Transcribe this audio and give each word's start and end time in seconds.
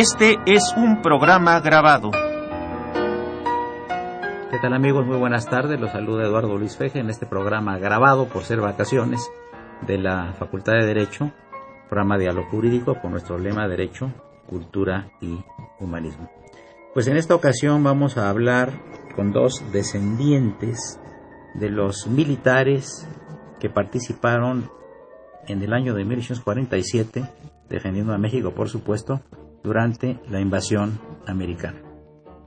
Este 0.00 0.38
es 0.46 0.62
un 0.76 1.02
programa 1.02 1.58
grabado. 1.58 2.12
¿Qué 4.48 4.58
tal 4.62 4.72
amigos? 4.72 5.04
Muy 5.04 5.16
buenas 5.16 5.46
tardes. 5.50 5.80
Los 5.80 5.90
saluda 5.90 6.22
Eduardo 6.22 6.56
Luis 6.56 6.76
Feje 6.76 7.00
en 7.00 7.10
este 7.10 7.26
programa 7.26 7.78
grabado 7.78 8.28
por 8.28 8.44
ser 8.44 8.60
vacaciones 8.60 9.28
de 9.88 9.98
la 9.98 10.34
Facultad 10.38 10.74
de 10.74 10.86
Derecho, 10.86 11.32
programa 11.88 12.16
Diálogo 12.16 12.48
Jurídico 12.48 13.00
con 13.00 13.10
nuestro 13.10 13.38
lema 13.38 13.66
Derecho, 13.66 14.12
Cultura 14.46 15.10
y 15.20 15.40
Humanismo. 15.80 16.30
Pues 16.94 17.08
en 17.08 17.16
esta 17.16 17.34
ocasión 17.34 17.82
vamos 17.82 18.18
a 18.18 18.30
hablar 18.30 18.80
con 19.16 19.32
dos 19.32 19.64
descendientes 19.72 21.00
de 21.54 21.70
los 21.70 22.06
militares 22.06 23.04
que 23.58 23.68
participaron 23.68 24.70
en 25.48 25.60
el 25.60 25.72
año 25.72 25.92
de 25.94 26.04
1847, 26.04 27.24
defendiendo 27.68 28.12
a 28.12 28.18
México 28.18 28.52
por 28.52 28.68
supuesto, 28.68 29.22
durante 29.62 30.18
la 30.30 30.40
invasión 30.40 31.00
americana. 31.26 31.82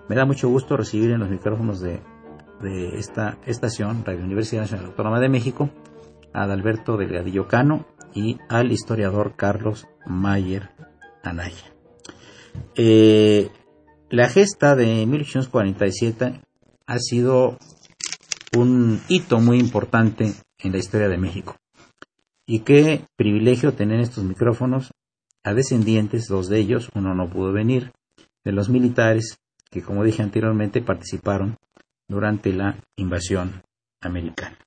Me 0.09 0.16
da 0.16 0.26
mucho 0.26 0.50
gusto 0.50 0.78
recibir 0.78 1.12
en 1.12 1.20
los 1.20 1.30
micrófonos 1.30 1.80
de, 1.80 2.02
esta 2.94 3.38
estación, 3.45 4.03
Radio 4.06 4.23
Universidad 4.23 4.62
Nacional 4.62 4.88
Autónoma 4.88 5.20
de 5.20 5.30
México, 5.30 5.70
a 6.34 6.44
Adalberto 6.44 6.98
Delgadillo 6.98 7.48
Cano 7.48 7.86
y 8.14 8.38
al 8.50 8.72
historiador 8.72 9.34
Carlos 9.36 9.88
Mayer 10.06 10.70
Anaya. 11.23 11.73
Eh, 12.76 13.50
la 14.09 14.30
gesta 14.30 14.75
de 14.75 15.06
1847 15.06 16.42
ha 16.86 17.00
sido 17.00 17.58
un 18.56 19.02
hito 19.08 19.40
muy 19.40 19.59
importante 19.59 20.34
en 20.59 20.72
la 20.72 20.78
historia 20.78 21.07
de 21.07 21.18
México. 21.18 21.56
Y 22.46 22.59
qué 22.59 23.06
privilegio 23.16 23.74
tener 23.74 24.02
estos 24.02 24.24
micrófonos 24.24 24.91
a 25.44 25.53
descendientes, 25.53 26.28
dos 26.28 26.50
de 26.50 26.59
ellos, 26.59 26.90
uno 26.96 27.16
no 27.16 27.29
pudo 27.29 27.52
venir, 27.52 27.91
de 28.44 28.52
los 28.52 28.69
militares 28.69 29.40
que, 29.69 29.81
como 29.81 30.03
dije 30.03 30.22
anteriormente, 30.22 30.81
participaron 30.81 31.57
durante 32.07 32.53
la 32.53 32.78
invasión 32.97 33.63
americana. 34.01 34.57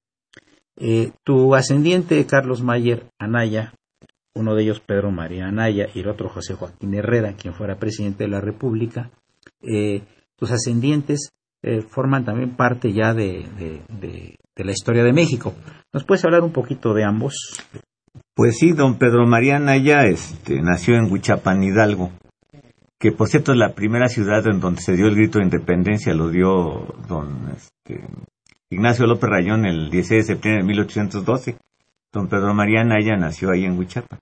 Eh, 0.76 1.12
tu 1.22 1.54
ascendiente, 1.54 2.24
Carlos 2.26 2.62
Mayer 2.62 3.06
Anaya, 3.18 3.74
uno 4.34 4.54
de 4.54 4.64
ellos 4.64 4.80
Pedro 4.80 5.12
María 5.12 5.46
Anaya 5.46 5.88
y 5.94 6.00
el 6.00 6.08
otro 6.08 6.28
José 6.28 6.54
Joaquín 6.54 6.94
Herrera, 6.94 7.34
quien 7.34 7.54
fuera 7.54 7.78
presidente 7.78 8.24
de 8.24 8.30
la 8.30 8.40
República, 8.40 9.10
eh, 9.62 10.02
tus 10.36 10.50
ascendientes 10.50 11.30
eh, 11.62 11.82
forman 11.82 12.24
también 12.24 12.56
parte 12.56 12.92
ya 12.92 13.14
de, 13.14 13.46
de, 13.88 14.36
la 14.56 14.72
historia 14.72 15.04
de 15.04 15.12
México. 15.12 15.54
¿Nos 15.92 16.04
puedes 16.04 16.24
hablar 16.24 16.42
un 16.42 16.52
poquito 16.52 16.92
de 16.92 17.04
ambos? 17.04 17.34
Pues 18.34 18.58
sí, 18.58 18.72
don 18.72 18.98
Pedro 18.98 19.26
María 19.26 19.58
Naya 19.58 20.06
este, 20.06 20.60
nació 20.60 20.96
en 20.96 21.10
Huichapan, 21.10 21.62
Hidalgo, 21.62 22.10
que 22.98 23.12
por 23.12 23.28
cierto 23.28 23.52
es 23.52 23.58
la 23.58 23.74
primera 23.74 24.08
ciudad 24.08 24.44
en 24.46 24.60
donde 24.60 24.82
se 24.82 24.94
dio 24.94 25.06
el 25.06 25.14
grito 25.14 25.38
de 25.38 25.44
independencia, 25.44 26.14
lo 26.14 26.30
dio 26.30 26.94
don 27.06 27.52
este, 27.54 28.04
Ignacio 28.70 29.06
López 29.06 29.30
Rayón 29.30 29.66
el 29.66 29.88
16 29.88 30.26
de 30.26 30.34
septiembre 30.34 30.62
de 30.62 30.68
1812. 30.68 31.56
Don 32.12 32.28
Pedro 32.28 32.54
María 32.54 32.84
Naya 32.84 33.16
nació 33.16 33.50
ahí 33.50 33.64
en 33.64 33.78
Huichapan. 33.78 34.18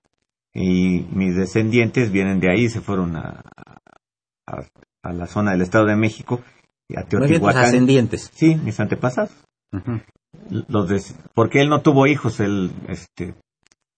Y 0.53 1.05
mis 1.11 1.35
descendientes 1.35 2.11
vienen 2.11 2.39
de 2.39 2.51
ahí, 2.51 2.69
se 2.69 2.81
fueron 2.81 3.15
a, 3.15 3.41
a, 4.45 5.13
la 5.13 5.25
zona 5.25 5.51
del 5.51 5.61
Estado 5.61 5.85
de 5.87 5.95
México, 5.95 6.41
a 6.95 7.03
Teotihuacán. 7.03 7.65
ascendientes? 7.65 8.29
Sí, 8.33 8.55
mis 8.55 8.79
antepasados. 8.79 9.31
Los 10.49 11.15
porque 11.33 11.61
él 11.61 11.69
no 11.69 11.81
tuvo 11.81 12.05
hijos, 12.05 12.39
él 12.39 12.71
este, 12.87 13.33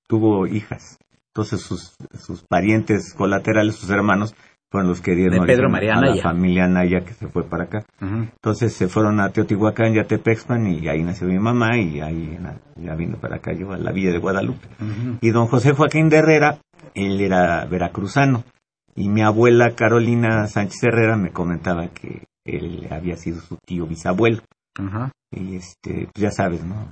tuvo 0.08 0.48
hijas. 0.48 0.98
Entonces 1.34 1.62
sus, 1.62 1.96
sus 2.18 2.44
parientes 2.44 3.14
colaterales, 3.14 3.76
sus 3.76 3.90
hermanos, 3.90 4.34
fueron 4.72 4.90
los 4.90 5.02
que 5.02 5.16
dieron 5.16 5.46
Pedro 5.46 5.70
María 5.70 5.94
a 5.94 6.02
la 6.02 6.22
familia 6.22 6.68
Naya 6.68 7.02
que 7.02 7.14
se 7.14 7.28
fue 7.28 7.44
para 7.44 7.66
acá. 7.66 7.86
Entonces 8.02 8.74
se 8.74 8.88
fueron 8.88 9.20
a 9.20 9.30
Teotihuacán 9.30 9.96
y 9.96 10.00
a 10.00 10.08
Tepexpan 10.08 10.68
y 10.68 10.88
ahí 10.88 11.04
nació 11.04 11.28
mi 11.28 11.40
mamá 11.40 11.78
y 11.78 12.02
ahí 12.02 12.38
ya 12.76 12.96
vino 12.96 13.18
para 13.18 13.38
acá 13.38 13.54
yo 13.54 13.72
a 13.72 13.78
la 13.78 13.92
villa 13.92 14.12
de 14.12 14.20
Guadalupe. 14.20 14.68
Y 15.22 15.30
don 15.30 15.48
José 15.48 15.74
Joaquín 15.74 16.10
de 16.10 16.18
Herrera, 16.18 16.60
él 16.94 17.22
era 17.22 17.66
veracruzano 17.66 18.44
y 18.96 19.10
mi 19.10 19.22
abuela 19.22 19.76
Carolina 19.76 20.48
Sánchez 20.48 20.84
Herrera 20.84 21.18
me 21.18 21.32
comentaba 21.32 21.88
que 21.90 22.24
él 22.46 22.88
había 22.92 23.18
sido 23.18 23.42
su 23.42 23.58
tío 23.58 23.86
bisabuelo. 23.86 24.42
Y 25.32 25.56
este, 25.56 26.08
pues 26.14 26.22
ya 26.22 26.32
sabes, 26.32 26.64
¿no? 26.64 26.92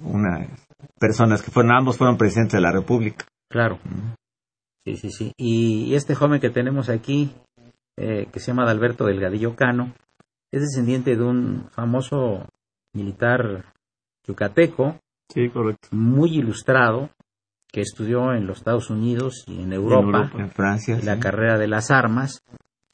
Una 0.00 0.46
personas 0.98 1.42
que 1.42 1.50
fueron, 1.50 1.72
ambos 1.72 1.98
fueron 1.98 2.16
presidentes 2.16 2.54
de 2.54 2.60
la 2.60 2.72
República. 2.72 3.26
Claro. 3.50 3.78
Sí, 4.84 4.96
sí, 4.96 5.10
sí. 5.10 5.32
Y 5.36 5.94
este 5.94 6.14
joven 6.14 6.40
que 6.40 6.50
tenemos 6.50 6.88
aquí, 6.88 7.34
eh, 7.98 8.26
que 8.32 8.40
se 8.40 8.48
llama 8.48 8.68
Alberto 8.70 9.06
Delgadillo 9.06 9.54
Cano, 9.54 9.94
es 10.52 10.60
descendiente 10.62 11.16
de 11.16 11.22
un 11.22 11.68
famoso 11.70 12.46
militar 12.94 13.72
yucateco. 14.26 14.98
Sí, 15.32 15.48
correcto. 15.48 15.88
Muy 15.92 16.36
ilustrado, 16.36 17.10
que 17.72 17.80
estudió 17.80 18.34
en 18.34 18.46
los 18.46 18.58
Estados 18.58 18.90
Unidos 18.90 19.44
y 19.46 19.62
en 19.62 19.72
Europa, 19.72 20.30
en, 20.36 20.50
Francia, 20.50 20.98
la 21.02 21.18
carrera 21.18 21.58
de 21.58 21.68
las 21.68 21.90
armas 21.90 22.42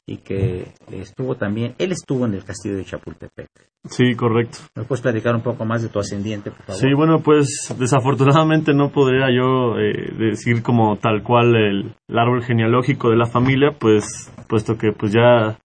y 0.09 0.17
que 0.17 0.65
estuvo 0.91 1.35
también, 1.35 1.75
él 1.77 1.91
estuvo 1.91 2.25
en 2.25 2.33
el 2.33 2.43
castillo 2.43 2.77
de 2.77 2.83
Chapultepec. 2.83 3.47
Sí, 3.87 4.15
correcto. 4.15 4.57
¿Me 4.75 4.83
puedes 4.83 5.03
platicar 5.03 5.35
un 5.35 5.43
poco 5.43 5.65
más 5.65 5.83
de 5.83 5.89
tu 5.89 5.99
ascendiente, 5.99 6.49
por 6.49 6.63
favor? 6.63 6.81
Sí, 6.81 6.87
bueno, 6.95 7.19
pues 7.19 7.73
desafortunadamente 7.77 8.73
no 8.73 8.89
podría 8.89 9.27
yo 9.31 9.77
eh, 9.77 10.11
decir 10.17 10.63
como 10.63 10.97
tal 10.97 11.21
cual 11.21 11.55
el, 11.55 11.93
árbol 12.17 12.43
genealógico 12.43 13.11
de 13.11 13.17
la 13.17 13.27
familia, 13.27 13.69
pues 13.79 14.33
puesto 14.47 14.77
que 14.77 14.91
pues 14.91 15.13
ya 15.13 15.59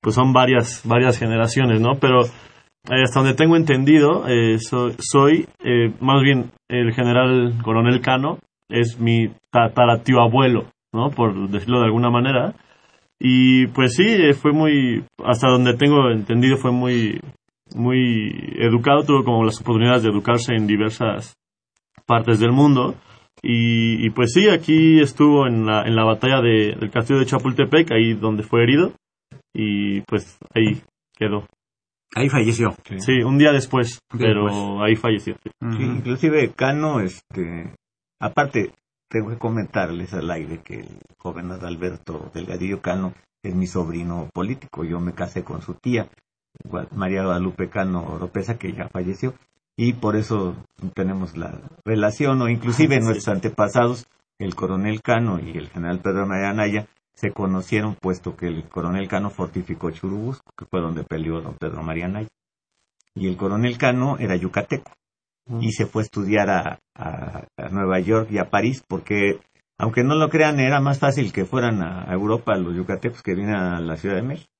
pues 0.00 0.14
son 0.14 0.32
varias 0.32 0.80
varias 0.86 1.18
generaciones, 1.18 1.78
¿no? 1.80 1.96
Pero 2.00 2.22
eh, 2.24 3.02
hasta 3.04 3.20
donde 3.20 3.34
tengo 3.34 3.54
entendido, 3.56 4.26
eh, 4.28 4.56
soy 4.58 5.46
más 6.00 6.22
bien 6.22 6.50
el 6.68 6.94
general 6.94 7.58
coronel 7.62 8.00
Cano 8.00 8.38
es 8.70 8.98
mi 8.98 9.30
tataratio 9.50 10.22
abuelo, 10.22 10.70
¿no? 10.94 11.10
Por 11.10 11.50
decirlo 11.50 11.80
de 11.80 11.86
alguna 11.86 12.08
manera 12.08 12.54
y 13.22 13.66
pues 13.66 13.96
sí, 13.96 14.06
eh, 14.06 14.32
fue 14.32 14.52
muy, 14.52 15.04
hasta 15.22 15.48
donde 15.48 15.76
tengo 15.76 16.10
entendido, 16.10 16.56
fue 16.56 16.72
muy, 16.72 17.20
muy 17.74 18.32
educado, 18.58 19.04
tuvo 19.04 19.24
como 19.24 19.44
las 19.44 19.60
oportunidades 19.60 20.02
de 20.02 20.08
educarse 20.08 20.54
en 20.54 20.66
diversas 20.66 21.36
partes 22.06 22.40
del 22.40 22.52
mundo. 22.52 22.94
Y, 23.42 24.10
pues 24.10 24.32
sí, 24.32 24.48
aquí 24.48 25.00
estuvo 25.00 25.46
en 25.46 25.64
la, 25.66 25.82
en 25.86 25.96
la 25.96 26.04
batalla 26.04 26.40
de, 26.40 26.74
del 26.78 26.90
castillo 26.90 27.20
de 27.20 27.26
Chapultepec, 27.26 27.90
ahí 27.92 28.14
donde 28.14 28.42
fue 28.42 28.62
herido. 28.62 28.92
Y 29.54 30.00
pues 30.02 30.38
ahí 30.54 30.82
quedó. 31.14 31.46
Ahí 32.14 32.28
falleció. 32.28 32.74
Sí, 32.98 33.22
un 33.22 33.38
día 33.38 33.52
después, 33.52 34.00
pero 34.18 34.82
ahí 34.82 34.96
falleció. 34.96 35.36
Sí. 35.42 35.82
inclusive 35.82 36.52
Cano, 36.54 37.00
este, 37.00 37.72
aparte, 38.18 38.72
tengo 39.10 39.30
que 39.30 39.38
comentarles 39.38 40.14
al 40.14 40.30
aire 40.30 40.62
que 40.62 40.80
el 40.80 41.00
joven 41.18 41.50
Adalberto 41.50 42.30
Delgadillo 42.32 42.80
Cano 42.80 43.12
es 43.42 43.54
mi 43.54 43.66
sobrino 43.66 44.30
político. 44.32 44.84
Yo 44.84 45.00
me 45.00 45.12
casé 45.12 45.42
con 45.42 45.62
su 45.62 45.74
tía. 45.74 46.08
María 46.94 47.24
Guadalupe 47.24 47.68
Cano 47.68 48.06
Oropesa, 48.06 48.56
que 48.56 48.72
ya 48.72 48.88
falleció, 48.88 49.34
y 49.76 49.94
por 49.94 50.16
eso 50.16 50.56
tenemos 50.94 51.36
la 51.36 51.60
relación, 51.84 52.40
o 52.42 52.48
inclusive 52.48 53.00
nuestros 53.00 53.28
antepasados, 53.28 54.06
el 54.38 54.54
coronel 54.54 55.00
Cano 55.00 55.38
y 55.40 55.56
el 55.56 55.68
general 55.68 56.00
Pedro 56.00 56.26
María 56.26 56.50
Anaya, 56.50 56.86
se 57.14 57.32
conocieron 57.32 57.94
puesto 57.94 58.36
que 58.36 58.46
el 58.46 58.68
coronel 58.68 59.08
Cano 59.08 59.30
fortificó 59.30 59.90
Churubusco, 59.90 60.52
que 60.56 60.66
fue 60.66 60.80
donde 60.80 61.04
peleó 61.04 61.40
don 61.40 61.54
Pedro 61.54 61.82
María 61.82 62.06
Anaya. 62.06 62.28
Y 63.14 63.28
el 63.28 63.36
coronel 63.36 63.78
Cano 63.78 64.18
era 64.18 64.36
yucateco 64.36 64.92
y 65.60 65.72
se 65.72 65.86
fue 65.86 66.02
a 66.02 66.04
estudiar 66.04 66.50
a, 66.50 66.78
Nueva 67.70 68.00
York 68.00 68.28
y 68.30 68.38
a 68.38 68.50
París 68.50 68.82
porque, 68.86 69.40
aunque 69.78 70.02
no 70.02 70.14
lo 70.14 70.28
crean, 70.28 70.60
era 70.60 70.80
más 70.80 70.98
fácil 70.98 71.32
que 71.32 71.44
fueran 71.44 71.82
a 71.82 72.12
Europa 72.12 72.56
los 72.56 72.74
yucatecos 72.74 73.22
que 73.22 73.34
vinieran 73.34 73.74
a 73.74 73.80
la 73.80 73.96
Ciudad 73.96 74.16
de 74.16 74.22
México. 74.22 74.50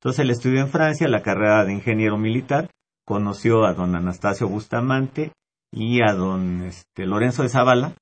Entonces 0.00 0.20
él 0.20 0.30
estudió 0.30 0.60
en 0.60 0.68
Francia 0.68 1.08
la 1.08 1.22
carrera 1.22 1.64
de 1.64 1.72
ingeniero 1.72 2.18
militar, 2.18 2.68
conoció 3.06 3.64
a 3.64 3.74
don 3.74 3.96
Anastasio 3.96 4.48
Bustamante 4.48 5.32
y 5.72 6.02
a 6.02 6.12
don 6.12 6.62
este, 6.62 7.06
Lorenzo 7.06 7.42
de 7.42 7.48
Zavala, 7.48 7.94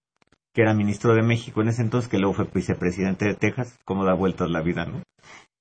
que 0.53 0.63
era 0.63 0.75
ministro 0.75 1.15
de 1.15 1.23
México 1.23 1.63
en 1.63 1.69
ese 1.69 1.83
entonces, 1.83 2.11
que 2.11 2.19
luego 2.19 2.35
fue 2.35 2.49
vicepresidente 2.53 3.25
de 3.27 3.35
Texas, 3.35 3.79
cómo 3.85 4.05
da 4.05 4.15
vueltas 4.15 4.51
la 4.51 4.63
vida, 4.63 4.85
¿no? 4.85 5.03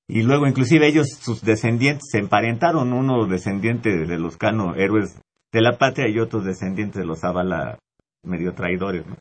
Y 0.08 0.24
luego 0.24 0.46
inclusive 0.46 0.88
ellos, 0.88 1.08
sus 1.08 1.42
descendientes, 1.42 2.10
se 2.12 2.18
emparentaron, 2.18 2.92
uno 2.92 3.28
descendiente 3.28 3.90
de 3.90 4.18
los 4.18 4.36
Cano, 4.36 4.76
héroes 4.76 5.22
de 5.52 5.62
la 5.62 5.78
patria, 5.78 6.08
y 6.08 6.20
otros 6.20 6.46
descendientes 6.46 7.02
de 7.02 7.06
los 7.06 7.20
Zavala, 7.20 7.80
medio 8.24 8.54
traidores, 8.54 9.06
¿no? 9.06 9.18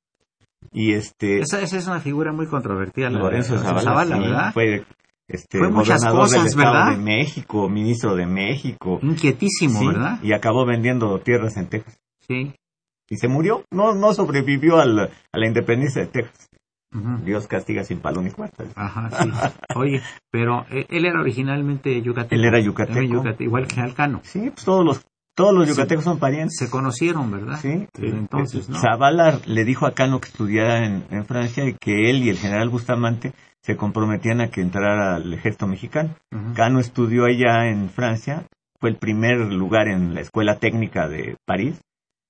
Y 0.72 0.92
este... 0.92 1.40
Esa, 1.40 1.60
es 1.62 1.86
una 1.86 2.00
figura 2.00 2.32
muy 2.32 2.46
controvertida. 2.46 3.10
Lorenzo 3.10 3.58
Zavala, 3.58 4.18
¿verdad? 4.18 4.52
Fue 4.52 4.84
este, 5.30 5.58
fue 5.58 5.70
muchas 5.70 6.04
cosas, 6.04 6.56
¿verdad? 6.56 6.90
de 6.90 6.96
México, 6.96 7.68
ministro 7.68 8.16
de 8.16 8.26
México. 8.26 8.98
Inquietísimo, 9.00 9.86
¿verdad? 9.86 10.18
Y 10.22 10.32
acabó 10.32 10.66
vendiendo 10.66 11.20
tierras 11.20 11.56
en 11.56 11.68
Texas. 11.68 12.00
Sí. 12.26 12.52
Y 13.08 13.16
se 13.16 13.28
murió, 13.28 13.64
no, 13.70 13.94
no 13.94 14.12
sobrevivió 14.12 14.78
a 14.78 14.86
la 14.86 15.46
independencia 15.46 16.02
de 16.02 16.08
Texas. 16.08 16.50
Dios 17.24 17.46
castiga 17.46 17.84
sin 17.84 18.00
palo 18.00 18.20
ni 18.20 18.30
cuarta. 18.30 18.64
Ajá, 18.74 19.10
sí. 19.22 19.30
Oye, 19.76 20.02
pero 20.32 20.66
eh, 20.70 20.86
él 20.88 21.04
era 21.04 21.20
originalmente 21.20 22.02
yucateco. 22.02 22.34
Él 22.34 22.44
era 22.44 22.58
yucateco. 22.58 23.22
igual 23.38 23.68
que 23.68 23.80
Alcano. 23.80 24.20
Sí, 24.24 24.50
pues 24.50 24.64
todos 24.64 24.84
los 24.84 25.06
todos 25.34 25.54
los 25.54 25.68
yucatecos 25.68 26.04
son 26.04 26.18
parientes. 26.18 26.56
Se 26.58 26.70
conocieron, 26.70 27.30
¿verdad? 27.30 27.58
Sí. 27.60 27.86
entonces, 27.98 28.68
¿no? 28.68 28.78
Zavala 28.78 29.40
le 29.46 29.64
dijo 29.64 29.86
a 29.86 29.92
Cano 29.92 30.20
que 30.20 30.28
estudiara 30.28 30.84
en, 30.84 31.04
en, 31.10 31.24
Francia 31.24 31.64
y 31.66 31.74
que 31.74 32.10
él 32.10 32.22
y 32.22 32.30
el 32.30 32.38
general 32.38 32.68
Bustamante 32.68 33.32
se 33.62 33.76
comprometían 33.76 34.40
a 34.40 34.50
que 34.50 34.60
entrara 34.60 35.16
al 35.16 35.32
ejército 35.32 35.66
mexicano. 35.66 36.14
Cano 36.54 36.80
estudió 36.80 37.24
allá 37.24 37.68
en 37.68 37.90
Francia, 37.90 38.46
fue 38.78 38.90
el 38.90 38.96
primer 38.96 39.38
lugar 39.52 39.88
en 39.88 40.14
la 40.14 40.20
escuela 40.20 40.58
técnica 40.58 41.08
de 41.08 41.36
París, 41.44 41.80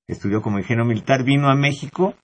estudió 0.09 0.43
como 0.43 0.59
ingeniero 0.59 0.85
militar, 0.85 1.25
vino 1.25 1.49
a 1.49 1.55
México 1.55 2.15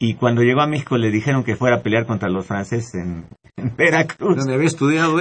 y 0.00 0.14
cuando 0.14 0.42
llegó 0.42 0.60
a 0.60 0.68
México 0.68 0.96
le 0.96 1.10
dijeron 1.10 1.42
que 1.42 1.56
fuera 1.56 1.76
a 1.76 1.82
pelear 1.82 2.06
contra 2.06 2.28
los 2.28 2.46
franceses 2.46 2.94
en, 2.94 3.26
Veracruz. 3.76 4.36
Donde 4.36 4.54
había 4.54 4.68
estudiado 4.68 5.12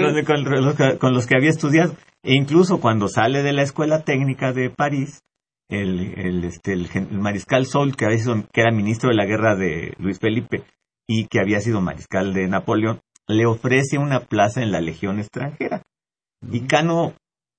con, 0.99 1.13
los, 1.13 1.25
que 1.25 1.35
había 1.35 1.49
estudiado. 1.49 1.95
E 2.21 2.35
incluso 2.35 2.79
cuando 2.79 3.07
sale 3.07 3.41
de 3.41 3.53
la 3.53 3.63
escuela 3.63 4.03
técnica 4.03 4.53
de 4.53 4.69
París, 4.69 5.23
el, 5.69 6.13
el, 6.19 6.43
este, 6.43 6.73
el, 6.73 6.87
mariscal 7.11 7.65
Sol, 7.65 7.95
que, 7.95 8.05
había 8.05 8.19
sido, 8.19 8.43
que 8.53 8.61
era 8.61 8.71
ministro 8.71 9.09
de 9.09 9.15
la 9.15 9.25
guerra 9.25 9.55
de 9.55 9.95
Luis 9.97 10.19
Felipe 10.19 10.63
y 11.07 11.25
que 11.25 11.39
había 11.39 11.59
sido 11.59 11.81
mariscal 11.81 12.33
de 12.33 12.47
Napoleón, 12.47 12.99
le 13.27 13.47
ofrece 13.47 13.97
una 13.97 14.19
plaza 14.19 14.61
en 14.61 14.71
la 14.71 14.81
legión 14.81 15.19
extranjera. 15.19 15.81
Y 16.51 16.61
Cano 16.67 17.13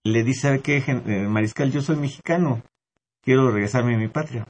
le 0.05 0.23
dice, 0.23 0.43
¿sabe 0.43 0.61
qué, 0.61 0.85
eh, 0.87 1.27
mariscal? 1.29 1.73
Yo 1.73 1.83
soy 1.83 1.97
mexicano, 1.97 2.63
quiero 3.23 3.51
regresarme 3.51 3.97
a 3.97 3.99
mi 3.99 4.09
patria 4.09 4.47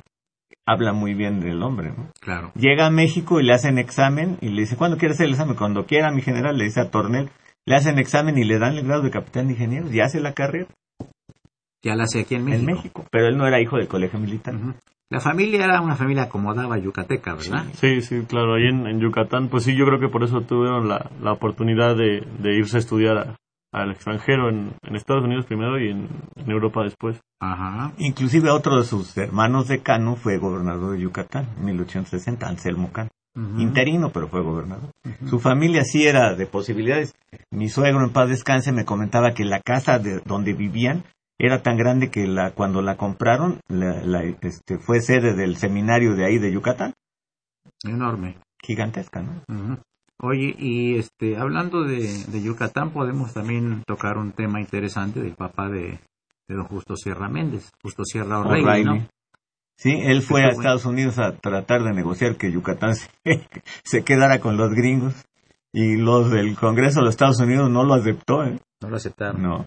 habla 0.68 0.92
muy 0.92 1.14
bien 1.14 1.40
del 1.40 1.62
hombre, 1.62 1.92
¿no? 1.96 2.10
Claro. 2.20 2.52
Llega 2.54 2.86
a 2.86 2.90
México 2.90 3.40
y 3.40 3.44
le 3.44 3.54
hacen 3.54 3.78
examen 3.78 4.36
y 4.42 4.48
le 4.48 4.62
dice, 4.62 4.76
¿cuándo 4.76 4.98
quiere 4.98 5.14
hacer 5.14 5.26
el 5.26 5.32
examen? 5.32 5.56
Cuando 5.56 5.86
quiera, 5.86 6.10
mi 6.10 6.20
general, 6.20 6.58
le 6.58 6.64
dice 6.64 6.80
a 6.80 6.90
Tornel, 6.90 7.30
le 7.66 7.74
hacen 7.74 7.98
examen 7.98 8.36
y 8.36 8.44
le 8.44 8.58
dan 8.58 8.76
el 8.76 8.86
grado 8.86 9.02
de 9.02 9.10
capitán 9.10 9.46
de 9.46 9.54
ingenieros 9.54 9.92
y 9.92 10.00
hace 10.00 10.20
la 10.20 10.34
carrera. 10.34 10.66
Ya 11.82 11.94
la 11.94 12.04
hace 12.04 12.20
aquí 12.20 12.34
en 12.34 12.44
México. 12.44 12.70
En 12.70 12.76
México, 12.76 13.06
pero 13.10 13.28
él 13.28 13.38
no 13.38 13.46
era 13.46 13.60
hijo 13.62 13.76
del 13.76 13.88
colegio 13.88 14.18
militar. 14.18 14.54
La 15.10 15.20
familia 15.20 15.64
era 15.64 15.80
una 15.80 15.96
familia 15.96 16.24
acomodada 16.24 16.76
yucateca, 16.76 17.34
¿verdad? 17.34 17.64
Sí, 17.74 18.02
sí, 18.02 18.24
claro. 18.28 18.56
Ahí 18.56 18.68
en, 18.68 19.00
Yucatán, 19.00 19.48
pues 19.48 19.64
sí, 19.64 19.74
yo 19.74 19.86
creo 19.86 19.98
que 19.98 20.08
por 20.08 20.22
eso 20.22 20.42
tuvieron 20.42 20.86
la, 20.86 21.10
la 21.22 21.32
oportunidad 21.32 21.96
de, 21.96 22.26
de 22.40 22.56
irse 22.58 22.76
a 22.76 22.80
estudiar 22.80 23.16
a, 23.16 23.36
al 23.72 23.90
extranjero 23.90 24.48
en, 24.48 24.74
Estados 24.94 25.24
Unidos 25.24 25.46
primero 25.46 25.78
y 25.78 25.90
en, 25.90 26.08
Europa 26.46 26.82
después. 26.82 27.20
Ajá. 27.40 27.92
Inclusive 27.98 28.50
otro 28.50 28.76
de 28.76 28.84
sus 28.84 29.16
hermanos 29.16 29.68
de 29.68 29.80
Cano 29.82 30.16
fue 30.16 30.38
gobernador 30.38 30.94
de 30.94 31.02
Yucatán 31.02 31.46
en 31.58 31.64
1860, 31.66 32.48
Anselmo 32.48 32.90
Cano. 32.92 33.10
Interino, 33.56 34.10
pero 34.10 34.26
fue 34.26 34.42
gobernador. 34.42 34.90
Su 35.26 35.38
familia 35.38 35.84
sí 35.84 36.04
era 36.04 36.34
de 36.34 36.46
posibilidades. 36.46 37.14
Mi 37.52 37.68
suegro 37.68 38.02
en 38.02 38.10
paz 38.10 38.28
descanse 38.28 38.72
me 38.72 38.84
comentaba 38.84 39.32
que 39.32 39.44
la 39.44 39.60
casa 39.60 40.00
de 40.00 40.20
donde 40.24 40.54
vivían 40.54 41.04
era 41.38 41.62
tan 41.62 41.76
grande 41.76 42.10
que 42.10 42.26
la, 42.26 42.50
cuando 42.50 42.82
la 42.82 42.96
compraron 42.96 43.60
la, 43.68 44.24
este, 44.24 44.78
fue 44.78 45.00
sede 45.00 45.34
del 45.34 45.56
seminario 45.56 46.16
de 46.16 46.26
ahí 46.26 46.38
de 46.38 46.52
Yucatán. 46.52 46.94
Enorme. 47.84 48.38
Gigantesca, 48.60 49.22
¿no? 49.22 49.78
Oye, 50.20 50.54
y 50.58 50.96
este, 50.96 51.36
hablando 51.36 51.84
de, 51.84 52.24
Yucatán, 52.42 52.90
podemos 52.90 53.32
también 53.34 53.84
tocar 53.86 54.18
un 54.18 54.32
tema 54.32 54.60
interesante 54.60 55.20
del 55.20 55.34
papá 55.34 55.68
de, 55.68 56.00
don 56.48 56.64
Justo 56.64 56.96
Sierra 56.96 57.28
Méndez, 57.28 57.70
Justo 57.82 58.04
Sierra 58.04 58.40
O'Reilly, 58.40 58.84
¿no? 58.84 59.08
Sí, 59.76 59.92
él 59.92 60.22
fue 60.22 60.42
a 60.42 60.48
Estados 60.48 60.86
Unidos 60.86 61.20
a 61.20 61.36
tratar 61.36 61.84
de 61.84 61.92
negociar 61.92 62.36
que 62.36 62.50
Yucatán 62.50 62.96
se, 63.84 64.02
quedara 64.02 64.40
con 64.40 64.56
los 64.56 64.70
gringos 64.70 65.14
y 65.72 65.96
los 65.96 66.32
del 66.32 66.56
Congreso 66.56 66.98
de 66.98 67.04
los 67.06 67.14
Estados 67.14 67.38
Unidos 67.38 67.70
no 67.70 67.84
lo 67.84 67.94
aceptó, 67.94 68.42
¿eh? 68.42 68.58
No 68.82 68.90
lo 68.90 68.96
aceptaron. 68.96 69.40
No. 69.40 69.66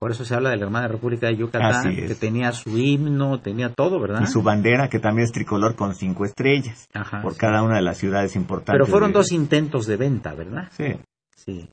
Por 0.00 0.12
eso 0.12 0.24
se 0.24 0.34
habla 0.34 0.48
de 0.48 0.56
la 0.56 0.64
hermana 0.64 0.88
República 0.88 1.26
de 1.26 1.36
Yucatán, 1.36 1.94
que 1.94 2.14
tenía 2.14 2.52
su 2.52 2.78
himno, 2.78 3.38
tenía 3.40 3.68
todo, 3.68 4.00
¿verdad? 4.00 4.22
Y 4.22 4.26
su 4.28 4.42
bandera, 4.42 4.88
que 4.88 4.98
también 4.98 5.26
es 5.26 5.32
tricolor 5.32 5.76
con 5.76 5.94
cinco 5.94 6.24
estrellas, 6.24 6.88
por 7.20 7.36
cada 7.36 7.62
una 7.62 7.76
de 7.76 7.82
las 7.82 7.98
ciudades 7.98 8.34
importantes. 8.34 8.72
Pero 8.72 8.86
fueron 8.86 9.12
dos 9.12 9.30
intentos 9.30 9.86
de 9.86 9.98
venta, 9.98 10.32
¿verdad? 10.32 10.70
Sí. 10.70 10.96
Sí. 11.36 11.68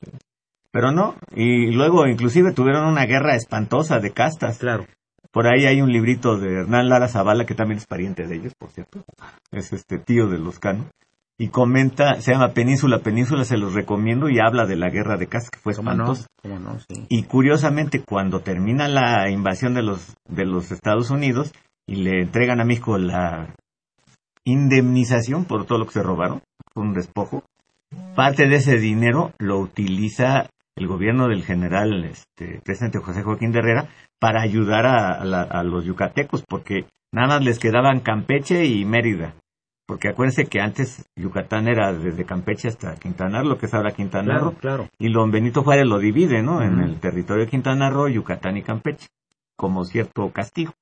Pero 0.72 0.92
no, 0.92 1.16
y 1.34 1.72
luego 1.72 2.06
inclusive 2.06 2.52
tuvieron 2.52 2.86
una 2.86 3.06
guerra 3.06 3.34
espantosa 3.34 4.00
de 4.00 4.12
castas. 4.12 4.58
Claro. 4.58 4.86
Por 5.32 5.48
ahí 5.48 5.66
hay 5.66 5.82
un 5.82 5.94
librito 5.94 6.38
de 6.38 6.62
Hernán 6.62 6.90
Lara 6.90 7.08
Zavala, 7.08 7.46
que 7.46 7.56
también 7.56 7.78
es 7.78 7.86
pariente 7.86 8.28
de 8.28 8.36
ellos, 8.36 8.54
por 8.60 8.72
cierto. 8.72 9.06
Es 9.52 9.72
este 9.72 10.00
tío 10.00 10.28
de 10.28 10.38
los 10.38 10.60
canos 10.60 10.88
y 11.40 11.50
comenta, 11.50 12.20
se 12.20 12.32
llama 12.32 12.54
Península, 12.54 13.00
Península, 13.00 13.44
se 13.44 13.58
los 13.58 13.74
recomiendo 13.74 14.28
y 14.30 14.40
habla 14.40 14.66
de 14.66 14.76
la 14.76 14.90
guerra 14.90 15.18
de 15.18 15.28
Casas, 15.28 15.52
que 15.52 15.60
fue 15.60 15.74
espantosa. 15.74 16.26
Y 17.10 17.24
curiosamente, 17.24 18.04
cuando 18.04 18.40
termina 18.40 18.88
la 18.88 19.30
invasión 19.30 19.76
de 19.76 19.84
los, 19.84 20.16
de 20.28 20.46
los 20.46 20.72
Estados 20.72 21.12
Unidos 21.12 21.54
y 21.86 21.98
le 21.98 22.24
entregan 22.24 22.60
a 22.60 22.66
México 22.66 22.98
la 22.98 23.54
indemnización 24.46 25.46
por 25.46 25.66
todo 25.66 25.78
lo 25.78 25.86
que 25.86 25.94
se 25.94 26.04
robaron, 26.04 26.42
un 26.74 26.94
despojo, 26.94 27.44
parte 28.16 28.48
de 28.48 28.56
ese 28.56 28.78
dinero 28.78 29.32
lo 29.38 29.60
utiliza 29.60 30.50
el 30.76 30.88
gobierno 30.88 31.28
del 31.28 31.44
general 31.44 32.04
este, 32.06 32.62
presidente 32.64 33.00
José 33.00 33.22
Joaquín 33.24 33.52
de 33.52 33.60
Herrera 33.60 33.90
para 34.20 34.42
ayudar 34.42 34.86
a, 34.88 35.22
a 35.22 35.64
los 35.64 35.86
yucatecos, 35.86 36.44
porque 36.48 36.86
nada 37.12 37.28
más 37.28 37.44
les 37.44 37.60
quedaban 37.60 38.00
Campeche 38.00 38.66
y 38.66 38.86
Mérida 38.86 39.36
porque 39.88 40.10
acuérdense 40.10 40.48
que 40.48 40.60
antes 40.60 41.10
Yucatán 41.16 41.70
era 41.70 41.94
desde 41.94 42.26
Campeche 42.26 42.68
hasta 42.68 42.96
Quintana 42.98 43.40
Roo, 43.40 43.52
lo 43.52 43.58
que 43.58 43.68
es 43.68 43.74
ahora 43.74 43.94
Quintana 43.94 44.38
Roo. 44.38 44.54
Claro, 44.56 44.90
Y 45.00 45.12
don 45.12 45.32
Benito 45.32 45.64
Juárez 45.64 45.88
lo 45.88 45.98
divide, 45.98 46.44
¿no? 46.44 46.62
En 46.62 46.82
el 46.82 47.00
territorio 47.00 47.46
de 47.46 47.50
Quintana 47.50 47.90
Roo, 47.90 48.10
Yucatán 48.10 48.58
y 48.58 48.64
Campeche, 48.64 49.08
como 49.56 49.86
cierto 49.86 50.30
castigo. 50.32 50.74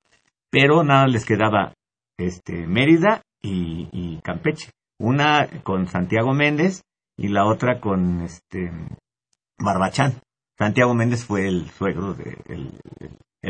Pero 0.49 0.83
nada 0.83 1.05
les 1.05 1.23
quedaba 1.23 1.73
este 2.17 2.65
Mérida 2.65 3.21
y, 3.43 4.19
Campeche. 4.23 4.71
Una 4.97 5.47
con 5.61 5.85
Santiago 5.85 6.33
Méndez 6.33 6.83
y 7.15 7.27
la 7.27 7.45
otra 7.45 7.79
con 7.79 8.21
este 8.21 8.71
Barbachán. 9.59 10.15
Santiago 10.57 10.95
Méndez 10.95 11.25
fue 11.25 11.47
el 11.47 11.69
suegro 11.69 12.15
de 12.15 12.37
el 12.47 12.71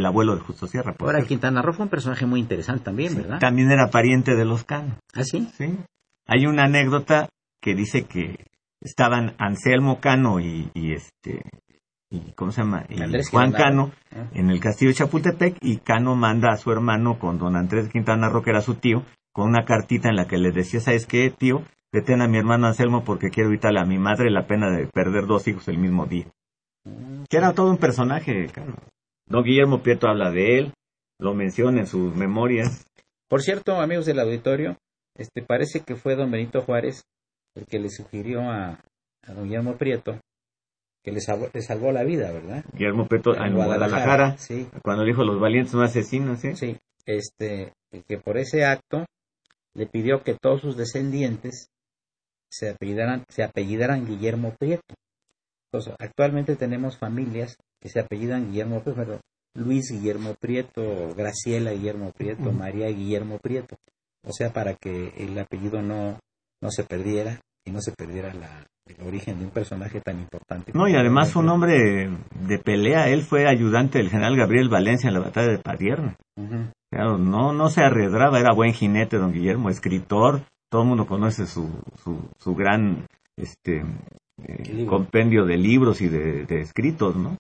abuelo 0.04 0.36
de 0.36 0.42
Justo 0.42 0.66
Sierra. 0.66 0.96
Ahora, 0.98 1.22
Quintana 1.22 1.62
Roo 1.62 1.74
fue 1.74 1.84
un 1.84 1.92
personaje 1.92 2.26
muy 2.26 2.40
interesante 2.40 2.86
también, 2.86 3.16
¿verdad? 3.16 3.38
También 3.40 3.70
era 3.70 3.92
pariente 3.92 4.36
de 4.36 4.46
los 4.46 4.64
Cano. 4.64 4.98
¿Ah, 5.14 5.24
sí? 5.24 5.48
Sí. 5.56 5.78
Hay 6.26 6.48
una 6.48 6.64
anécdota 6.64 7.30
que 7.62 7.76
dice 7.76 8.06
que 8.06 8.46
estaban 8.82 9.36
Anselmo 9.38 10.00
Cano 10.00 10.40
y, 10.40 10.70
este 10.76 11.42
y 12.10 12.32
cómo 12.34 12.52
se 12.52 12.62
llama 12.62 12.86
y 12.88 12.98
Juan 13.32 13.52
Cano 13.52 13.92
ah. 14.12 14.28
en 14.34 14.50
el 14.50 14.60
castillo 14.60 14.90
de 14.92 14.96
Chapultepec 14.96 15.58
y 15.62 15.78
Cano 15.78 16.16
manda 16.16 16.52
a 16.52 16.58
su 16.58 16.72
hermano 16.72 17.18
con 17.18 17.40
don 17.40 17.56
Andrés 17.56 17.90
Quintana 17.90 18.30
Roo 18.30 18.44
que 18.44 18.52
era 18.52 18.62
su 18.62 18.76
tío 18.76 19.04
con 19.34 19.50
una 19.50 19.66
cartita 19.66 20.10
en 20.10 20.16
la 20.16 20.28
que 20.28 20.38
le 20.38 20.52
decía 20.52 20.80
sabes 20.80 21.08
qué 21.08 21.32
tío 21.32 21.64
detén 21.92 22.22
a 22.22 22.28
mi 22.28 22.38
hermano 22.38 22.68
Anselmo 22.68 23.04
porque 23.04 23.30
quiero 23.30 23.50
evitarle 23.50 23.80
a 23.80 23.86
mi 23.86 23.98
madre 23.98 24.30
la 24.30 24.46
pena 24.46 24.70
de 24.70 24.88
perder 24.88 25.26
dos 25.26 25.48
hijos 25.48 25.68
el 25.68 25.80
mismo 25.80 26.06
día 26.06 26.28
que 27.28 27.38
era 27.38 27.54
todo 27.54 27.72
un 27.72 27.78
personaje 27.78 28.48
claro. 28.54 28.76
Don 29.28 29.44
Guillermo 29.44 29.82
Prieto 29.82 30.08
habla 30.08 30.32
de 30.32 30.60
él, 30.60 30.74
lo 31.20 31.34
menciona 31.34 31.80
en 31.80 31.88
sus 31.88 32.16
memorias. 32.16 32.86
Por 33.28 33.42
cierto, 33.42 33.80
amigos 33.82 34.06
del 34.06 34.20
auditorio, 34.20 34.78
este 35.16 35.42
parece 35.42 35.82
que 35.82 35.96
fue 35.96 36.16
don 36.16 36.30
Benito 36.30 36.62
Juárez 36.62 37.04
el 37.56 37.66
que 37.66 37.80
le 37.80 37.90
sugirió 37.90 38.42
a, 38.42 38.80
don 39.28 39.46
Guillermo 39.46 39.78
Prieto 39.78 40.20
que 41.04 41.12
le 41.12 41.22
salvó, 41.22 41.92
la 41.92 42.04
vida, 42.04 42.32
¿verdad? 42.32 42.66
Guillermo 42.74 43.08
Prieto 43.08 43.36
en, 43.36 43.54
Guadalajara, 43.54 44.38
sí. 44.38 44.68
cuando 44.84 45.04
dijo 45.04 45.24
los 45.24 45.40
valientes 45.40 45.76
no 45.76 45.84
asesinos, 45.84 46.40
¿sí? 46.40 46.56
Sí, 46.56 46.78
este, 47.06 47.74
que 48.08 48.18
por 48.18 48.38
ese 48.38 48.66
acto 48.66 49.06
le 49.76 49.86
pidió 49.86 50.24
que 50.24 50.34
todos 50.34 50.62
sus 50.62 50.76
descendientes 50.76 51.70
se 52.50 52.70
apellidaran, 52.70 53.24
se 53.30 53.44
apellidaran 53.44 54.08
Guillermo 54.08 54.56
Prieto. 54.58 54.96
Entonces, 55.72 55.94
actualmente 56.00 56.56
tenemos 56.56 56.98
familias 56.98 57.56
que 57.86 57.90
se 57.92 58.00
apellidan 58.00 58.50
Guillermo 58.50 58.82
Prieto, 58.82 59.20
Luis 59.54 59.92
Guillermo 59.92 60.34
Prieto, 60.40 61.14
Graciela 61.16 61.72
Guillermo 61.72 62.12
Prieto, 62.18 62.52
María 62.52 62.88
Guillermo 62.88 63.38
Prieto. 63.38 63.76
O 64.28 64.32
sea, 64.34 64.52
para 64.52 64.74
que 64.74 65.14
el 65.18 65.38
apellido 65.38 65.84
no, 65.84 66.18
no 66.64 66.72
se 66.72 66.84
perdiera 66.84 67.40
y 67.64 67.70
no 67.70 67.82
se 67.82 67.92
perdiera 67.92 68.34
la, 68.34 68.66
el 68.88 69.08
origen 69.08 69.38
de 69.38 69.46
un 69.46 69.52
personaje 69.52 70.02
tan 70.02 70.18
importante. 70.18 70.72
No, 70.74 70.88
y 70.88 70.96
además 70.96 71.32
fue 71.32 71.44
un 71.44 71.50
hombre 71.50 72.10
de 72.48 72.58
pelea. 72.58 73.08
Él 73.10 73.22
fue 73.22 73.48
ayudante 73.48 74.00
del 74.00 74.10
general 74.10 74.36
Gabriel 74.36 74.68
Valencia 74.68 75.08
en 75.08 75.14
la 75.14 75.20
batalla 75.20 75.52
de 75.52 75.60
Padierna. 75.60 76.16
no, 76.92 77.54
no 77.54 77.70
se 77.70 77.84
arredraba, 77.84 78.40
era 78.40 78.52
buen 78.52 78.74
jinete, 78.74 79.18
don 79.18 79.32
Guillermo, 79.32 79.70
escritor. 79.70 80.42
Todo 80.72 80.82
el 80.82 80.88
mundo 80.88 81.06
conoce 81.06 81.46
su, 81.46 81.70
su, 82.04 82.30
su 82.40 82.56
gran 82.56 83.06
este, 83.38 83.84
eh, 84.42 84.88
compendio 84.88 85.46
de 85.46 85.58
libros 85.58 86.02
y 86.02 86.10
de, 86.10 86.46
de, 86.46 86.62
escritos, 86.62 87.16
¿no? 87.16 87.38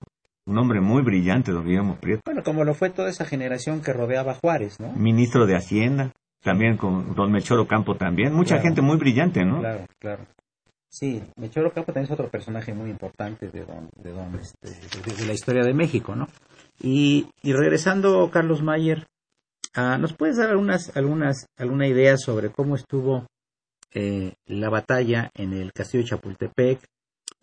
Un 0.48 0.58
hombre 0.60 0.80
muy 0.80 1.02
brillante, 1.02 1.52
don 1.52 1.66
Guillermo 1.66 1.98
Prieto. 2.00 2.22
Bueno, 2.26 2.44
como 2.44 2.64
lo 2.64 2.76
fue 2.76 2.92
toda 2.92 3.10
esa 3.10 3.26
generación 3.26 3.82
que 3.82 3.94
rodeaba 3.94 4.34
a 4.34 4.36
Juárez, 4.36 4.80
¿no? 4.80 4.92
Ministro 4.94 5.48
de 5.48 5.56
Hacienda, 5.56 6.12
también 6.44 6.78
con 6.78 7.16
don 7.16 7.32
Melchor 7.32 7.66
Campo 7.68 7.96
también. 7.96 8.34
Mucha 8.34 8.60
gente 8.60 8.82
muy 8.82 8.98
brillante, 8.98 9.44
¿no? 9.44 9.60
Claro, 9.60 9.86
claro. 10.00 10.26
Sí, 10.88 11.22
Melchor 11.36 11.74
Campo 11.74 11.92
también 11.92 12.06
es 12.06 12.12
otro 12.12 12.30
personaje 12.30 12.74
muy 12.74 12.92
importante 12.92 13.50
de, 13.50 13.66
don, 13.66 13.90
de, 13.96 14.12
don, 14.12 14.36
este, 14.36 14.70
de, 14.70 15.26
la 15.26 15.34
historia 15.34 15.64
de 15.64 15.74
México, 15.74 16.16
¿no? 16.16 16.28
Y, 16.80 17.28
y 17.42 17.54
regresando, 17.54 18.30
Carlos 18.32 18.62
Mayer, 18.62 19.08
ah, 19.74 19.98
¿nos 19.98 20.14
puedes 20.14 20.38
dar 20.38 20.52
algunas, 20.52 20.96
algunas, 20.96 21.48
alguna 21.58 21.88
idea 21.88 22.18
sobre 22.18 22.52
cómo 22.52 22.76
estuvo 22.76 23.26
eh, 23.94 24.34
la 24.46 24.70
batalla 24.70 25.32
en 25.34 25.54
el 25.54 25.74
castillo 25.74 26.04
de 26.04 26.10
Chapultepec, 26.10 26.80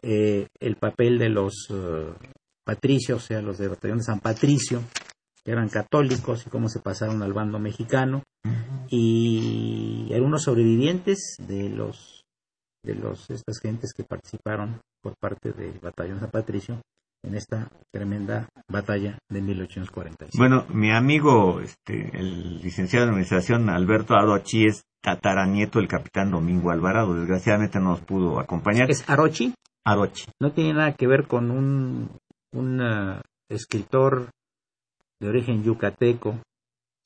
eh, 0.02 0.47
el 0.61 0.76
papel 0.76 1.18
de 1.18 1.28
los 1.30 1.68
eh, 1.71 2.12
patricios, 2.64 3.23
o 3.23 3.26
sea, 3.26 3.42
los 3.42 3.59
de 3.59 3.69
batallón 3.69 3.99
de 3.99 4.04
San 4.04 4.21
Patricio, 4.21 4.83
que 5.45 5.52
eran 5.52 5.69
católicos 5.69 6.47
y 6.47 6.50
cómo 6.50 6.69
se 6.69 6.81
pasaron 6.81 7.23
al 7.23 7.33
bando 7.33 7.59
mexicano, 7.59 8.23
y 8.88 10.11
algunos 10.14 10.42
sobrevivientes 10.42 11.37
de 11.38 11.69
los 11.69 12.23
de 12.85 12.95
los 12.97 13.31
estas 13.31 13.61
gentes 13.61 13.92
que 13.97 14.02
participaron 14.02 14.81
por 15.00 15.14
parte 15.16 15.52
del 15.52 15.78
batallón 15.78 16.19
San 16.19 16.31
Patricio 16.31 16.83
en 17.25 17.37
esta 17.37 17.71
tremenda 17.92 18.49
batalla 18.69 19.19
de 19.31 19.40
1845. 19.40 20.37
Bueno, 20.37 20.66
mi 20.75 20.90
amigo, 20.90 21.61
este, 21.61 22.11
el 22.19 22.61
licenciado 22.61 23.07
de 23.07 23.11
administración 23.11 23.71
Alberto 23.71 24.14
Arochi 24.14 24.66
es 24.66 24.83
tataranieto 25.00 25.78
del 25.78 25.88
capitán 25.88 26.31
Domingo 26.31 26.71
Alvarado. 26.71 27.14
Desgraciadamente 27.14 27.78
no 27.78 27.90
nos 27.90 28.00
pudo 28.00 28.40
acompañar. 28.40 28.90
¿Es 28.90 29.09
Arochi? 29.09 29.54
Arochi. 29.85 30.26
No 30.40 30.52
tiene 30.52 30.75
nada 30.75 30.95
que 30.95 31.07
ver 31.07 31.26
con 31.28 31.50
un, 31.50 32.11
un 32.52 32.80
uh, 32.80 33.21
escritor 33.49 34.30
de 35.21 35.28
origen 35.28 35.62
yucateco, 35.62 36.38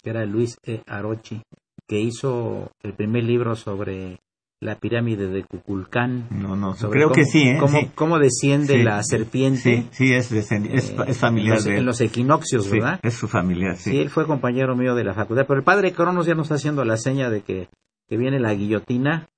que 0.03 0.11
era 0.11 0.25
Luis 0.25 0.57
E. 0.65 0.83
Arochi, 0.87 1.43
que 1.87 2.01
hizo 2.01 2.71
el 2.83 2.95
primer 2.95 3.25
libro 3.25 3.55
sobre 3.55 4.19
la 4.61 4.77
pirámide 4.77 5.29
de 5.29 5.45
Cuculcán. 5.45 6.29
No, 6.31 6.57
no, 6.57 6.75
creo 6.75 7.11
que 7.11 7.25
sí, 7.25 7.43
¿eh? 7.43 7.59
Cómo, 7.95 8.19
desciende 8.19 8.83
la 8.83 9.03
serpiente. 9.03 9.61
Sí, 9.61 9.89
sí 9.93 10.15
es, 10.15 10.33
es, 10.33 10.51
eh, 10.51 11.15
familiar 11.15 11.59
en 11.67 11.85
los, 11.85 12.01
equinoccios, 12.01 12.71
¿verdad? 12.71 12.99
es 13.03 13.15
su 13.15 13.29
familiar, 13.29 13.77
sí. 13.77 13.91
Sí, 13.91 13.99
él 13.99 14.11
fue 14.11 14.27
compañero 14.27 14.75
mío 14.75 14.95
de 14.95 15.05
la 15.05 15.15
facultad. 15.15 15.47
Pero 15.47 15.59
el 15.59 15.65
padre 15.65 15.93
Cronos 15.93 16.27
ya 16.27 16.35
nos 16.35 16.47
está 16.47 16.55
haciendo 16.55 16.85
la 16.85 16.97
seña 16.97 17.29
de 17.29 17.43
que, 17.43 17.69
que 18.09 18.17
viene 18.17 18.41
la 18.41 18.55
guillotina 18.55 19.29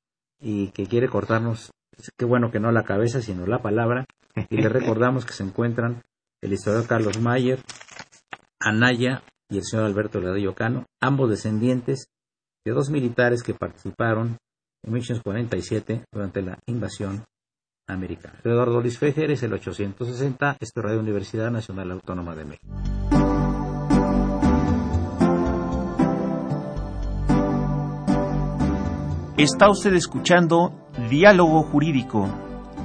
y 0.41 0.69
que 0.69 0.87
quiere 0.87 1.09
cortarnos, 1.09 1.73
qué 2.17 2.25
bueno 2.25 2.53
que 2.53 2.61
no 2.61 2.71
la 2.71 2.85
cabeza, 2.85 3.21
sino 3.21 3.45
la 3.47 3.61
palabra. 3.61 4.07
Y 4.51 4.57
le 4.57 4.69
recordamos 4.69 5.25
que 5.25 5.33
se 5.33 5.43
encuentran 5.43 6.03
el 6.43 6.53
historiador 6.53 6.87
Carlos 6.87 7.21
Mayer, 7.21 7.61
Anaya 8.61 9.23
y 9.51 9.59
el 9.59 9.65
señor 9.65 9.87
Alberto 9.87 10.21
Ladrillo 10.21 10.55
Cano, 10.55 10.87
ambos 11.01 11.31
descendientes 11.31 12.09
de 12.65 12.73
dos 12.73 12.91
militares 12.91 13.43
que 13.43 13.55
participaron 13.55 14.39
en 14.85 14.93
1847 14.93 16.05
durante 16.13 16.43
la 16.43 16.59
invasión 16.67 17.25
americana. 17.89 18.41
Eduardo 18.45 18.81
Luis 18.81 18.99
Fejer 18.99 19.31
es 19.31 19.43
el 19.43 19.55
860, 19.55 20.57
esto 20.61 20.81
es 20.81 20.85
Radio 20.85 21.01
Universidad 21.01 21.51
Nacional 21.51 21.91
Autónoma 21.93 22.35
de 22.35 22.45
México. 22.45 22.75
Está 29.39 29.71
usted 29.71 29.95
escuchando 29.95 30.89
Diálogo 31.09 31.63
Jurídico, 31.63 32.29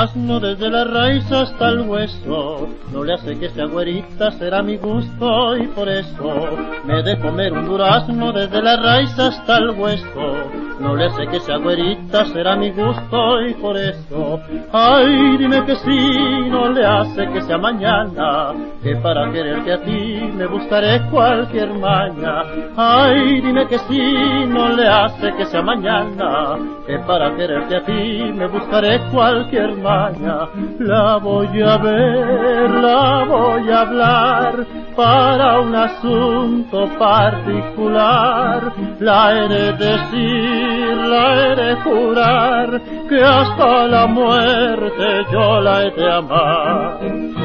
Durazno 0.00 0.40
desde 0.40 0.70
la 0.70 0.84
raíz 0.84 1.30
hasta 1.30 1.68
el 1.68 1.80
hueso. 1.80 2.68
No 2.90 3.04
le 3.04 3.12
hace 3.12 3.38
que 3.38 3.50
sea 3.50 3.66
güerita, 3.66 4.30
será 4.30 4.62
mi 4.62 4.78
gusto 4.78 5.58
y 5.58 5.66
por 5.66 5.90
eso 5.90 6.56
me 6.86 7.02
de 7.02 7.18
comer 7.18 7.52
un 7.52 7.66
durazno 7.66 8.32
desde 8.32 8.62
la 8.62 8.76
raíz 8.76 9.18
hasta 9.18 9.58
el 9.58 9.70
hueso. 9.70 10.39
No 10.80 10.96
le 10.96 11.06
hace 11.06 11.26
que 11.26 11.40
sea 11.40 11.58
güerita, 11.58 12.24
será 12.26 12.56
mi 12.56 12.70
gusto 12.70 13.42
y 13.42 13.52
por 13.54 13.76
eso. 13.76 14.40
Ay, 14.72 15.36
dime 15.36 15.62
que 15.66 15.76
sí, 15.76 16.48
no 16.48 16.70
le 16.70 16.86
hace 16.86 17.28
que 17.28 17.42
sea 17.42 17.58
mañana, 17.58 18.54
que 18.82 18.96
para 18.96 19.30
quererte 19.30 19.72
a 19.74 19.82
ti 19.82 20.20
me 20.34 20.46
buscaré 20.46 21.02
cualquier 21.10 21.74
maña. 21.74 22.44
Ay, 22.76 23.42
dime 23.42 23.66
que 23.66 23.78
sí, 23.80 24.46
no 24.48 24.68
le 24.70 24.88
hace 24.88 25.32
que 25.36 25.44
sea 25.46 25.60
mañana, 25.62 26.56
que 26.86 26.98
para 27.00 27.36
quererte 27.36 27.76
a 27.76 27.84
ti 27.84 28.32
me 28.34 28.46
buscaré 28.46 29.00
cualquier 29.12 29.76
maña. 29.76 30.48
La 30.78 31.18
voy 31.18 31.60
a 31.60 31.76
ver, 31.76 32.70
la 32.70 33.24
voy 33.28 33.70
a 33.70 33.80
hablar 33.82 34.66
para 34.96 35.60
un 35.60 35.74
asunto 35.74 36.88
particular. 36.98 38.72
La 38.98 39.44
he 39.44 39.48
de 39.48 39.72
decir, 39.72 40.69
la 40.70 41.52
he 41.52 41.56
de 41.56 41.74
jurar, 41.76 42.80
que 43.08 43.22
hasta 43.22 43.86
la 43.86 44.06
muerte 44.06 45.26
yo 45.32 45.60
la 45.60 45.82
he 45.84 45.90
de 45.90 46.12
amar. 46.12 47.39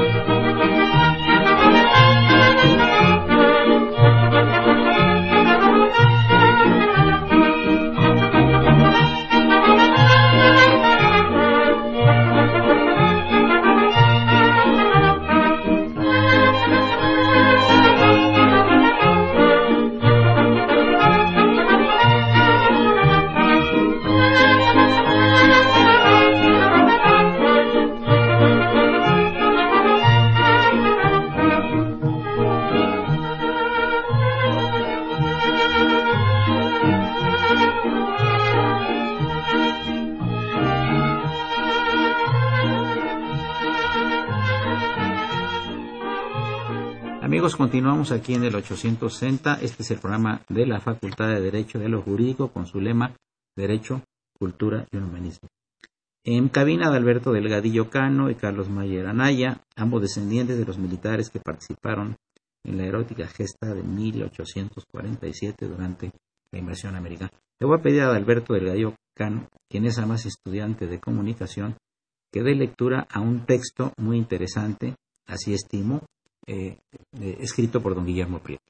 Amigos, 47.56 47.70
continuamos 47.70 48.12
aquí 48.12 48.34
en 48.34 48.44
el 48.44 48.54
860. 48.54 49.60
Este 49.62 49.84
es 49.84 49.92
el 49.92 50.00
programa 50.00 50.42
de 50.50 50.66
la 50.66 50.82
Facultad 50.82 51.30
de 51.30 51.40
Derecho 51.40 51.80
de 51.80 51.88
lo 51.88 52.02
Jurídico 52.02 52.50
con 52.50 52.66
su 52.66 52.82
lema 52.82 53.16
Derecho, 53.56 54.02
Cultura 54.38 54.86
y 54.92 54.98
Humanismo. 54.98 55.48
En 56.26 56.50
cabina 56.50 56.92
de 56.92 56.98
Alberto 56.98 57.32
Delgadillo 57.32 57.90
Cano 57.90 58.30
y 58.30 58.36
Carlos 58.36 58.70
Mayer 58.70 59.08
Anaya, 59.08 59.62
ambos 59.78 60.02
descendientes 60.02 60.58
de 60.58 60.66
los 60.66 60.78
militares 60.78 61.30
que 61.30 61.40
participaron 61.40 62.18
en 62.66 62.78
la 62.78 62.88
erótica 62.88 63.26
gesta 63.28 63.74
de 63.74 63.84
1847 63.84 65.66
durante 65.66 66.12
la 66.52 66.60
invasión 66.60 66.96
americana. 66.96 67.32
Le 67.60 67.68
voy 67.68 67.80
a 67.80 67.82
pedir 67.82 68.02
a 68.02 68.14
Alberto 68.14 68.54
Delgadillo 68.54 68.96
Cano, 69.16 69.48
quien 69.70 69.86
es 69.86 69.98
además 69.98 70.26
estudiante 70.26 70.88
de 70.88 71.00
comunicación, 71.00 71.78
que 72.34 72.44
dé 72.44 72.54
lectura 72.54 73.08
a 73.10 73.22
un 73.22 73.46
texto 73.46 73.94
muy 73.98 74.18
interesante, 74.18 74.96
así 75.26 75.54
estimo, 75.54 76.02
eh, 76.48 76.78
eh, 77.20 77.38
escrito 77.40 77.82
por 77.82 77.96
don 77.96 78.06
Guillermo 78.06 78.40
Prieto. 78.40 78.64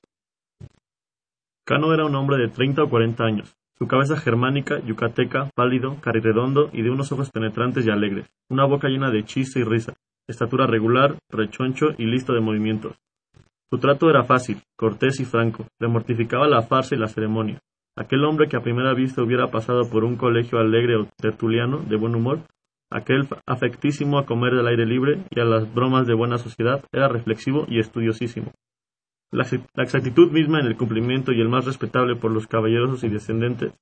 Cano 1.65 1.93
era 1.93 2.05
un 2.05 2.15
hombre 2.15 2.37
de 2.37 2.49
30 2.49 2.83
o 2.83 2.89
40 2.89 3.23
años, 3.23 3.55
su 3.77 3.87
cabeza 3.87 4.17
germánica, 4.17 4.79
yucateca, 4.79 5.49
pálido, 5.55 5.99
carirredondo 5.99 6.69
y 6.71 6.81
de 6.81 6.89
unos 6.89 7.11
ojos 7.11 7.31
penetrantes 7.31 7.85
y 7.85 7.89
alegres, 7.89 8.27
una 8.49 8.65
boca 8.65 8.87
llena 8.87 9.09
de 9.09 9.25
chiste 9.25 9.59
y 9.59 9.63
risa, 9.63 9.93
estatura 10.27 10.67
regular, 10.67 11.17
rechoncho 11.29 11.87
y 11.97 12.05
listo 12.05 12.33
de 12.33 12.41
movimientos. 12.41 12.95
Su 13.69 13.79
trato 13.79 14.09
era 14.09 14.23
fácil, 14.23 14.61
cortés 14.77 15.19
y 15.19 15.25
franco, 15.25 15.65
le 15.79 15.87
mortificaba 15.87 16.47
la 16.47 16.61
farsa 16.61 16.95
y 16.95 16.99
la 16.99 17.07
ceremonia. 17.07 17.59
Aquel 17.97 18.23
hombre 18.25 18.47
que 18.47 18.57
a 18.57 18.61
primera 18.61 18.93
vista 18.93 19.23
hubiera 19.23 19.49
pasado 19.49 19.89
por 19.89 20.03
un 20.03 20.17
colegio 20.17 20.59
alegre 20.59 20.97
o 20.97 21.07
tertuliano, 21.17 21.79
de 21.79 21.97
buen 21.97 22.15
humor, 22.15 22.39
aquel 22.91 23.27
afectísimo 23.45 24.19
a 24.19 24.25
comer 24.25 24.53
del 24.53 24.67
aire 24.67 24.85
libre 24.85 25.23
y 25.29 25.39
a 25.39 25.45
las 25.45 25.73
bromas 25.73 26.07
de 26.07 26.13
buena 26.13 26.37
sociedad, 26.37 26.83
era 26.91 27.07
reflexivo 27.07 27.65
y 27.67 27.79
estudiosísimo. 27.79 28.51
La, 29.31 29.43
exactitud 29.83 30.31
misma 30.31 30.59
en 30.59 30.67
el 30.67 30.77
cumplimiento 30.77 31.31
y 31.31 31.41
el 31.41 31.49
más 31.49 31.65
respetable 31.65 32.15
por 32.15 32.31
los 32.31 32.47
caballerosos 32.47 33.03
y 33.03 33.09
descendentes, 33.09 33.73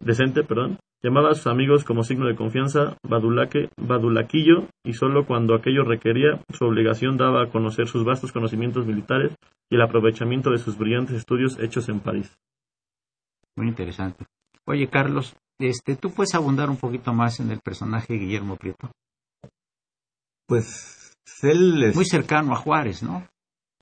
decente, 0.00 0.42
perdón, 0.42 0.78
llamaba 1.02 1.30
a 1.30 1.34
sus 1.34 1.46
amigos 1.46 1.84
como 1.84 2.02
signo 2.02 2.26
de 2.26 2.34
confianza 2.34 2.96
badulaque, 3.02 3.70
badulaquillo, 3.76 4.68
y 4.84 4.94
sólo 4.94 5.26
cuando 5.26 5.54
aquello 5.54 5.84
requería 5.84 6.42
su 6.52 6.64
obligación 6.64 7.16
daba 7.16 7.42
a 7.42 7.50
conocer 7.50 7.86
sus 7.86 8.04
vastos 8.04 8.32
conocimientos 8.32 8.86
militares 8.86 9.36
y 9.70 9.76
el 9.76 9.82
aprovechamiento 9.82 10.50
de 10.50 10.58
sus 10.58 10.76
brillantes 10.76 11.16
estudios 11.16 11.58
hechos 11.60 11.88
en 11.88 12.00
París. 12.00 12.36
Muy 13.56 13.68
interesante. 13.68 14.24
Oye, 14.64 14.88
Carlos, 14.88 15.36
este, 15.58 15.96
¿tú 15.96 16.10
puedes 16.10 16.34
abundar 16.34 16.70
un 16.70 16.76
poquito 16.76 17.12
más 17.12 17.40
en 17.40 17.50
el 17.50 17.60
personaje 17.60 18.12
de 18.12 18.20
Guillermo 18.20 18.56
Prieto? 18.56 18.90
Pues 20.46 21.16
él 21.42 21.82
es... 21.82 21.94
Muy 21.94 22.04
cercano 22.04 22.52
a 22.52 22.56
Juárez, 22.56 23.02
¿no? 23.02 23.26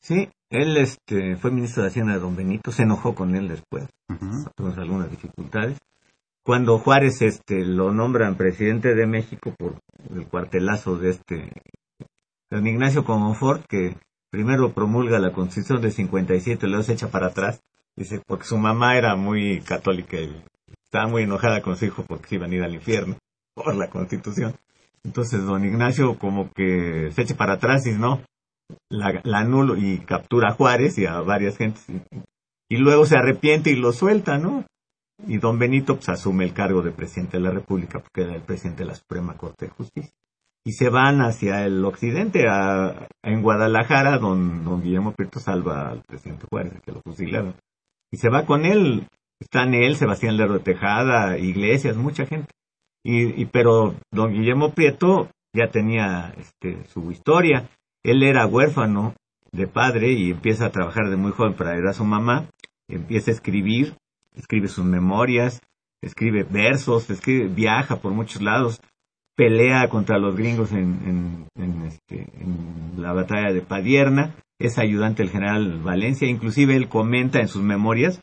Sí, 0.01 0.29
él 0.51 0.77
este, 0.77 1.37
fue 1.37 1.51
ministro 1.51 1.83
de 1.83 1.89
Hacienda 1.89 2.15
de 2.15 2.21
Don 2.21 2.37
Benito, 2.37 2.71
se 2.71 2.83
enojó 2.83 3.15
con 3.15 3.35
él 3.35 3.49
después, 3.49 3.89
uh 4.09 4.47
algunas 4.79 5.11
dificultades. 5.11 5.79
Cuando 6.45 6.79
Juárez 6.79 7.23
este, 7.23 7.65
lo 7.65 7.93
nombran 7.93 8.37
presidente 8.37 8.95
de 8.95 9.07
México 9.07 9.53
por 9.59 9.81
el 10.11 10.29
cuartelazo 10.29 10.97
de 10.97 11.11
este 11.11 11.53
Don 12.51 12.67
Ignacio 12.67 13.05
Comonfort, 13.05 13.67
que 13.67 13.97
primero 14.31 14.73
promulga 14.73 15.19
la 15.19 15.33
Constitución 15.33 15.81
de 15.81 15.91
57 15.91 16.65
y 16.65 16.69
luego 16.69 16.85
se 16.85 16.93
echa 16.93 17.11
para 17.11 17.29
atrás, 17.29 17.61
dice, 17.97 18.23
porque 18.25 18.45
su 18.45 18.59
mamá 18.59 18.97
era 18.97 19.17
muy 19.17 19.61
católica 19.61 20.19
y 20.19 20.45
estaba 20.91 21.09
muy 21.09 21.25
enojada 21.25 21.63
con 21.63 21.77
su 21.77 21.85
hijo 21.85 22.05
porque 22.07 22.29
se 22.29 22.35
iban 22.37 22.51
a 22.51 22.55
ir 22.55 22.63
al 22.63 22.75
infierno 22.75 23.17
por 23.55 23.75
la 23.75 23.91
Constitución. 23.91 24.55
Entonces 25.05 25.45
don 25.45 25.65
Ignacio 25.65 26.19
como 26.19 26.51
que 26.53 27.11
se 27.13 27.23
echa 27.23 27.37
para 27.37 27.55
atrás 27.55 27.87
y 27.87 27.93
no, 27.93 28.23
la, 28.91 29.21
la 29.25 29.39
anulo 29.39 29.77
y 29.77 29.99
captura 30.01 30.51
a 30.51 30.55
Juárez 30.55 30.99
y 30.99 31.07
a 31.07 31.21
varias 31.21 31.57
gentes. 31.57 31.85
Y, 32.69 32.77
luego 32.77 33.07
se 33.07 33.17
arrepiente 33.17 33.71
y 33.71 33.77
lo 33.77 33.93
suelta, 33.93 34.39
¿no? 34.39 34.65
Y 35.27 35.39
don 35.39 35.59
Benito 35.59 35.95
pues 35.97 36.09
asume 36.09 36.45
el 36.45 36.53
cargo 36.53 36.83
de 36.83 36.91
presidente 36.91 37.39
de 37.39 37.43
la 37.45 37.51
República 37.51 38.01
porque 38.01 38.23
era 38.23 38.35
el 38.35 38.43
presidente 38.43 38.83
de 38.83 38.89
la 38.89 38.95
Suprema 38.95 39.37
Corte 39.37 39.67
de 39.67 39.73
Justicia. 39.73 40.13
Y 40.65 40.73
se 40.73 40.91
van 40.91 41.21
hacia 41.21 41.65
el 41.65 41.85
occidente, 41.85 42.49
a, 42.49 43.07
en 43.23 43.41
Guadalajara, 43.41 44.19
don, 44.19 44.65
don 44.65 44.83
Guillermo 44.83 45.13
Prieto 45.13 45.39
salva 45.39 45.91
al 45.91 46.03
presidente 46.03 46.47
Juárez, 46.51 46.81
que 46.85 46.91
lo 46.91 47.01
fusilaron. 47.03 47.55
Y 48.11 48.17
se 48.17 48.29
va 48.29 48.45
con 48.45 48.65
él, 48.65 49.07
están 49.41 49.75
él, 49.75 49.97
Sebastián 49.97 50.37
Lerdo 50.37 50.61
Tejada, 50.61 51.39
Iglesias, 51.39 51.97
mucha 51.97 52.27
gente. 52.27 52.51
Y, 53.05 53.41
y, 53.41 53.47
pero 53.47 53.95
don 54.13 54.33
Guillermo 54.33 54.73
Prieto 54.73 55.29
ya 55.55 55.71
tenía 55.71 56.35
este, 56.39 56.85
su 56.87 57.11
historia 57.11 57.69
él 58.07 58.23
era 58.23 58.47
huérfano 58.47 59.15
de 59.51 59.67
padre 59.67 60.13
y 60.13 60.31
empieza 60.31 60.67
a 60.67 60.71
trabajar 60.71 61.11
de 61.11 61.17
muy 61.17 61.33
joven 61.33 61.55
para 61.55 61.73
ayudar 61.73 61.91
a 61.91 61.95
su 61.95 62.05
mamá, 62.05 62.47
empieza 62.89 63.33
a 63.33 63.35
escribir, 63.35 63.95
escribe 64.37 64.69
sus 64.69 64.85
memorias, 64.85 65.61
escribe 66.01 66.45
versos, 66.45 67.11
escribe, 67.11 67.49
viaja 67.49 67.97
por 67.97 68.13
muchos 68.13 68.43
lados, 68.43 68.81
pelea 69.35 69.89
contra 69.89 70.19
los 70.19 70.37
gringos 70.37 70.71
en, 70.71 71.49
este, 71.85 72.29
en 72.41 72.95
la 72.97 73.13
batalla 73.13 73.53
de 73.53 73.61
Padierna, 73.61 74.37
es 74.61 74.79
ayudante 74.79 75.25
del 75.25 75.33
general 75.33 75.81
Valencia, 75.83 76.29
inclusive 76.29 76.77
él 76.77 76.89
comenta 76.89 77.41
en 77.41 77.49
sus 77.49 77.63
memorias 77.63 78.21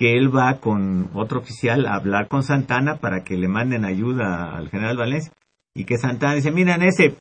que 0.00 0.16
él 0.16 0.34
va 0.34 0.60
con 0.60 1.10
otro 1.12 1.40
oficial 1.40 1.84
a 1.84 1.94
hablar 1.94 2.26
con 2.26 2.42
Santana 2.42 2.96
para 2.96 3.22
que 3.22 3.36
le 3.36 3.48
manden 3.48 3.84
ayuda 3.84 4.56
al 4.56 4.70
general 4.70 4.96
Valencia 4.96 5.30
y 5.74 5.84
que 5.84 5.98
Santana 5.98 6.36
dice, 6.36 6.50
miren, 6.50 6.80
ese 6.82 7.18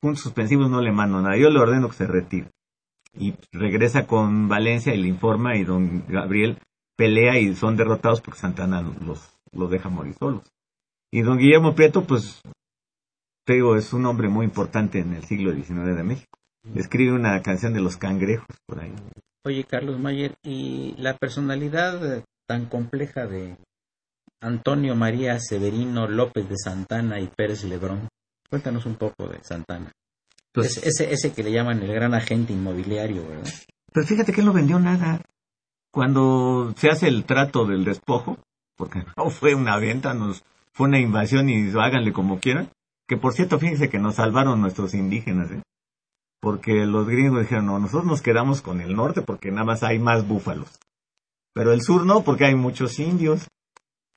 puntos 0.00 0.22
suspensivos 0.22 0.70
no 0.70 0.80
le 0.80 0.92
mando 0.92 1.20
nada, 1.20 1.36
yo 1.36 1.50
le 1.50 1.60
ordeno 1.60 1.90
que 1.90 1.96
se 1.96 2.06
retire. 2.06 2.50
Y 3.12 3.34
regresa 3.52 4.06
con 4.06 4.48
Valencia 4.48 4.94
y 4.94 5.02
le 5.02 5.08
informa 5.08 5.58
y 5.58 5.64
don 5.64 6.06
Gabriel 6.08 6.58
pelea 6.96 7.38
y 7.38 7.54
son 7.54 7.76
derrotados 7.76 8.22
porque 8.22 8.40
Santana 8.40 8.80
los, 8.80 9.38
los 9.52 9.70
deja 9.70 9.90
morir 9.90 10.14
solos. 10.18 10.50
Y 11.12 11.20
don 11.20 11.36
Guillermo 11.36 11.74
Prieto, 11.74 12.06
pues, 12.06 12.40
te 13.44 13.52
digo, 13.52 13.76
es 13.76 13.92
un 13.92 14.06
hombre 14.06 14.30
muy 14.30 14.46
importante 14.46 15.00
en 15.00 15.12
el 15.12 15.24
siglo 15.24 15.52
XIX 15.52 15.94
de 15.94 16.02
México. 16.02 16.38
Escribe 16.74 17.12
una 17.12 17.42
canción 17.42 17.74
de 17.74 17.80
los 17.80 17.98
cangrejos 17.98 18.56
por 18.66 18.80
ahí. 18.80 18.94
Oye, 19.44 19.64
Carlos 19.64 19.98
Mayer, 19.98 20.34
¿y 20.44 20.94
la 20.98 21.16
personalidad 21.16 22.24
tan 22.46 22.66
compleja 22.66 23.26
de 23.26 23.56
Antonio 24.40 24.94
María 24.94 25.40
Severino 25.40 26.06
López 26.06 26.48
de 26.48 26.56
Santana 26.56 27.18
y 27.18 27.26
Pérez 27.26 27.64
Lebrón? 27.64 28.08
Cuéntanos 28.48 28.86
un 28.86 28.94
poco 28.94 29.26
de 29.26 29.42
Santana. 29.42 29.90
Pues, 30.52 30.76
ese, 30.76 31.12
ese 31.12 31.32
que 31.32 31.42
le 31.42 31.50
llaman 31.50 31.82
el 31.82 31.92
gran 31.92 32.14
agente 32.14 32.52
inmobiliario, 32.52 33.26
¿verdad? 33.26 33.50
Pues 33.92 34.06
fíjate 34.06 34.32
que 34.32 34.40
él 34.40 34.46
no 34.46 34.52
vendió 34.52 34.78
nada. 34.78 35.20
Cuando 35.90 36.72
se 36.76 36.90
hace 36.90 37.08
el 37.08 37.24
trato 37.24 37.66
del 37.66 37.84
despojo, 37.84 38.38
porque 38.76 39.04
no 39.16 39.30
fue 39.30 39.54
una 39.54 39.76
venta, 39.78 40.14
nos 40.14 40.44
fue 40.72 40.86
una 40.86 41.00
invasión 41.00 41.50
y 41.50 41.68
háganle 41.70 42.12
como 42.12 42.38
quieran. 42.38 42.70
Que 43.08 43.16
por 43.16 43.32
cierto, 43.32 43.58
fíjense 43.58 43.90
que 43.90 43.98
nos 43.98 44.14
salvaron 44.14 44.60
nuestros 44.60 44.94
indígenas, 44.94 45.50
¿eh? 45.50 45.62
Porque 46.42 46.86
los 46.86 47.06
gringos 47.06 47.42
dijeron, 47.42 47.66
no, 47.66 47.78
nosotros 47.78 48.04
nos 48.04 48.20
quedamos 48.20 48.62
con 48.62 48.80
el 48.80 48.96
norte 48.96 49.22
porque 49.22 49.52
nada 49.52 49.64
más 49.64 49.84
hay 49.84 50.00
más 50.00 50.26
búfalos. 50.26 50.80
Pero 51.54 51.72
el 51.72 51.82
sur 51.82 52.04
no, 52.04 52.24
porque 52.24 52.46
hay 52.46 52.56
muchos 52.56 52.98
indios 52.98 53.46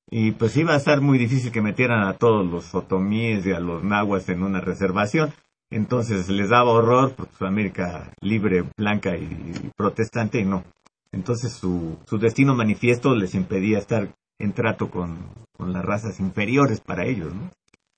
y 0.09 0.31
pues 0.31 0.57
iba 0.57 0.73
a 0.73 0.77
estar 0.77 1.01
muy 1.01 1.19
difícil 1.19 1.51
que 1.51 1.61
metieran 1.61 2.01
a 2.01 2.13
todos 2.13 2.43
los 2.43 2.73
otomíes 2.73 3.45
y 3.45 3.51
a 3.51 3.59
los 3.59 3.83
nahuas 3.83 4.27
en 4.29 4.41
una 4.41 4.59
reservación. 4.59 5.33
Entonces 5.69 6.27
les 6.29 6.49
daba 6.49 6.71
horror 6.71 7.13
porque 7.15 7.35
su 7.35 7.45
América 7.45 8.11
libre, 8.21 8.63
blanca 8.75 9.15
y, 9.15 9.71
protestante 9.77 10.39
y 10.39 10.45
no. 10.45 10.63
Entonces 11.11 11.53
su, 11.53 11.99
su 12.07 12.17
destino 12.17 12.55
manifiesto 12.55 13.13
les 13.13 13.35
impedía 13.35 13.77
estar 13.77 14.09
en 14.39 14.51
trato 14.53 14.89
con, 14.89 15.29
con 15.55 15.73
las 15.73 15.85
razas 15.85 16.19
inferiores 16.19 16.81
para 16.81 17.05
ellos, 17.05 17.35
¿no? 17.35 17.51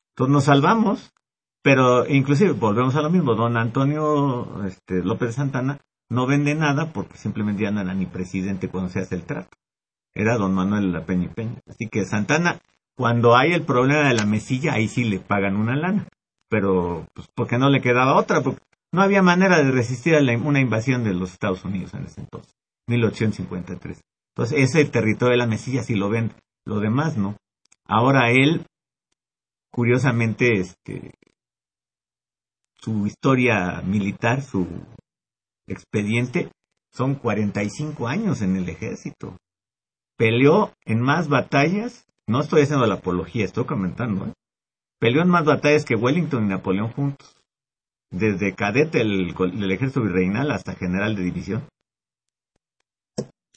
Entonces 0.10 0.34
nos 0.34 0.44
salvamos, 0.44 1.13
pero 1.67 2.08
inclusive 2.08 2.53
volvemos 2.53 2.95
a 2.95 3.01
lo 3.01 3.10
mismo, 3.10 3.36
don 3.36 3.58
Antonio 3.58 4.65
este, 4.65 5.03
López 5.03 5.36
Santana 5.36 5.82
no 6.10 6.25
vende 6.25 6.56
nada 6.56 6.93
porque 6.93 7.17
simplemente 7.17 7.63
ya 7.63 7.71
no 7.71 7.82
era 7.82 7.93
ni 7.93 8.06
presidente 8.06 8.69
cuando 8.69 8.89
se 8.89 8.99
hace 8.99 9.15
el 9.15 9.23
trato 9.23 9.49
era 10.15 10.38
don 10.38 10.53
Manuel 10.53 10.93
La 10.93 11.06
Peña 11.06 11.25
y 11.25 11.34
Peña. 11.34 11.60
Así 11.67 11.89
que 11.89 12.06
Santana, 12.06 12.62
cuando 12.95 13.36
hay 13.36 13.51
el 13.51 13.63
problema 13.63 14.08
de 14.08 14.15
la 14.15 14.25
mesilla, 14.25 14.75
ahí 14.75 14.88
sí 14.88 15.03
le 15.03 15.19
pagan 15.19 15.58
una 15.58 15.75
lana. 15.75 16.08
Pero, 16.49 17.06
pues, 17.13 17.27
porque 17.36 17.58
no 17.58 17.69
le 17.69 17.82
quedaba 17.82 18.17
otra, 18.17 18.41
porque 18.41 18.62
no 18.93 19.01
había 19.01 19.21
manera 19.21 19.58
de 19.58 19.69
resistir 19.69 20.15
a 20.15 20.21
una 20.38 20.62
invasión 20.62 21.03
de 21.03 21.13
los 21.13 21.34
Estados 21.34 21.65
Unidos 21.65 21.93
en 21.95 22.06
ese 22.06 22.21
entonces, 22.21 22.56
1853. 22.88 24.01
Entonces, 24.34 24.58
ese 24.58 24.86
territorio 24.86 25.34
de 25.34 25.38
la 25.38 25.47
mesilla 25.47 25.84
sí 25.84 25.95
lo 25.95 26.10
ven, 26.10 26.32
lo 26.65 26.80
demás 26.80 27.17
no. 27.17 27.36
Ahora 27.86 28.32
él, 28.32 28.65
curiosamente, 29.69 30.53
este, 30.53 31.12
su 32.88 33.06
historia 33.06 33.82
militar, 33.82 34.41
su 34.41 34.65
expediente, 35.67 36.50
son 36.93 37.15
45 37.15 38.08
años 38.08 38.41
en 38.41 38.56
el 38.56 38.69
ejército 38.69 39.36
peleó 40.17 40.73
en 40.86 41.02
más 41.02 41.28
batallas, 41.28 42.06
no 42.28 42.39
estoy 42.39 42.63
haciendo 42.63 42.88
la 42.88 42.95
apología, 42.95 43.43
estoy 43.43 43.65
comentando, 43.65 44.28
¿eh? 44.28 44.34
peleó 45.00 45.21
en 45.21 45.28
más 45.28 45.43
batallas 45.43 45.84
que 45.84 45.95
Wellington 45.95 46.45
y 46.45 46.47
Napoleón 46.47 46.91
juntos. 46.93 47.36
desde 48.10 48.56
cadete 48.56 49.00
del, 49.00 49.36
del 49.36 49.71
ejército 49.71 50.02
virreinal 50.02 50.50
hasta 50.52 50.73
general 50.73 51.13
de 51.15 51.23
división. 51.23 51.67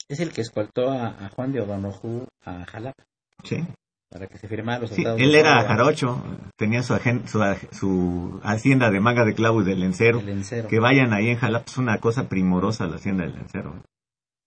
Es 0.09 0.19
el 0.19 0.33
que 0.33 0.41
escoltó 0.41 0.91
a, 0.91 1.07
a 1.07 1.29
Juan 1.29 1.53
de 1.53 1.61
O'Donoghue 1.61 2.27
a 2.43 2.65
Jalapa 2.65 3.01
Sí. 3.45 3.63
Para 4.11 4.27
que 4.27 4.37
se 4.37 4.47
firmara 4.47 4.79
los 4.79 4.89
Sí, 4.91 5.03
él 5.05 5.31
de 5.31 5.39
era 5.39 5.63
jarocho, 5.63 6.21
tenía 6.57 6.83
su, 6.83 6.93
agen- 6.93 7.25
su, 7.27 7.39
su 7.71 8.39
hacienda 8.43 8.91
de 8.91 8.99
manga 8.99 9.23
de 9.25 9.33
clavo 9.33 9.61
y 9.61 9.65
del 9.65 9.79
lencero. 9.79 10.19
el 10.19 10.29
encero. 10.29 10.67
Que 10.67 10.79
vayan 10.79 11.13
ahí 11.13 11.29
en 11.29 11.37
Jalapa, 11.37 11.65
es 11.67 11.77
una 11.77 11.97
cosa 11.99 12.27
primorosa 12.27 12.87
la 12.87 12.97
hacienda 12.97 13.23
del 13.23 13.35
lencero. 13.35 13.81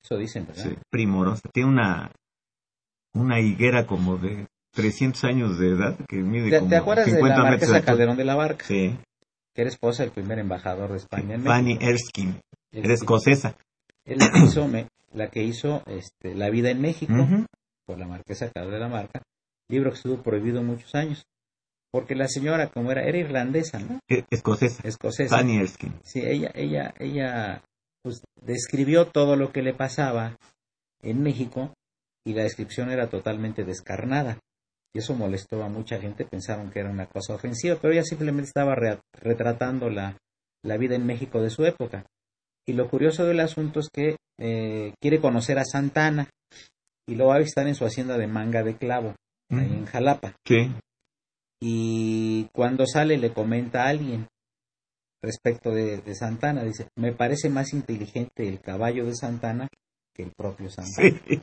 Eso 0.05 0.19
dicen, 0.19 0.47
¿verdad? 0.47 0.65
Sí, 0.65 0.77
primorosa. 0.91 1.49
Tiene 1.53 1.71
una, 1.71 2.11
una 3.15 3.41
higuera 3.41 3.87
como 3.87 4.19
de 4.19 4.47
300 4.75 5.25
años 5.25 5.59
de 5.59 5.71
edad 5.71 5.97
que 6.09 6.17
mide 6.17 6.51
¿Te, 6.51 6.59
como 6.59 6.69
te 6.71 6.77
acuerdas 6.77 7.07
de 7.07 7.13
50 7.13 7.37
la 7.39 7.43
metros 7.45 7.45
de 7.45 7.51
marquesa 7.51 7.77
altura. 7.77 7.87
Calderón 7.93 8.17
de 8.19 8.25
la 8.25 8.35
Barca? 8.35 8.65
Sí, 8.67 8.99
Que 9.55 9.63
era 9.63 9.71
esposa 9.71 10.03
del 10.03 10.13
primer 10.13 10.39
embajador 10.41 10.91
de 10.91 10.99
España 10.99 11.37
en 11.37 11.43
Fanny. 11.45 11.79
Erskine, 11.81 12.41
era 12.73 12.93
escocesa. 12.93 13.57
él 14.05 14.19
la 14.19 14.31
que 14.31 14.41
hizo, 14.45 14.69
la 15.15 15.29
que 15.31 15.43
hizo 15.43 15.83
este, 15.87 16.35
La 16.35 16.51
vida 16.51 16.71
en 16.71 16.83
México, 16.83 17.15
Ujú. 17.15 17.47
por 17.87 17.99
la 17.99 18.07
marquesa 18.07 18.51
Calderón 18.51 18.75
de 18.75 18.81
la 18.81 18.89
Barca, 18.89 19.23
libro 19.71 19.91
que 19.91 19.97
estuvo 19.97 20.23
prohibido 20.23 20.63
muchos 20.63 20.95
años. 20.95 21.25
Porque 21.93 22.15
la 22.17 22.27
señora, 22.27 22.71
como 22.71 22.91
era, 22.91 23.05
era 23.05 23.19
irlandesa, 23.19 23.79
¿no? 23.79 24.01
Escocesa, 24.31 24.83
Escocesa. 24.87 25.37
Fanny 25.37 25.59
Erskine. 25.59 25.95
Sí, 26.03 26.23
ella, 26.25 26.51
ella, 26.55 26.93
ella 26.99 27.63
pues, 28.03 28.23
describió 28.43 29.07
todo 29.07 29.37
lo 29.37 29.53
que 29.53 29.63
le 29.63 29.75
pasaba 29.75 30.37
en 31.03 31.23
México 31.23 31.73
y 32.27 32.35
la 32.35 32.43
descripción 32.43 32.91
era 32.91 33.09
totalmente 33.09 33.63
descarnada. 33.65 34.39
Y 34.93 34.99
eso 34.99 35.15
molestó 35.15 35.63
a 35.63 35.69
mucha 35.69 36.01
gente, 36.01 36.25
pensaron 36.25 36.71
que 36.71 36.81
era 36.81 36.91
una 36.91 37.07
cosa 37.07 37.35
ofensiva, 37.35 37.77
pero 37.81 37.93
ella 37.93 38.05
simplemente 38.05 38.49
estaba 38.49 38.75
re- 38.75 39.01
retratando 39.13 39.89
la, 39.89 40.17
la 40.65 40.77
vida 40.77 40.97
en 40.97 41.07
México 41.07 41.41
de 41.43 41.51
su 41.51 41.65
época. 41.65 42.07
Y 42.67 42.73
lo 42.73 42.89
curioso 42.89 43.25
del 43.25 43.41
asunto 43.41 43.81
es 43.81 43.89
que 43.93 44.17
eh, 44.41 44.95
quiere 45.01 45.21
conocer 45.21 45.59
a 45.59 45.65
Santana 45.65 46.29
y 47.09 47.15
lo 47.15 47.27
va 47.27 47.37
a 47.37 47.41
visitar 47.41 47.69
en 47.69 47.75
su 47.75 47.85
hacienda 47.85 48.17
de 48.19 48.27
manga 48.27 48.63
de 48.63 48.77
clavo, 48.77 49.15
ahí 49.51 49.73
en 49.73 49.87
Jalapa 49.87 50.35
Sí, 50.47 50.71
y 51.61 52.45
cuando 52.53 52.87
sale 52.87 53.17
le 53.17 53.33
comenta 53.33 53.85
a 53.85 53.89
alguien 53.89 54.27
respecto 55.23 55.71
de, 55.71 55.99
de 55.99 56.15
Santana, 56.15 56.63
dice, 56.63 56.89
me 56.97 57.13
parece 57.13 57.49
más 57.49 57.73
inteligente 57.73 58.47
el 58.47 58.61
caballo 58.61 59.07
de 59.07 59.15
Santana 59.15 59.69
que 60.15 60.25
el 60.25 60.33
propio 60.37 60.69
Santana. 60.69 61.19
sí. 61.27 61.41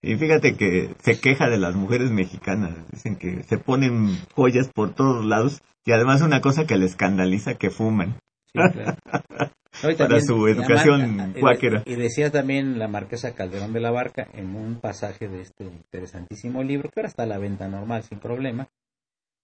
Y 0.00 0.16
fíjate 0.16 0.56
que 0.56 0.94
se 1.00 1.20
queja 1.20 1.48
de 1.50 1.58
las 1.58 1.74
mujeres 1.74 2.10
mexicanas. 2.10 2.88
Dicen 2.90 3.16
que 3.16 3.42
se 3.42 3.58
ponen 3.58 4.16
joyas 4.34 4.70
por 4.72 4.94
todos 4.94 5.26
lados 5.26 5.60
y 5.84 5.92
además 5.92 6.22
una 6.22 6.40
cosa 6.40 6.66
que 6.66 6.76
le 6.76 6.86
escandaliza 6.86 7.56
que 7.56 7.70
fuman. 7.70 8.18
Sí, 8.52 8.60
claro. 8.72 8.96
No, 9.82 9.96
Para 9.96 10.20
su 10.20 10.48
educación 10.48 11.34
cuáquera. 11.38 11.84
Y 11.86 11.94
decía 11.94 12.32
también 12.32 12.80
la 12.80 12.88
marquesa 12.88 13.34
Calderón 13.36 13.72
de 13.72 13.80
la 13.80 13.92
Barca 13.92 14.26
en 14.32 14.56
un 14.56 14.80
pasaje 14.80 15.28
de 15.28 15.42
este 15.42 15.64
interesantísimo 15.64 16.64
libro, 16.64 16.90
que 16.90 16.98
ahora 16.98 17.08
está 17.08 17.22
a 17.22 17.26
la 17.26 17.38
venta 17.38 17.68
normal 17.68 18.02
sin 18.02 18.18
problema, 18.18 18.66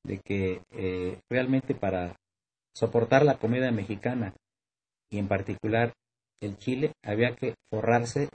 de 0.04 0.18
que 0.18 0.62
eh, 0.72 1.20
realmente 1.30 1.74
para 1.76 2.16
soportar 2.74 3.24
la 3.24 3.36
comida 3.36 3.70
mexicana 3.70 4.34
y 5.08 5.18
en 5.18 5.28
particular 5.28 5.92
el 6.42 6.56
chile 6.56 6.92
había 7.04 7.36
que 7.36 7.54
forrarse 7.70 8.28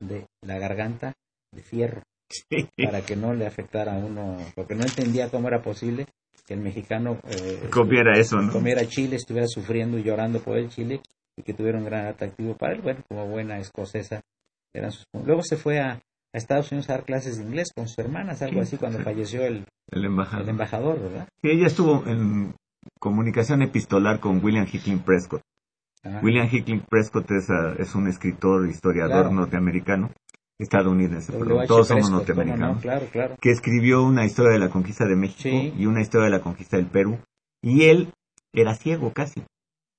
de 0.00 0.26
la 0.42 0.58
garganta 0.58 1.12
de 1.52 1.62
fierro 1.62 2.02
Sí. 2.30 2.68
para 2.84 3.02
que 3.02 3.14
no 3.16 3.32
le 3.34 3.46
afectara 3.46 3.94
a 3.94 3.98
uno, 3.98 4.38
porque 4.56 4.74
no 4.74 4.82
entendía 4.82 5.30
cómo 5.30 5.46
era 5.46 5.62
posible 5.62 6.06
que 6.46 6.54
el 6.54 6.60
mexicano 6.60 7.18
eh, 7.28 7.68
Comiera 7.70 8.18
eso, 8.18 8.36
¿no? 8.40 8.52
comiera 8.52 8.84
chile, 8.86 9.16
estuviera 9.16 9.46
sufriendo 9.48 9.98
y 9.98 10.02
llorando 10.02 10.40
por 10.40 10.58
el 10.58 10.68
chile 10.68 11.00
y 11.36 11.42
que 11.42 11.54
tuviera 11.54 11.78
un 11.78 11.84
gran 11.84 12.06
atractivo 12.06 12.54
para 12.56 12.74
él. 12.74 12.82
Bueno, 12.82 13.00
como 13.08 13.26
buena 13.26 13.58
escocesa, 13.58 14.20
eran 14.72 14.92
sus... 14.92 15.04
Luego 15.24 15.42
se 15.42 15.56
fue 15.56 15.80
a, 15.80 15.92
a 15.92 16.00
Estados 16.32 16.70
Unidos 16.70 16.90
a 16.90 16.94
dar 16.94 17.04
clases 17.04 17.38
de 17.38 17.44
inglés 17.44 17.68
con 17.74 17.88
sus 17.88 17.98
hermanas, 17.98 18.42
algo 18.42 18.60
así, 18.60 18.76
cuando 18.76 18.98
falleció 19.00 19.42
el, 19.44 19.64
El 19.90 20.04
embajador. 20.04 20.42
el 20.44 20.48
embajador, 20.50 21.00
¿verdad? 21.00 21.28
Sí, 21.42 21.50
ella 21.50 21.66
estuvo 21.66 22.06
en 22.06 22.54
comunicación 23.00 23.62
epistolar 23.62 24.20
con 24.20 24.44
William 24.44 24.66
Hickling 24.70 25.00
Prescott. 25.00 25.40
William 26.22 26.46
Hickling 26.52 26.82
Prescott 26.90 27.30
es, 27.30 27.48
ah, 27.48 27.74
es 27.78 27.94
un 27.94 28.06
escritor, 28.08 28.68
historiador 28.68 29.22
Claro. 29.22 29.32
norteamericano, 29.32 30.10
estadounidense, 30.60 31.32
perdón, 31.32 31.66
todos 31.66 31.88
somos 31.88 31.88
Prescott, 31.88 32.02
¿cómo 32.02 32.16
norteamericanos, 32.16 32.76
no? 32.76 32.80
Claro, 32.82 33.06
claro. 33.10 33.36
que 33.40 33.50
escribió 33.50 34.02
una 34.04 34.24
historia 34.24 34.52
de 34.52 34.58
la 34.58 34.70
conquista 34.70 35.04
de 35.06 35.16
México 35.16 35.40
Sí. 35.42 35.74
y 35.76 35.86
una 35.86 36.00
historia 36.00 36.26
de 36.26 36.30
la 36.30 36.40
conquista 36.40 36.76
del 36.76 36.86
Perú. 36.86 37.18
Y 37.62 37.84
él 37.84 38.12
era 38.52 38.74
ciego 38.74 39.12
casi. 39.12 39.42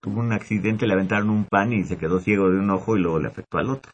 Tuvo 0.02 0.20
un 0.20 0.32
accidente, 0.32 0.86
le 0.88 0.94
aventaron 0.94 1.30
un 1.30 1.46
pan 1.46 1.74
y 1.74 1.84
se 1.84 1.98
quedó 1.98 2.20
ciego 2.20 2.50
de 2.50 2.60
un 2.60 2.70
ojo 2.70 2.96
y 2.96 3.02
luego 3.02 3.20
le 3.20 3.28
afectó 3.28 3.58
al 3.58 3.70
otro. 3.70 3.92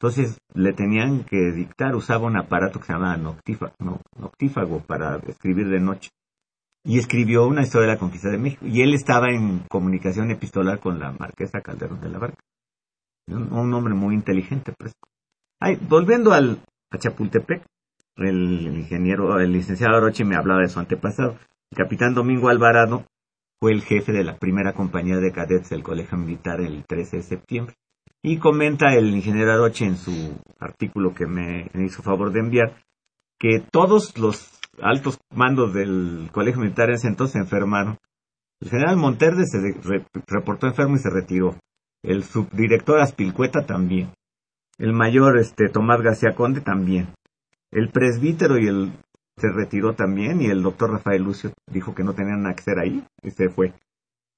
Entonces 0.00 0.38
le 0.54 0.72
tenían 0.72 1.24
que 1.24 1.50
dictar, 1.52 1.96
usaba 1.96 2.26
un 2.26 2.36
aparato 2.36 2.78
que 2.78 2.86
se 2.86 2.92
llamaba 2.92 3.16
noctífago, 3.16 3.72
no, 3.80 4.00
noctífago 4.16 4.80
para 4.80 5.16
escribir 5.26 5.68
de 5.68 5.80
noche. 5.80 6.10
Y 6.84 6.98
escribió 6.98 7.46
una 7.46 7.62
historia 7.62 7.88
de 7.88 7.94
la 7.94 7.98
conquista 7.98 8.30
de 8.30 8.38
México. 8.38 8.64
Y 8.64 8.80
él 8.80 8.94
estaba 8.94 9.26
en 9.30 9.64
comunicación 9.68 10.30
epistolar 10.30 10.78
con 10.78 11.00
la 11.00 11.10
marquesa 11.12 11.60
Calderón 11.60 12.00
de 12.00 12.08
la 12.08 12.18
Barca. 12.18 12.38
Un, 13.26 13.52
un 13.52 13.74
hombre 13.74 13.92
muy 13.94 14.14
inteligente, 14.14 14.72
pues. 14.78 14.92
Volviendo 15.88 16.32
al, 16.32 16.60
a 16.90 16.98
Chapultepec, 16.98 17.64
el 18.16 18.76
ingeniero, 18.76 19.40
el 19.40 19.52
licenciado 19.52 19.96
Aroche 19.96 20.24
me 20.24 20.36
hablaba 20.36 20.60
de 20.60 20.68
su 20.68 20.78
antepasado. 20.78 21.36
El 21.70 21.76
capitán 21.76 22.14
Domingo 22.14 22.48
Alvarado 22.48 23.04
fue 23.60 23.72
el 23.72 23.82
jefe 23.82 24.12
de 24.12 24.24
la 24.24 24.38
primera 24.38 24.72
compañía 24.72 25.16
de 25.16 25.32
cadetes 25.32 25.70
del 25.70 25.82
Colegio 25.82 26.16
Militar 26.16 26.60
el 26.60 26.84
13 26.84 27.18
de 27.18 27.22
septiembre. 27.22 27.74
Y 28.22 28.38
comenta 28.38 28.94
el 28.94 29.14
ingeniero 29.14 29.52
Aroche 29.52 29.84
en 29.84 29.96
su 29.96 30.40
artículo 30.58 31.14
que 31.14 31.26
me 31.26 31.70
hizo 31.74 32.02
favor 32.02 32.32
de 32.32 32.40
enviar 32.40 32.82
que 33.38 33.60
todos 33.70 34.18
los 34.18 34.58
altos 34.80 35.18
mandos 35.32 35.72
del 35.74 36.28
Colegio 36.32 36.60
Militar 36.60 36.88
en 36.88 36.96
ese 36.96 37.08
entonces 37.08 37.36
enfermaron. 37.36 37.98
El 38.60 38.70
general 38.70 38.96
Monterde 38.96 39.44
se 39.46 39.58
reportó 40.26 40.66
enfermo 40.66 40.96
y 40.96 40.98
se 40.98 41.10
retiró. 41.10 41.56
El 42.02 42.24
subdirector 42.24 43.00
Aspilcueta 43.00 43.66
también. 43.66 44.10
El 44.78 44.92
mayor 44.92 45.38
este, 45.38 45.68
Tomás 45.68 46.00
García 46.00 46.34
Conde 46.34 46.60
también. 46.60 47.08
El 47.70 47.90
presbítero 47.90 48.58
y 48.58 48.66
el 48.66 48.92
se 49.36 49.48
retiró 49.52 49.94
también 49.94 50.40
y 50.42 50.46
el 50.46 50.62
doctor 50.62 50.90
Rafael 50.90 51.22
Lucio 51.22 51.52
dijo 51.70 51.94
que 51.94 52.02
no 52.02 52.14
tenían 52.14 52.42
nada 52.42 52.54
que 52.54 52.62
hacer 52.62 52.78
ahí 52.78 53.04
y 53.22 53.30
se 53.30 53.48
fue. 53.48 53.72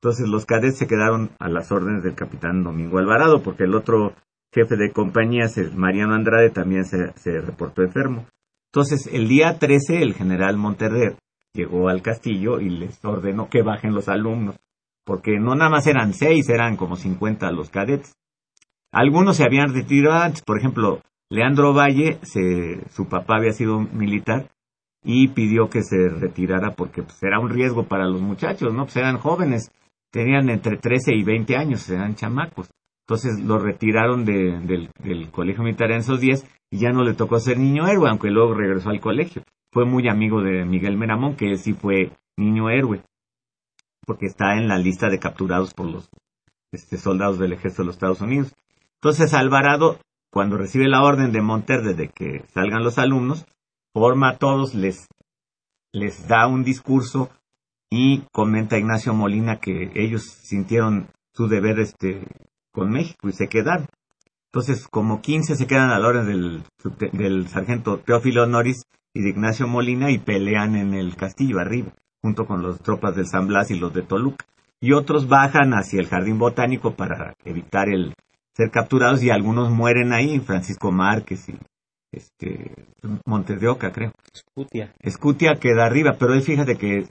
Entonces 0.03 0.29
los 0.29 0.47
cadetes 0.47 0.79
se 0.79 0.87
quedaron 0.87 1.31
a 1.39 1.49
las 1.49 1.73
órdenes 1.73 2.03
del 2.03 2.15
capitán 2.15 2.63
Domingo 2.63 2.99
Alvarado 2.99 3.43
porque 3.43 3.65
el 3.65 3.75
otro 3.75 4.15
jefe 4.53 4.77
de 4.77 4.93
compañías, 4.93 5.57
el 5.59 5.75
Mariano 5.75 6.15
Andrade, 6.15 6.51
también 6.51 6.85
se, 6.85 7.13
se 7.17 7.41
reportó 7.41 7.83
enfermo. 7.83 8.27
Entonces 8.73 9.09
el 9.13 9.29
día 9.29 9.59
13 9.59 10.03
el 10.03 10.15
general 10.15 10.57
Monterrer 10.57 11.17
llegó 11.55 11.89
al 11.89 12.03
castillo 12.03 12.61
y 12.61 12.69
les 12.69 13.03
ordenó 13.05 13.49
que 13.49 13.63
bajen 13.63 13.95
los 13.95 14.09
alumnos 14.09 14.57
porque 15.05 15.41
no 15.41 15.57
nada 15.57 15.71
más 15.71 15.87
eran 15.89 16.15
seis, 16.15 16.49
eran 16.49 16.77
como 16.77 16.95
50 16.95 17.51
los 17.51 17.71
cadetes. 17.71 18.15
Algunos 18.93 19.37
se 19.37 19.45
habían 19.45 19.73
retirado 19.73 20.21
antes, 20.21 20.43
por 20.43 20.59
ejemplo, 20.59 21.01
Leandro 21.31 21.73
Valle, 21.73 22.19
se, 22.23 22.81
su 22.91 23.09
papá 23.09 23.37
había 23.37 23.53
sido 23.53 23.81
militar 23.81 24.51
y 25.05 25.29
pidió 25.29 25.69
que 25.71 25.83
se 25.83 26.09
retirara 26.09 26.75
porque 26.75 27.03
pues, 27.03 27.23
era 27.23 27.39
un 27.39 27.51
riesgo 27.51 27.85
para 27.85 28.07
los 28.07 28.21
muchachos, 28.21 28.75
¿no? 28.75 28.85
Pues 28.85 28.97
eran 28.97 29.19
jóvenes, 29.19 29.71
tenían 30.11 30.51
entre 30.51 30.77
13 30.77 31.15
y 31.15 31.23
20 31.23 31.57
años, 31.57 31.89
eran 31.89 32.17
chamacos. 32.17 32.69
Entonces 33.07 33.45
lo 33.45 33.59
retiraron 33.59 34.25
de- 34.25 34.89
del, 35.03 35.31
colegio 35.31 35.63
militar 35.65 35.91
en 35.91 35.99
esos 35.99 36.21
días 36.21 36.47
y 36.71 36.79
ya 36.79 36.91
no 36.91 37.03
le 37.03 37.15
tocó 37.15 37.39
ser 37.39 37.59
niño 37.59 37.89
héroe, 37.89 38.09
aunque 38.09 38.31
luego 38.31 38.55
regresó 38.55 38.91
al 38.91 39.01
colegio. 39.01 39.43
Fue 39.73 39.85
muy 39.85 40.09
amigo 40.09 40.43
de 40.43 40.65
Miguel 40.65 40.97
Meramón, 40.97 41.37
que 41.37 41.57
sí 41.57 41.75
fue 41.75 42.13
niño 42.37 42.71
héroe, 42.71 43.03
porque 44.05 44.27
está 44.27 44.57
en 44.57 44.69
la 44.69 44.79
lista 44.79 45.09
de 45.09 45.19
capturados 45.19 45.75
por 45.75 45.87
los 45.87 46.09
este, 46.73 46.99
soldados 46.99 47.39
del 47.39 47.53
ejército 47.53 47.83
de 47.83 47.87
los 47.87 47.97
Estados 47.97 48.21
Unidos. 48.21 48.55
Entonces 49.03 49.33
Alvarado, 49.33 49.99
cuando 50.31 50.59
recibe 50.59 50.87
la 50.87 51.03
orden 51.03 51.33
de 51.33 51.41
Monterde 51.41 51.95
de 51.95 52.09
que 52.09 52.45
salgan 52.53 52.85
los 52.85 52.99
alumnos, 52.99 53.47
forma 53.95 54.31
a 54.31 54.37
todos, 54.37 54.75
les, 54.75 55.09
les 55.93 56.29
da 56.29 56.47
un 56.47 56.65
discurso 56.65 57.31
y 57.91 58.25
comenta 58.31 58.79
Ignacio 58.79 59.15
Molina 59.15 59.59
que 59.59 59.91
ellos 59.95 60.25
sintieron 60.25 61.09
su 61.33 61.49
deber 61.49 61.81
este, 61.81 62.27
con 62.73 62.91
México 62.91 63.29
y 63.31 63.33
se 63.33 63.49
quedaron. 63.49 63.87
Entonces, 64.53 64.87
como 64.87 65.23
15 65.23 65.57
se 65.57 65.67
quedan 65.67 65.91
a 65.91 65.99
la 65.99 66.09
orden 66.09 66.63
del, 67.13 67.49
sargento 67.49 68.01
Teófilo 68.01 68.47
Noris 68.47 68.83
y 69.15 69.23
de 69.23 69.31
Ignacio 69.31 69.67
Molina 69.67 70.11
y 70.11 70.19
pelean 70.19 70.77
en 70.77 70.93
el 70.93 71.17
castillo 71.17 71.59
arriba, 71.59 71.93
junto 72.21 72.45
con 72.47 72.63
las 72.63 72.81
tropas 72.81 73.17
del 73.17 73.27
San 73.27 73.47
Blas 73.47 73.71
y 73.71 73.79
los 73.79 73.95
de 73.95 74.03
Toluca. 74.03 74.45
Y 74.79 74.93
otros 74.93 75.27
bajan 75.27 75.73
hacia 75.73 76.01
el 76.01 76.09
jardín 76.09 76.39
botánico 76.39 76.95
para 76.95 77.33
evitar 77.45 77.89
el 77.89 78.15
ser 78.61 78.71
capturados 78.71 79.23
y 79.23 79.31
algunos 79.31 79.71
mueren 79.71 80.13
ahí, 80.13 80.39
Francisco 80.39 80.93
Márquez 80.93 81.49
y 81.49 81.59
este 82.13 82.75
Montes 83.25 83.59
de 83.59 83.69
Oca, 83.69 83.91
creo. 83.91 84.13
Escutia. 84.35 84.93
Escutia 85.01 85.55
queda 85.55 85.87
arriba, 85.87 86.17
pero 86.19 86.35
él 86.35 86.43
fíjate 86.43 86.77
que 86.77 87.09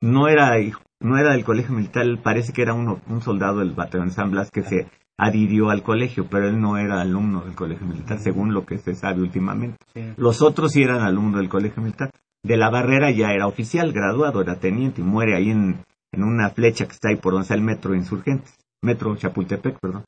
no 0.00 0.26
era 0.26 0.56
no 1.00 1.18
era 1.18 1.32
del 1.32 1.44
colegio 1.44 1.74
militar, 1.74 2.04
parece 2.22 2.52
que 2.52 2.62
era 2.62 2.74
uno, 2.74 3.00
un 3.08 3.22
soldado 3.22 3.60
del 3.60 3.72
batallón 3.72 4.10
San 4.10 4.32
Blas 4.32 4.50
que 4.50 4.62
se 4.62 4.88
adhirió 5.16 5.70
al 5.70 5.84
colegio, 5.84 6.26
pero 6.28 6.48
él 6.48 6.60
no 6.60 6.78
era 6.78 7.00
alumno 7.00 7.42
del 7.42 7.54
colegio 7.54 7.86
militar, 7.86 8.18
según 8.18 8.52
lo 8.52 8.66
que 8.66 8.78
se 8.78 8.94
sabe 8.94 9.20
últimamente. 9.20 9.78
Los 10.16 10.42
otros 10.42 10.72
sí 10.72 10.82
eran 10.82 11.02
alumnos 11.02 11.40
del 11.40 11.48
colegio 11.48 11.82
militar. 11.82 12.10
De 12.42 12.56
la 12.56 12.70
barrera 12.70 13.10
ya 13.10 13.32
era 13.32 13.46
oficial, 13.46 13.92
graduado, 13.92 14.40
era 14.40 14.58
teniente 14.58 15.02
y 15.02 15.04
muere 15.04 15.36
ahí 15.36 15.50
en, 15.50 15.84
en 16.10 16.24
una 16.24 16.50
flecha 16.50 16.86
que 16.86 16.92
está 16.92 17.10
ahí 17.10 17.16
por 17.16 17.34
donde 17.34 17.44
está 17.44 17.54
el 17.54 17.62
metro 17.62 17.94
Insurgentes, 17.94 18.58
metro 18.82 19.14
Chapultepec, 19.14 19.78
perdón. 19.78 20.04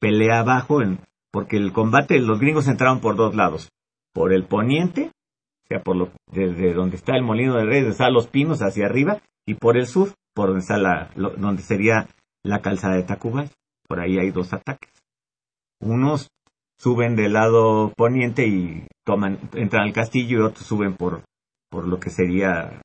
Pelea 0.00 0.40
abajo, 0.40 0.82
en, 0.82 0.98
porque 1.30 1.56
el 1.56 1.72
combate, 1.72 2.18
los 2.18 2.40
gringos 2.40 2.66
entraron 2.66 3.00
por 3.00 3.16
dos 3.16 3.34
lados, 3.34 3.70
por 4.12 4.32
el 4.32 4.44
poniente, 4.44 5.12
o 5.64 5.68
sea, 5.68 5.82
por 5.82 5.96
lo, 5.96 6.10
desde 6.32 6.74
donde 6.74 6.96
está 6.96 7.14
el 7.14 7.22
molino 7.22 7.56
de 7.56 7.64
rey, 7.64 7.80
donde 7.80 7.92
están 7.92 8.12
los 8.12 8.26
pinos 8.26 8.60
hacia 8.60 8.86
arriba, 8.86 9.20
y 9.46 9.54
por 9.54 9.76
el 9.76 9.86
sur, 9.86 10.14
por 10.34 10.46
donde 10.48 10.60
está 10.60 10.78
la, 10.78 11.10
donde 11.14 11.62
sería 11.62 12.08
la 12.42 12.60
calzada 12.60 12.96
de 12.96 13.02
Tacubay. 13.02 13.50
Por 13.86 14.00
ahí 14.00 14.18
hay 14.18 14.30
dos 14.30 14.52
ataques. 14.52 14.90
Unos 15.80 16.28
suben 16.78 17.16
del 17.16 17.32
lado 17.32 17.92
poniente 17.96 18.46
y 18.46 18.86
toman, 19.04 19.38
entran 19.54 19.82
al 19.84 19.92
castillo 19.92 20.38
y 20.38 20.42
otros 20.42 20.66
suben 20.66 20.96
por, 20.96 21.22
por 21.68 21.86
lo 21.86 21.98
que 21.98 22.10
sería 22.10 22.80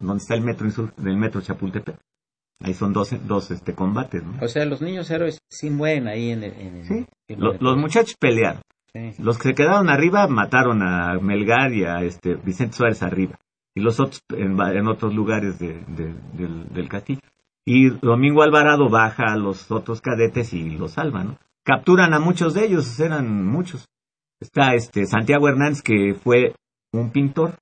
donde 0.00 0.22
está 0.22 0.34
el 0.34 0.42
metro 0.42 0.68
del 0.96 1.16
metro 1.16 1.40
Chapultepec. 1.40 1.98
Ahí 2.60 2.74
son 2.74 2.92
dos, 2.92 3.14
dos 3.26 3.50
este, 3.50 3.74
combates. 3.74 4.22
O 4.40 4.48
sea, 4.48 4.64
los 4.64 4.80
niños 4.80 5.10
héroes 5.10 5.40
sí 5.48 5.70
mueren 5.70 6.08
ahí 6.08 6.30
en 6.30 6.42
el... 6.42 6.84
sí. 6.84 7.06
los 7.36 7.76
muchachos 7.76 8.16
pelearon. 8.18 8.62
Los 9.18 9.38
que 9.38 9.50
se 9.50 9.54
quedaron 9.54 9.90
arriba 9.90 10.26
mataron 10.26 10.82
a 10.82 11.18
Melgar 11.20 11.72
y 11.72 11.84
a 11.84 12.02
este, 12.02 12.34
Vicente 12.34 12.76
Suárez 12.76 13.02
arriba. 13.02 13.38
Y 13.74 13.80
los 13.80 14.00
otros 14.00 14.22
en, 14.30 14.88
otros 14.88 15.14
lugares 15.14 15.58
de, 15.58 15.84
del, 15.86 16.68
del 16.72 16.88
castillo. 16.88 17.20
Y 17.66 17.90
Domingo 17.90 18.42
Alvarado 18.42 18.88
baja 18.88 19.24
a 19.32 19.36
los 19.36 19.70
otros 19.70 20.00
cadetes 20.00 20.54
y 20.54 20.70
los 20.70 20.92
salva, 20.92 21.24
¿no? 21.24 21.38
Capturan 21.64 22.14
a 22.14 22.20
muchos 22.20 22.54
de 22.54 22.64
ellos, 22.64 22.98
eran 23.00 23.44
muchos. 23.44 23.86
Está 24.40 24.74
este 24.74 25.04
Santiago 25.06 25.48
Hernández, 25.48 25.82
que 25.82 26.14
fue 26.14 26.54
un 26.92 27.10
pintor. 27.10 27.56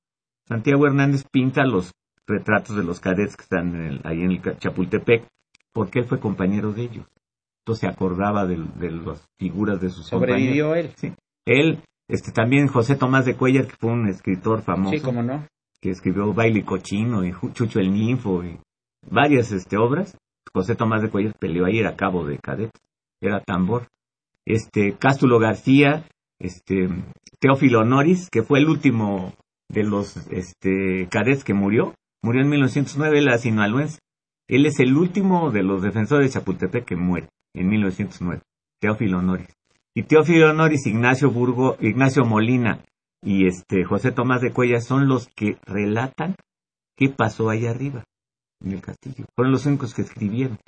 Santiago 0.46 0.87
Hernández 0.87 1.24
pinta 1.33 1.64
los 1.64 1.92
retratos 2.26 2.76
de 2.76 2.84
los 2.84 3.00
cadetes 3.00 3.37
que 3.37 3.42
están 3.42 4.00
ahí 4.04 4.22
en 4.22 4.32
el 4.32 4.58
Chapultepec, 4.58 5.26
porque 5.72 6.00
él 6.00 6.06
fue 6.06 6.20
compañero 6.20 6.72
de 6.72 6.82
ellos. 6.82 7.06
Entonces 7.62 7.80
se 7.80 7.87
acordaba 7.87 8.46
de, 8.46 8.58
las 8.58 9.26
figuras 9.38 9.80
de 9.80 9.88
sus 9.88 10.06
¿Sobrevivió 10.06 10.74
él? 10.74 10.90
Sí. 10.96 11.12
Él, 11.46 11.82
este, 12.08 12.30
también 12.30 12.68
José 12.68 12.94
Tomás 12.96 13.24
de 13.24 13.37
Cuellar, 13.37 13.66
que 13.66 13.76
fue 13.76 13.90
un 13.90 14.08
escritor 14.08 14.62
famoso. 14.62 14.96
Sí, 14.96 15.00
cómo 15.00 15.22
no. 15.22 15.46
Que 15.80 15.90
escribió 15.90 16.32
Baile 16.32 16.64
Cochino 16.64 17.24
y 17.24 17.32
Chucho 17.52 17.80
el 17.80 17.92
Ninfo 17.92 18.44
y 18.44 18.58
varias 19.10 19.50
este, 19.52 19.76
obras. 19.76 20.16
José 20.52 20.76
Tomás 20.76 21.02
de 21.02 21.10
Cuellar 21.10 21.34
peleó 21.38 21.64
ahí, 21.64 21.78
era 21.78 21.96
cabo 21.96 22.26
de 22.26 22.38
cadete, 22.38 22.78
era 23.20 23.40
tambor. 23.40 23.88
Este, 24.46 24.96
Cástulo 24.98 25.38
García, 25.38 26.06
este, 26.38 26.88
Teófilo 27.40 27.84
Noris, 27.84 28.28
que 28.30 28.42
fue 28.42 28.58
el 28.58 28.68
último 28.68 29.32
de 29.68 29.84
los 29.84 30.16
este, 30.28 31.08
cadetes 31.10 31.44
que 31.44 31.54
murió, 31.54 31.94
murió 32.24 32.40
en 32.40 32.48
1909, 32.48 33.18
él 33.18 33.28
era 33.28 33.38
sinaloense. 33.38 33.98
Él 34.48 34.66
es 34.66 34.80
el 34.80 34.96
último 34.96 35.50
de 35.50 35.62
los 35.62 35.82
defensores 35.82 36.26
de 36.26 36.40
Chapultepec 36.40 36.84
que 36.84 36.96
muere 36.96 37.28
en 37.54 37.68
1909, 37.68 38.42
Teófilo 38.80 39.22
Noris. 39.22 39.54
Y 39.94 40.02
Teófilo 40.02 40.52
Noris, 40.52 40.87
Ignacio 40.87 41.30
Burgo, 41.30 41.76
Ignacio 41.80 42.24
Molina 42.24 42.80
y 43.22 43.46
este 43.46 43.84
José 43.84 44.10
Tomás 44.10 44.40
de 44.40 44.52
Cuellar 44.52 44.80
son 44.80 45.06
los 45.06 45.28
que 45.28 45.58
relatan 45.66 46.34
qué 46.96 47.08
pasó 47.10 47.50
allá 47.50 47.70
arriba 47.70 48.04
en 48.62 48.72
el 48.72 48.80
castillo. 48.80 49.26
Fueron 49.37 49.52
los 49.52 49.66
únicos 49.66 49.94
que 49.94 50.02
escribieron. 50.02 50.58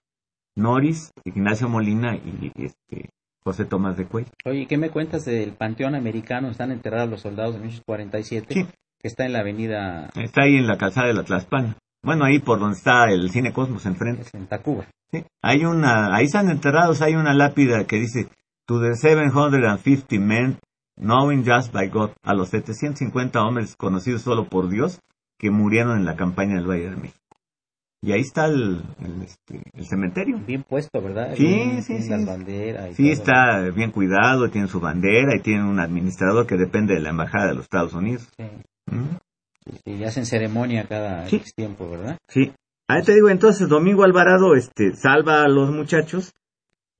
Noris, 0.57 1.11
Ignacio 1.25 1.69
Molina 1.69 2.17
y 2.17 2.51
este 2.57 3.11
José 3.45 3.65
Tomás 3.65 3.97
de 3.97 4.07
Cuello. 4.07 4.31
Oye, 4.45 4.67
¿qué 4.67 4.77
me 4.77 4.91
cuentas 4.91 5.25
del 5.25 5.53
Panteón 5.53 5.95
Americano? 5.95 6.49
Están 6.49 6.73
enterrados 6.73 7.11
los 7.11 7.21
soldados 7.21 7.55
de 7.55 7.61
1947. 7.61 8.55
Sí. 8.55 8.67
Que 9.07 9.11
está 9.11 9.25
en 9.25 9.35
la 9.35 9.39
avenida... 9.39 10.11
Está 10.17 10.43
ahí 10.43 10.57
en 10.57 10.67
la 10.67 10.79
calzada 10.79 11.07
de 11.07 11.15
la 11.15 11.23
Tlaspana. 11.23 11.77
Bueno, 12.03 12.25
ahí 12.25 12.41
por 12.41 12.59
donde 12.59 12.77
está 12.77 13.05
el 13.05 13.31
Cine 13.31 13.53
Cosmos 13.53 13.87
enfrente. 13.87 14.25
en 14.33 14.49
Tacuba. 14.49 14.85
Sí. 15.13 15.23
Hay 15.43 15.65
una... 15.65 16.13
Ahí 16.13 16.25
están 16.25 16.51
enterrados, 16.51 17.03
hay 17.03 17.15
una 17.15 17.33
lápida 17.33 17.85
que 17.85 18.01
dice... 18.01 18.27
To 18.67 18.81
the 18.81 18.97
750 18.97 20.19
men, 20.19 20.59
knowing 20.97 21.45
just 21.45 21.73
by 21.73 21.87
God. 21.87 22.11
A 22.25 22.35
los 22.35 22.49
750 22.49 23.41
hombres 23.41 23.77
conocidos 23.77 24.23
solo 24.23 24.49
por 24.49 24.69
Dios 24.69 24.99
que 25.39 25.53
murieron 25.53 25.99
en 25.99 26.05
la 26.05 26.17
campaña 26.17 26.57
del 26.57 26.69
Valle 26.69 26.91
de 26.91 26.97
México. 26.97 27.21
Y 28.03 28.11
ahí 28.11 28.23
está 28.23 28.47
el, 28.47 28.83
este, 29.23 29.63
el, 29.73 29.87
cementerio. 29.87 30.41
Bien 30.45 30.65
puesto, 30.65 31.01
¿verdad? 31.01 31.35
Sí, 31.37 31.81
sí, 31.83 32.03
sí. 32.03 32.11
Las 32.11 32.27
banderas. 32.27 32.97
sí, 32.97 33.09
está 33.09 33.61
bien 33.71 33.93
cuidado, 33.93 34.51
tiene 34.51 34.67
su 34.67 34.81
bandera 34.81 35.37
y 35.37 35.43
tiene 35.43 35.63
un 35.63 35.79
administrador 35.79 36.45
que 36.45 36.57
depende 36.57 36.95
de 36.95 37.01
la 37.01 37.11
Embajada 37.11 37.47
de 37.47 37.55
los 37.55 37.67
Estados 37.67 37.95
Unidos. 37.95 38.29
Sí. 38.37 38.47
Y 39.85 40.05
hacen 40.05 40.27
ceremonia 40.27 40.87
cada 40.89 41.27
tiempo, 41.55 41.89
¿verdad? 41.91 42.19
Sí. 42.29 42.53
Ahí 42.89 43.03
te 43.03 43.15
digo, 43.15 43.29
entonces 43.29 43.69
Domingo 43.69 44.05
Alvarado 44.05 44.55
este, 44.55 44.95
salva 44.95 45.43
a 45.43 45.49
los 45.49 45.71
muchachos 45.73 46.33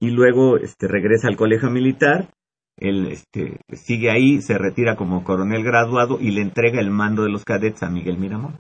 y 0.01 0.11
luego 0.11 0.57
este, 0.59 0.89
regresa 0.89 1.29
al 1.29 1.37
colegio 1.37 1.71
militar. 1.71 2.31
Él 2.77 3.07
este, 3.07 3.61
sigue 3.73 4.11
ahí, 4.11 4.43
se 4.43 4.59
retira 4.59 4.97
como 4.97 5.25
coronel 5.25 5.63
graduado 5.63 6.19
y 6.21 6.33
le 6.33 6.43
entrega 6.43 6.81
el 6.81 6.91
mando 6.91 7.23
de 7.23 7.31
los 7.31 7.45
cadetes 7.45 7.83
a 7.83 7.91
Miguel 7.91 8.19
Miramón. 8.19 8.59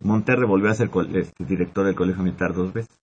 Monterrey 0.00 0.46
volvió 0.46 0.70
a 0.70 0.74
ser 0.74 0.90
este, 1.14 1.44
director 1.44 1.86
del 1.86 1.94
Colegio 1.94 2.22
Militar 2.22 2.52
dos 2.52 2.72
veces. 2.72 2.94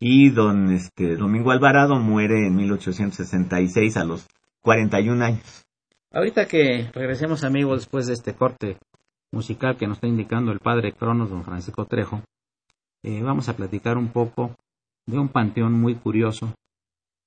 Y 0.00 0.30
don 0.30 0.72
este, 0.72 1.16
Domingo 1.16 1.50
Alvarado 1.50 1.96
muere 1.96 2.46
en 2.46 2.56
1866 2.56 3.96
a 3.96 4.04
los 4.04 4.26
41 4.62 5.24
años. 5.24 5.65
Ahorita 6.16 6.46
que 6.46 6.90
regresemos 6.94 7.44
amigos 7.44 7.80
después 7.80 8.06
de 8.06 8.14
este 8.14 8.34
corte 8.34 8.78
musical 9.34 9.76
que 9.76 9.86
nos 9.86 9.98
está 9.98 10.06
indicando 10.06 10.50
el 10.50 10.60
padre 10.60 10.92
Cronos, 10.92 11.28
don 11.28 11.44
Francisco 11.44 11.84
Trejo, 11.84 12.22
eh, 13.04 13.22
vamos 13.22 13.50
a 13.50 13.54
platicar 13.54 13.98
un 13.98 14.08
poco 14.08 14.56
de 15.06 15.18
un 15.18 15.28
panteón 15.28 15.74
muy 15.74 15.94
curioso, 15.96 16.54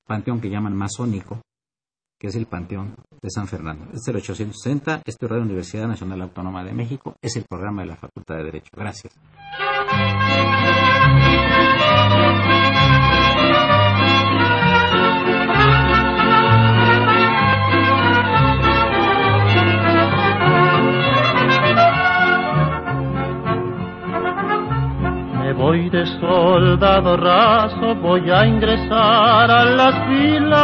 panteón 0.07 0.41
que 0.41 0.49
llaman 0.49 0.75
masónico, 0.75 1.39
que 2.19 2.29
es 2.29 2.35
el 2.35 2.47
Panteón 2.47 2.95
de 3.21 3.29
San 3.29 3.47
Fernando. 3.47 3.85
Es 3.93 4.07
el 4.07 4.15
860, 4.15 5.03
este 5.05 5.25
es 5.25 5.29
Radio 5.29 5.43
Universidad 5.43 5.87
Nacional 5.87 6.23
Autónoma 6.23 6.63
de 6.63 6.73
México, 6.73 7.13
es 7.21 7.35
el 7.35 7.43
programa 7.43 7.83
de 7.83 7.89
la 7.89 7.95
Facultad 7.95 8.37
de 8.37 8.43
Derecho. 8.45 8.71
Gracias. 8.75 9.13
Voy 25.59 25.89
de 25.89 26.05
soldado 26.21 27.17
raso, 27.17 27.93
voy 27.95 28.31
a 28.31 28.45
ingresar 28.45 29.51
a 29.51 29.65
las 29.65 29.93
filas 30.07 30.59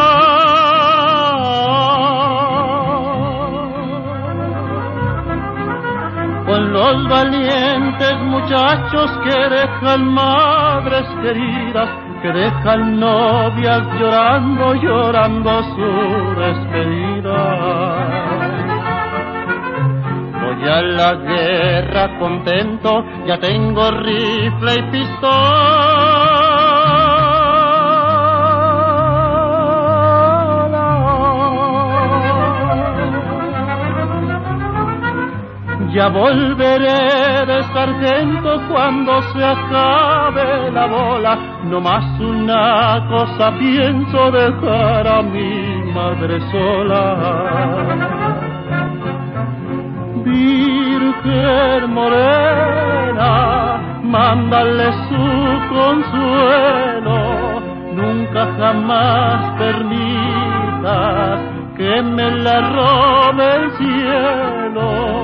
con 6.46 6.72
los 6.72 7.10
valientes 7.10 8.18
muchachos 8.22 9.12
que 9.26 9.50
dejan 9.50 10.14
madres 10.14 11.06
queridas, 11.22 11.90
que 12.22 12.32
dejan 12.32 12.98
novias 12.98 13.82
llorando, 14.00 14.76
llorando 14.76 15.64
su 15.76 16.36
despedida. 16.40 18.35
Voy 20.46 20.70
a 20.70 20.82
la 20.82 21.16
guerra 21.16 22.20
contento, 22.20 23.04
ya 23.26 23.40
tengo 23.40 23.90
rifle 23.90 24.76
y 24.76 24.84
pistola 24.92 26.26
Ya 35.96 36.10
volveré 36.10 37.46
de 37.46 37.64
sargento 37.74 38.62
cuando 38.70 39.22
se 39.32 39.42
acabe 39.42 40.70
la 40.70 40.88
bola. 40.88 41.38
No 41.64 41.80
más 41.80 42.20
una 42.20 43.08
cosa 43.08 43.58
pienso 43.58 44.30
dejar 44.30 45.08
a 45.08 45.22
mi 45.22 45.94
madre 45.94 46.42
sola. 46.52 48.45
Mándale 54.36 54.92
su 55.08 55.26
consuelo. 55.74 57.20
Nunca 57.96 58.54
jamás 58.58 59.58
permitas 59.58 61.40
que 61.78 62.02
me 62.02 62.32
la 62.32 62.62
robe 62.72 63.56
el 63.56 63.72
cielo 63.78 65.15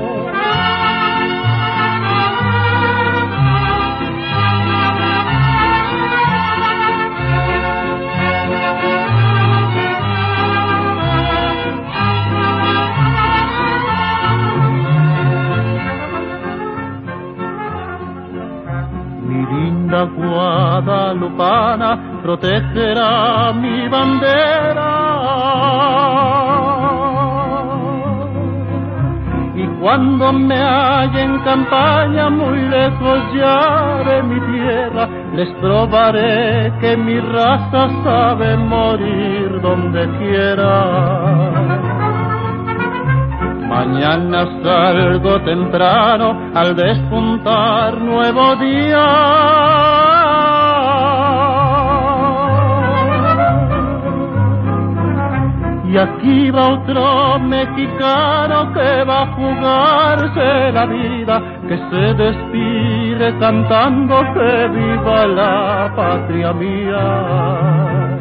guadalupana 20.04 21.90
protegerá 22.22 23.54
mi 23.54 23.88
bandera. 23.88 24.92
Y 29.56 29.68
cuando 29.80 30.34
me 30.34 30.58
halle 30.58 31.22
en 31.22 31.40
campaña 31.40 32.30
muy 32.30 32.60
lejos 32.62 33.20
ya 33.36 34.04
de 34.04 34.24
mi 34.24 34.40
tierra, 34.52 35.08
les 35.36 35.50
probaré 35.62 36.72
que 36.80 36.98
mi 36.98 37.20
raza 37.20 37.90
sabe 38.04 38.58
morir 38.58 39.62
donde 39.62 40.08
quiera. 40.18 41.91
Mañana 43.72 44.46
salgo 44.62 45.40
temprano 45.44 46.52
al 46.54 46.76
despuntar 46.76 48.02
nuevo 48.02 48.58
día. 48.58 49.08
Y 55.88 55.98
aquí 55.98 56.52
va 56.52 56.68
otro 56.74 57.40
mexicano 57.40 58.74
que 58.74 59.06
va 59.06 59.22
a 59.22 59.34
jugarse 59.38 60.72
la 60.74 60.86
vida, 60.86 61.42
que 61.70 61.78
se 61.90 62.14
despide 62.24 63.40
cantando 63.40 64.20
que 64.34 64.68
viva 64.68 65.28
la 65.28 65.94
patria 65.96 66.52
mía. 66.52 68.21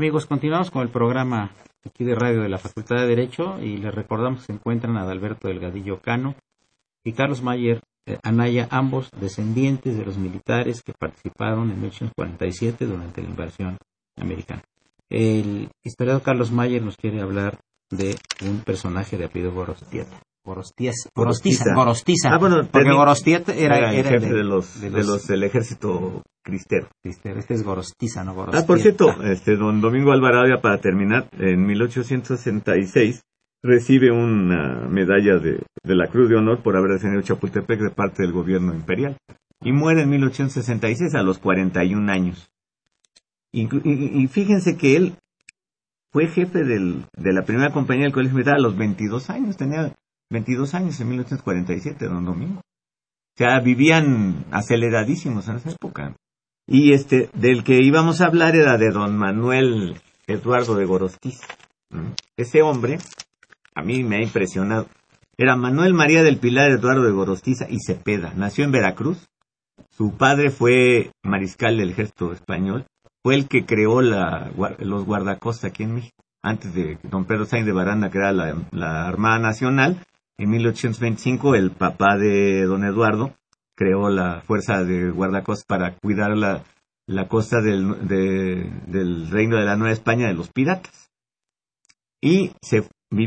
Amigos, 0.00 0.24
continuamos 0.24 0.70
con 0.70 0.80
el 0.80 0.88
programa 0.88 1.50
aquí 1.84 2.04
de 2.04 2.14
radio 2.14 2.40
de 2.40 2.48
la 2.48 2.56
Facultad 2.56 2.96
de 2.96 3.06
Derecho 3.06 3.58
y 3.60 3.76
les 3.76 3.94
recordamos 3.94 4.40
que 4.40 4.46
se 4.46 4.52
encuentran 4.54 4.96
Adalberto 4.96 5.46
Delgadillo 5.46 6.00
Cano 6.00 6.36
y 7.04 7.12
Carlos 7.12 7.42
Mayer 7.42 7.82
eh, 8.06 8.16
Anaya, 8.22 8.66
ambos 8.70 9.10
descendientes 9.20 9.98
de 9.98 10.06
los 10.06 10.16
militares 10.16 10.82
que 10.82 10.94
participaron 10.94 11.70
en 11.70 11.82
1947 11.82 12.86
durante 12.86 13.20
la 13.20 13.28
invasión 13.28 13.76
americana. 14.16 14.62
El 15.10 15.68
historiador 15.84 16.22
Carlos 16.22 16.50
Mayer 16.50 16.80
nos 16.80 16.96
quiere 16.96 17.20
hablar 17.20 17.58
de 17.90 18.16
un 18.48 18.60
personaje 18.60 19.18
de 19.18 19.26
apellido 19.26 19.52
Gorostieta. 19.52 20.18
Gorostiza, 21.14 21.74
Gorostiza, 21.74 22.30
Ah, 22.34 22.38
bueno, 22.38 22.66
porque 22.70 22.90
Gorostieta 22.92 23.54
era, 23.54 23.78
Era 23.78 23.90
el 23.94 24.04
jefe 24.04 24.20
de- 24.20 24.34
de 24.36 24.44
los, 24.44 24.80
de 24.80 24.90
de 24.90 24.96
los- 24.98 25.06
los 25.06 25.26
del 25.26 25.42
ejército 25.44 26.22
cristero. 26.42 26.88
Este, 27.04 27.38
este 27.38 27.54
es 27.54 27.62
Gorostiza, 27.62 28.24
no 28.24 28.34
Gorostieta. 28.34 28.64
Ah, 28.64 28.66
por 28.66 28.78
cierto, 28.80 29.22
este 29.24 29.56
don 29.56 29.80
Domingo 29.80 30.12
Alvarado, 30.12 30.46
ya 30.48 30.60
para 30.60 30.78
terminar, 30.80 31.28
en 31.38 31.64
1866 31.66 33.22
recibe 33.62 34.10
una 34.10 34.88
medalla 34.88 35.38
de, 35.38 35.62
de 35.82 35.94
la 35.94 36.06
Cruz 36.08 36.28
de 36.30 36.36
Honor 36.36 36.62
por 36.62 36.76
haber 36.76 36.92
defendido 36.92 37.22
Chapultepec 37.22 37.78
de 37.80 37.90
parte 37.90 38.22
del 38.22 38.32
gobierno 38.32 38.72
imperial. 38.74 39.16
Y 39.62 39.72
muere 39.72 40.02
en 40.02 40.08
1866 40.10 41.14
a 41.14 41.22
los 41.22 41.38
41 41.38 42.08
años. 42.10 42.50
Inclu- 43.52 43.82
y, 43.84 44.22
y 44.22 44.26
fíjense 44.28 44.76
que 44.78 44.96
él 44.96 45.14
fue 46.12 46.26
jefe 46.28 46.64
del- 46.64 47.04
de 47.16 47.32
la 47.34 47.42
primera 47.42 47.70
compañía 47.70 48.04
del 48.04 48.12
Colegio 48.14 48.36
Militar 48.36 48.54
a 48.56 48.60
los 48.60 48.76
22 48.76 49.28
años, 49.28 49.56
tenía 49.58 49.92
22 50.30 50.74
años 50.74 51.00
en 51.00 51.08
1847, 51.08 52.06
don 52.06 52.24
Domingo. 52.24 52.60
O 52.60 53.36
sea, 53.36 53.60
vivían 53.60 54.44
aceleradísimos 54.50 55.48
en 55.48 55.56
esa 55.56 55.70
época. 55.70 56.14
Y 56.66 56.92
este, 56.92 57.30
del 57.34 57.64
que 57.64 57.82
íbamos 57.82 58.20
a 58.20 58.26
hablar 58.26 58.54
era 58.54 58.78
de 58.78 58.90
don 58.90 59.16
Manuel 59.16 60.00
Eduardo 60.26 60.76
de 60.76 60.84
Gorostiza. 60.84 61.46
¿no? 61.90 62.14
Ese 62.36 62.62
hombre, 62.62 62.98
a 63.74 63.82
mí 63.82 64.04
me 64.04 64.16
ha 64.16 64.22
impresionado. 64.22 64.86
Era 65.36 65.56
Manuel 65.56 65.94
María 65.94 66.22
del 66.22 66.38
Pilar 66.38 66.70
Eduardo 66.70 67.02
de 67.02 67.12
Gorostiza 67.12 67.66
y 67.68 67.78
Cepeda. 67.80 68.34
Nació 68.36 68.64
en 68.64 68.72
Veracruz. 68.72 69.26
Su 69.90 70.16
padre 70.16 70.50
fue 70.50 71.10
mariscal 71.24 71.76
del 71.78 71.90
ejército 71.90 72.32
español. 72.32 72.86
Fue 73.22 73.34
el 73.34 73.48
que 73.48 73.64
creó 73.64 74.00
la, 74.02 74.50
los 74.78 75.04
guardacostas 75.04 75.70
aquí 75.70 75.82
en 75.82 75.94
México. 75.94 76.22
Antes 76.42 76.72
de 76.74 76.98
don 77.02 77.24
Pedro 77.24 77.46
Sainz 77.46 77.66
de 77.66 77.72
Baranda 77.72 78.10
crear 78.10 78.34
la, 78.34 78.54
la 78.70 79.08
Armada 79.08 79.38
Nacional, 79.38 80.02
en 80.42 80.50
1825 80.50 81.54
el 81.54 81.70
papá 81.70 82.16
de 82.16 82.64
don 82.64 82.84
Eduardo 82.84 83.34
creó 83.76 84.08
la 84.10 84.40
fuerza 84.42 84.82
de 84.84 85.10
guardacostas 85.10 85.64
para 85.66 85.96
cuidar 85.96 86.36
la, 86.36 86.64
la 87.06 87.28
costa 87.28 87.60
del, 87.60 88.06
de- 88.08 88.70
del 88.86 89.30
reino 89.30 89.56
de 89.56 89.64
la 89.64 89.76
Nueva 89.76 89.92
España 89.92 90.26
de 90.28 90.34
los 90.34 90.50
piratas. 90.50 91.10
Y 92.22 92.52
se 92.62 92.86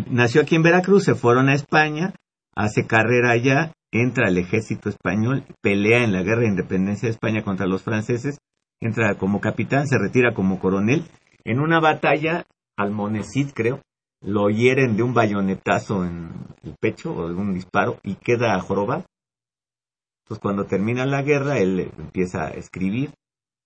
nació 0.09 0.41
aquí 0.41 0.55
en 0.55 0.63
Veracruz, 0.63 1.03
se 1.03 1.15
fueron 1.15 1.49
a 1.49 1.53
España, 1.53 2.13
hace 2.55 2.85
carrera 2.85 3.31
allá, 3.31 3.73
entra 3.91 4.27
al 4.27 4.37
ejército 4.37 4.89
español, 4.89 5.43
pelea 5.61 6.03
en 6.03 6.13
la 6.13 6.21
guerra 6.23 6.41
de 6.41 6.47
independencia 6.49 7.07
de 7.07 7.13
España 7.13 7.43
contra 7.43 7.65
los 7.67 7.81
franceses, 7.83 8.37
entra 8.81 9.15
como 9.17 9.39
capitán, 9.41 9.87
se 9.87 9.97
retira 9.97 10.33
como 10.33 10.59
coronel. 10.59 11.03
En 11.43 11.59
una 11.59 11.79
batalla, 11.79 12.45
Almonecid 12.77 13.51
creo, 13.53 13.81
lo 14.23 14.49
hieren 14.49 14.95
de 14.95 15.03
un 15.03 15.13
bayonetazo 15.13 16.05
en 16.05 16.31
el 16.63 16.75
pecho 16.79 17.13
o 17.13 17.27
de 17.27 17.35
un 17.35 17.53
disparo 17.53 17.99
y 18.03 18.15
queda 18.15 18.59
jorobado. 18.59 19.05
Entonces 20.23 20.41
cuando 20.41 20.65
termina 20.65 21.05
la 21.05 21.21
guerra, 21.21 21.59
él 21.59 21.91
empieza 21.97 22.45
a 22.45 22.51
escribir, 22.51 23.11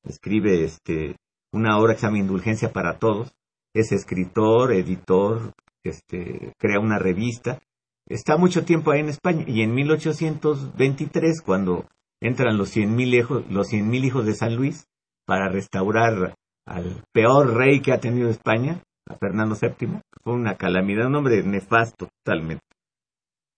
escribe 0.03 0.63
este 0.63 1.15
una 1.53 1.77
obra 1.77 1.93
que 1.93 2.01
se 2.01 2.07
llama 2.07 2.19
Indulgencia 2.19 2.73
para 2.73 2.97
Todos, 2.97 3.31
es 3.73 3.91
escritor, 3.91 4.73
editor, 4.73 5.53
este, 5.83 6.53
crea 6.57 6.79
una 6.79 6.99
revista, 6.99 7.59
está 8.07 8.37
mucho 8.37 8.65
tiempo 8.65 8.91
ahí 8.91 9.01
en 9.01 9.09
España. 9.09 9.45
Y 9.47 9.61
en 9.61 9.73
1823 9.73 11.41
cuando 11.41 11.85
entran 12.19 12.57
los 12.57 12.75
100.000 12.75 13.19
hijos, 13.19 13.45
los 13.49 13.71
100.000 13.71 14.05
hijos 14.05 14.25
de 14.25 14.33
San 14.33 14.55
Luis 14.55 14.85
para 15.25 15.49
restaurar 15.49 16.35
al 16.65 17.03
peor 17.13 17.55
rey 17.55 17.79
que 17.79 17.93
ha 17.93 17.99
tenido 17.99 18.29
España, 18.29 18.81
Fernando 19.19 19.55
VII, 19.55 20.01
fue 20.23 20.33
una 20.33 20.55
calamidad, 20.55 21.07
un 21.07 21.15
hombre 21.15 21.43
nefasto 21.43 22.09
totalmente. 22.23 22.63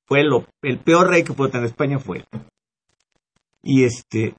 Fue 0.08 0.24
lo, 0.24 0.46
el 0.62 0.80
peor 0.80 1.10
rey 1.10 1.24
que 1.24 1.34
pudo 1.34 1.50
tener 1.50 1.66
España 1.66 2.00
fue 2.00 2.18
él. 2.18 2.26
Y 3.62 3.84
este, 3.84 4.36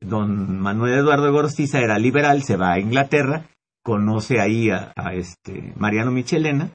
don 0.00 0.60
Manuel 0.60 0.94
Eduardo 0.94 1.24
de 1.24 1.30
Gorostiza 1.30 1.80
era 1.80 1.98
liberal, 1.98 2.42
se 2.42 2.56
va 2.56 2.72
a 2.72 2.80
Inglaterra, 2.80 3.46
conoce 3.82 4.40
ahí 4.40 4.70
a, 4.70 4.92
este 5.14 5.72
Mariano 5.76 6.10
Michelena 6.10 6.72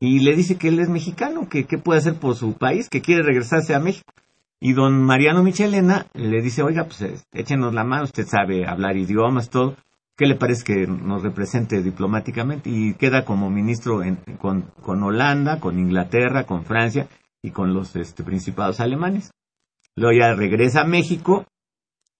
y 0.00 0.20
le 0.20 0.36
dice 0.36 0.56
que 0.56 0.68
él 0.68 0.78
es 0.78 0.88
mexicano, 0.88 1.48
que 1.48 1.64
qué 1.64 1.78
puede 1.78 2.00
hacer 2.00 2.14
por 2.14 2.36
su 2.36 2.54
país, 2.54 2.88
que 2.88 3.02
quiere 3.02 3.22
regresarse 3.22 3.74
a 3.74 3.80
México. 3.80 4.12
Y 4.60 4.72
don 4.72 5.02
Mariano 5.02 5.42
Michelena 5.42 6.06
le 6.14 6.40
dice, 6.40 6.62
oiga, 6.62 6.84
pues 6.84 7.24
échenos 7.32 7.74
la 7.74 7.84
mano, 7.84 8.04
usted 8.04 8.26
sabe 8.26 8.66
hablar 8.66 8.96
idiomas, 8.96 9.50
todo. 9.50 9.76
¿Qué 10.16 10.26
le 10.26 10.34
parece 10.36 10.64
que 10.64 10.86
nos 10.86 11.22
represente 11.22 11.82
diplomáticamente? 11.82 12.68
Y 12.70 12.94
queda 12.94 13.24
como 13.24 13.50
ministro 13.50 14.02
en- 14.02 14.16
con, 14.38 14.62
con 14.82 15.02
Holanda, 15.02 15.58
con 15.58 15.78
Inglaterra, 15.78 16.44
con 16.44 16.64
Francia 16.64 17.08
y 17.42 17.50
con 17.50 17.72
los 17.74 17.96
este, 17.96 18.22
principados 18.22 18.80
alemanes. 18.80 19.30
Luego 19.96 20.18
ya 20.18 20.34
regresa 20.34 20.82
a 20.82 20.86
México 20.86 21.44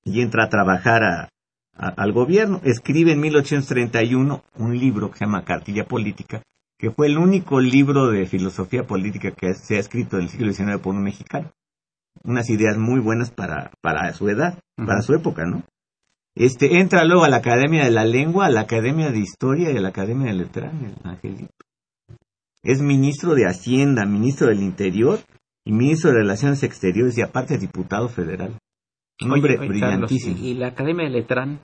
y 0.04 0.20
entra 0.22 0.44
a 0.44 0.48
trabajar 0.48 1.02
a- 1.04 1.28
a- 1.76 1.88
al 1.88 2.12
gobierno. 2.12 2.60
Escribe 2.64 3.12
en 3.12 3.20
1831 3.20 4.42
un 4.56 4.78
libro 4.78 5.10
que 5.10 5.18
se 5.18 5.24
llama 5.26 5.44
Cartilla 5.44 5.84
Política, 5.84 6.42
que 6.78 6.90
fue 6.90 7.06
el 7.06 7.18
único 7.18 7.60
libro 7.60 8.08
de 8.10 8.26
filosofía 8.26 8.84
política 8.86 9.30
que 9.32 9.54
se 9.54 9.76
ha 9.76 9.80
escrito 9.80 10.16
en 10.16 10.22
el 10.24 10.28
siglo 10.30 10.52
XIX 10.52 10.78
por 10.78 10.94
un 10.94 11.02
mexicano. 11.04 11.50
Unas 12.24 12.48
ideas 12.50 12.76
muy 12.78 13.00
buenas 13.00 13.30
para, 13.30 13.70
para 13.80 14.12
su 14.14 14.28
edad, 14.28 14.58
para 14.76 15.02
su 15.02 15.14
época, 15.14 15.44
¿no? 15.44 15.62
Este, 16.34 16.78
entra 16.78 17.04
luego 17.04 17.24
a 17.24 17.28
la 17.28 17.36
Academia 17.38 17.84
de 17.84 17.90
la 17.90 18.04
Lengua, 18.04 18.46
a 18.46 18.50
la 18.50 18.62
Academia 18.62 19.10
de 19.10 19.18
Historia 19.18 19.70
y 19.70 19.76
a 19.76 19.80
la 19.80 19.88
Academia 19.88 20.28
de 20.28 20.38
Letras, 20.38 20.72
el 20.82 20.94
Angelito. 21.04 21.52
Es 22.62 22.80
ministro 22.80 23.34
de 23.34 23.46
Hacienda, 23.46 24.06
ministro 24.06 24.46
del 24.46 24.62
Interior 24.62 25.18
y 25.64 25.72
ministro 25.72 26.10
de 26.10 26.18
Relaciones 26.18 26.62
Exteriores 26.62 27.18
y 27.18 27.22
aparte 27.22 27.58
diputado 27.58 28.08
federal. 28.08 28.56
Un 29.20 29.32
hombre 29.32 29.58
oye, 29.58 29.68
brillantísimo. 29.68 30.36
¿y, 30.38 30.48
y 30.50 30.54
la 30.54 30.68
Academia 30.68 31.04
de 31.04 31.10
Letrán? 31.10 31.60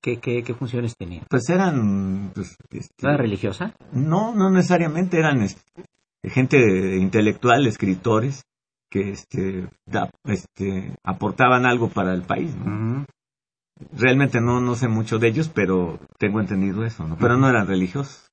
¿Qué, 0.00 0.18
qué, 0.18 0.42
qué 0.42 0.54
funciones 0.54 0.96
tenía? 0.96 1.22
Pues 1.28 1.48
eran... 1.50 2.32
Pues, 2.34 2.56
este, 2.70 3.06
¿Era 3.06 3.16
religiosa? 3.18 3.74
No, 3.92 4.34
no 4.34 4.50
necesariamente 4.50 5.18
eran 5.18 5.42
este, 5.42 5.60
gente 6.24 6.58
intelectual, 6.96 7.66
escritores, 7.66 8.42
que 8.94 9.10
este, 9.10 9.66
da- 9.86 10.08
este, 10.24 10.94
aportaban 11.02 11.66
algo 11.66 11.88
para 11.88 12.14
el 12.14 12.22
país. 12.22 12.54
Realmente 13.92 14.40
no, 14.40 14.60
no 14.60 14.76
sé 14.76 14.86
mucho 14.86 15.18
de 15.18 15.26
ellos, 15.28 15.48
pero 15.52 15.98
tengo 16.16 16.38
entendido 16.40 16.84
eso, 16.84 17.06
¿no? 17.08 17.16
Pero 17.18 17.36
no 17.36 17.48
eran 17.48 17.66
religiosos. 17.66 18.28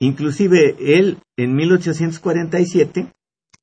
Inclusive 0.00 0.76
él, 0.80 1.18
en 1.36 1.54
1847, 1.54 3.12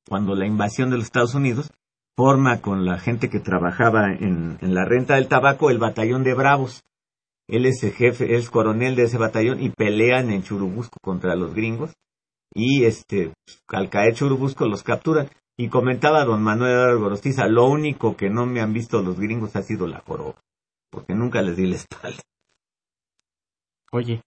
cuando 0.08 0.36
la 0.36 0.46
invasión 0.46 0.88
de 0.90 0.96
los 0.98 1.06
Estados 1.06 1.34
Unidos, 1.34 1.70
forma 2.16 2.60
con 2.60 2.84
la 2.84 2.98
gente 3.00 3.28
que 3.28 3.40
trabajaba 3.40 4.12
en, 4.12 4.58
en 4.60 4.74
la 4.74 4.84
renta 4.84 5.16
del 5.16 5.26
tabaco 5.26 5.68
el 5.70 5.78
batallón 5.78 6.22
de 6.22 6.34
Bravos. 6.34 6.84
Él 7.48 7.66
es 7.66 7.82
el 7.82 7.92
jefe, 7.92 8.36
es 8.36 8.50
coronel 8.50 8.94
de 8.94 9.04
ese 9.04 9.18
batallón 9.18 9.60
y 9.60 9.70
pelean 9.70 10.30
en 10.30 10.42
Churubusco 10.44 10.98
contra 11.02 11.34
los 11.34 11.54
gringos. 11.54 11.92
Y 12.54 12.84
este, 12.84 13.32
al 13.68 13.88
caer 13.90 14.14
Churubusco 14.14 14.66
los 14.66 14.82
capturan. 14.84 15.28
Y 15.60 15.68
comentaba 15.68 16.24
don 16.24 16.42
Manuel 16.42 16.72
Álvaro 16.78 17.00
Gorostiza, 17.00 17.48
lo 17.48 17.66
único 17.66 18.16
que 18.16 18.30
no 18.30 18.46
me 18.46 18.60
han 18.60 18.72
visto 18.72 19.02
los 19.02 19.18
gringos 19.18 19.56
ha 19.56 19.62
sido 19.62 19.86
la 19.88 20.00
joroba, 20.00 20.40
porque 20.90 21.14
nunca 21.14 21.42
les 21.42 21.56
di 21.56 21.66
la 21.66 21.76
espalda. 21.76 22.20
Oye, 23.90 24.22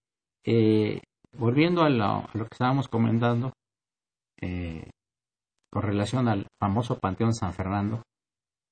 eh, 0.45 0.99
volviendo 1.37 1.83
a 1.83 1.89
lo, 1.89 2.03
a 2.05 2.29
lo 2.33 2.43
que 2.45 2.53
estábamos 2.53 2.87
comentando, 2.89 3.53
eh, 4.41 4.89
con 5.71 5.83
relación 5.83 6.27
al 6.27 6.47
famoso 6.59 6.99
Panteón 6.99 7.33
San 7.33 7.53
Fernando, 7.53 8.03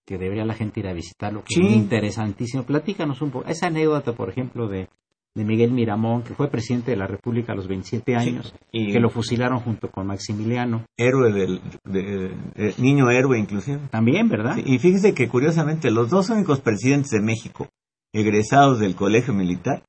que 0.05 0.18
debería 0.18 0.43
la 0.43 0.55
gente 0.55 0.82
ir 0.82 0.88
a 0.88 0.93
visitarlo, 0.93 1.43
que 1.43 1.53
Sí. 1.53 1.62
es 1.66 1.76
interesantísimo. 1.76 2.64
Platícanos 2.64 3.22
un 3.22 3.32
poco, 3.32 3.47
esa 3.47 3.68
anécdota, 3.68 4.14
por 4.14 4.30
ejemplo, 4.30 4.68
de, 4.68 4.89
de 5.36 5.46
Miguel 5.46 5.72
Miramón, 5.72 6.24
que 6.24 6.34
fue 6.34 6.50
presidente 6.50 6.92
de 6.92 6.98
la 6.98 7.08
República 7.08 7.54
a 7.54 7.56
los 7.56 7.68
27 7.68 8.16
años, 8.16 8.54
Y 8.72 8.92
que 8.92 9.00
lo 9.00 9.10
fusilaron 9.10 9.60
junto 9.60 9.90
con 9.90 10.08
Maximiliano. 10.08 10.86
héroe 10.98 11.32
del, 11.32 11.62
de- 11.86 12.30
de- 12.56 12.74
niño 12.80 13.10
héroe 13.12 13.38
inclusive. 13.40 13.80
También, 13.92 14.28
¿verdad? 14.28 14.56
Sí, 14.56 14.64
Y 14.66 14.80
fíjese 14.80 15.14
que 15.14 15.28
curiosamente 15.30 15.92
los 15.92 16.10
dos 16.10 16.30
únicos 16.30 16.62
presidentes 16.62 17.12
de 17.12 17.22
México 17.22 17.68
egresados 18.14 18.80
del 18.80 18.96
colegio 18.96 19.34
militar 19.34 19.84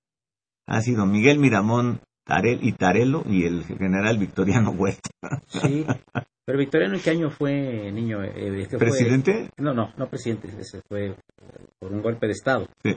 han 0.68 0.82
sido 0.82 1.06
Miguel 1.06 1.38
Miramón 1.38 2.00
Tarel 2.26 2.60
y 2.62 2.72
Tarelo 2.72 3.24
y 3.28 3.44
el 3.44 3.64
general 3.64 4.18
Victoriano 4.18 4.70
Huerta. 4.70 5.10
Sí. 5.48 5.84
Pero 6.46 6.58
Victoriano, 6.58 6.94
¿en 6.94 7.00
qué 7.00 7.10
año 7.10 7.30
fue 7.30 7.90
niño? 7.92 8.22
eh, 8.22 8.66
fue- 8.68 8.78
¿Presidente? 8.78 9.50
No, 9.58 9.72
no, 9.72 9.92
no 9.96 10.08
presidente, 10.08 10.48
ese 10.48 10.80
fue 10.88 11.16
por 11.80 11.92
un 11.92 12.02
golpe 12.02 12.26
de 12.26 12.32
Estado. 12.32 12.66
Sí. 12.84 12.94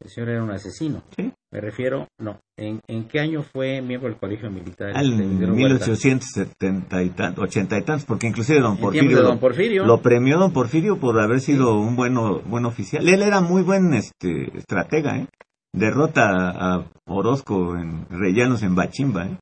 El 0.00 0.10
señor 0.10 0.28
era 0.30 0.42
un 0.42 0.50
asesino. 0.50 1.02
Sí. 1.16 1.32
Me 1.52 1.60
refiero, 1.60 2.08
no, 2.18 2.40
¿en, 2.58 2.80
en 2.88 3.06
qué 3.06 3.20
año 3.20 3.42
fue 3.42 3.80
miembro 3.80 4.08
del 4.08 4.18
Colegio 4.18 4.50
Militar? 4.50 4.92
Huerta? 4.92 5.54
1870 5.54 7.02
y 7.04 7.10
tantos, 7.10 7.44
80 7.44 7.78
y 7.78 7.82
tantos, 7.82 8.04
porque 8.04 8.26
inclusive 8.26 8.60
don 8.60 8.74
En 8.74 8.80
Porfirio, 8.80 9.22
don 9.22 9.38
Porfirio. 9.38 9.84
lo 9.86 10.02
premió 10.02 10.38
don 10.38 10.52
Porfirio 10.52 10.98
por 10.98 11.18
haber 11.20 11.40
sido 11.40 11.78
un 11.78 11.94
bueno, 11.94 12.40
buen 12.40 12.64
oficial. 12.64 13.08
Él 13.08 13.22
era 13.22 13.40
muy 13.40 13.62
buen 13.62 13.94
este 13.94 14.56
estratega, 14.58 15.16
¿eh? 15.18 15.26
Derrota 15.72 16.50
a 16.50 16.84
Orozco 17.06 17.76
en 17.76 18.06
Rellanos 18.10 18.62
en 18.62 18.74
Bachimba, 18.74 19.26
¿eh? 19.26 19.38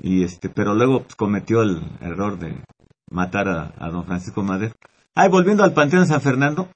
Y 0.00 0.24
este, 0.24 0.48
pero 0.48 0.74
luego 0.74 1.02
pues, 1.02 1.14
cometió 1.14 1.62
el 1.62 1.80
error 2.00 2.38
de 2.38 2.62
matar 3.10 3.48
a, 3.48 3.72
a 3.78 3.90
don 3.90 4.04
Francisco 4.04 4.42
Madero. 4.42 4.74
Ay, 5.14 5.28
volviendo 5.28 5.62
al 5.62 5.72
Panteón 5.72 6.02
de 6.02 6.08
San 6.08 6.20
Fernando, 6.20 6.68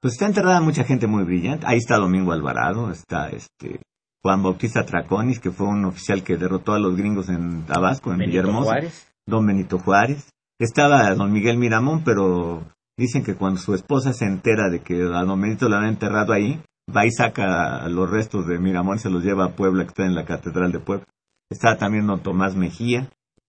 pues 0.00 0.14
está 0.14 0.26
enterrada 0.26 0.60
mucha 0.60 0.84
gente 0.84 1.06
muy 1.06 1.24
brillante. 1.24 1.66
Ahí 1.66 1.78
está 1.78 1.96
Domingo 1.96 2.32
Alvarado, 2.32 2.90
está 2.90 3.28
este 3.30 3.80
Juan 4.22 4.42
Bautista 4.42 4.84
Traconis, 4.84 5.40
que 5.40 5.50
fue 5.50 5.66
un 5.66 5.84
oficial 5.84 6.22
que 6.22 6.36
derrotó 6.36 6.74
a 6.74 6.78
los 6.78 6.96
gringos 6.96 7.28
en 7.28 7.64
Tabasco, 7.66 8.12
en 8.12 8.18
Benito 8.18 8.38
Villahermosa 8.38 8.70
Juárez. 8.70 9.08
don 9.26 9.46
Benito 9.46 9.78
Juárez. 9.78 10.30
Estaba 10.58 11.14
don 11.14 11.32
Miguel 11.32 11.56
Miramón, 11.56 12.02
pero 12.04 12.64
dicen 12.96 13.24
que 13.24 13.34
cuando 13.34 13.60
su 13.60 13.74
esposa 13.74 14.12
se 14.12 14.24
entera 14.24 14.68
de 14.70 14.80
que 14.80 15.02
a 15.02 15.24
don 15.24 15.40
Benito 15.40 15.68
lo 15.68 15.76
han 15.76 15.86
enterrado 15.86 16.32
ahí, 16.32 16.60
va 16.94 17.06
y 17.06 17.10
saca 17.10 17.86
los 17.88 18.10
restos 18.10 18.46
de 18.46 18.58
Miramón 18.58 18.96
y 18.96 19.00
se 19.00 19.10
los 19.10 19.22
lleva 19.22 19.46
a 19.46 19.52
Puebla, 19.52 19.84
que 19.84 19.88
está 19.88 20.04
en 20.04 20.14
la 20.14 20.24
Catedral 20.24 20.72
de 20.72 20.80
Puebla. 20.80 21.04
Estaba 21.50 21.76
también 21.76 22.06
don 22.06 22.20
Tomás 22.20 22.56
Mejía. 22.56 23.08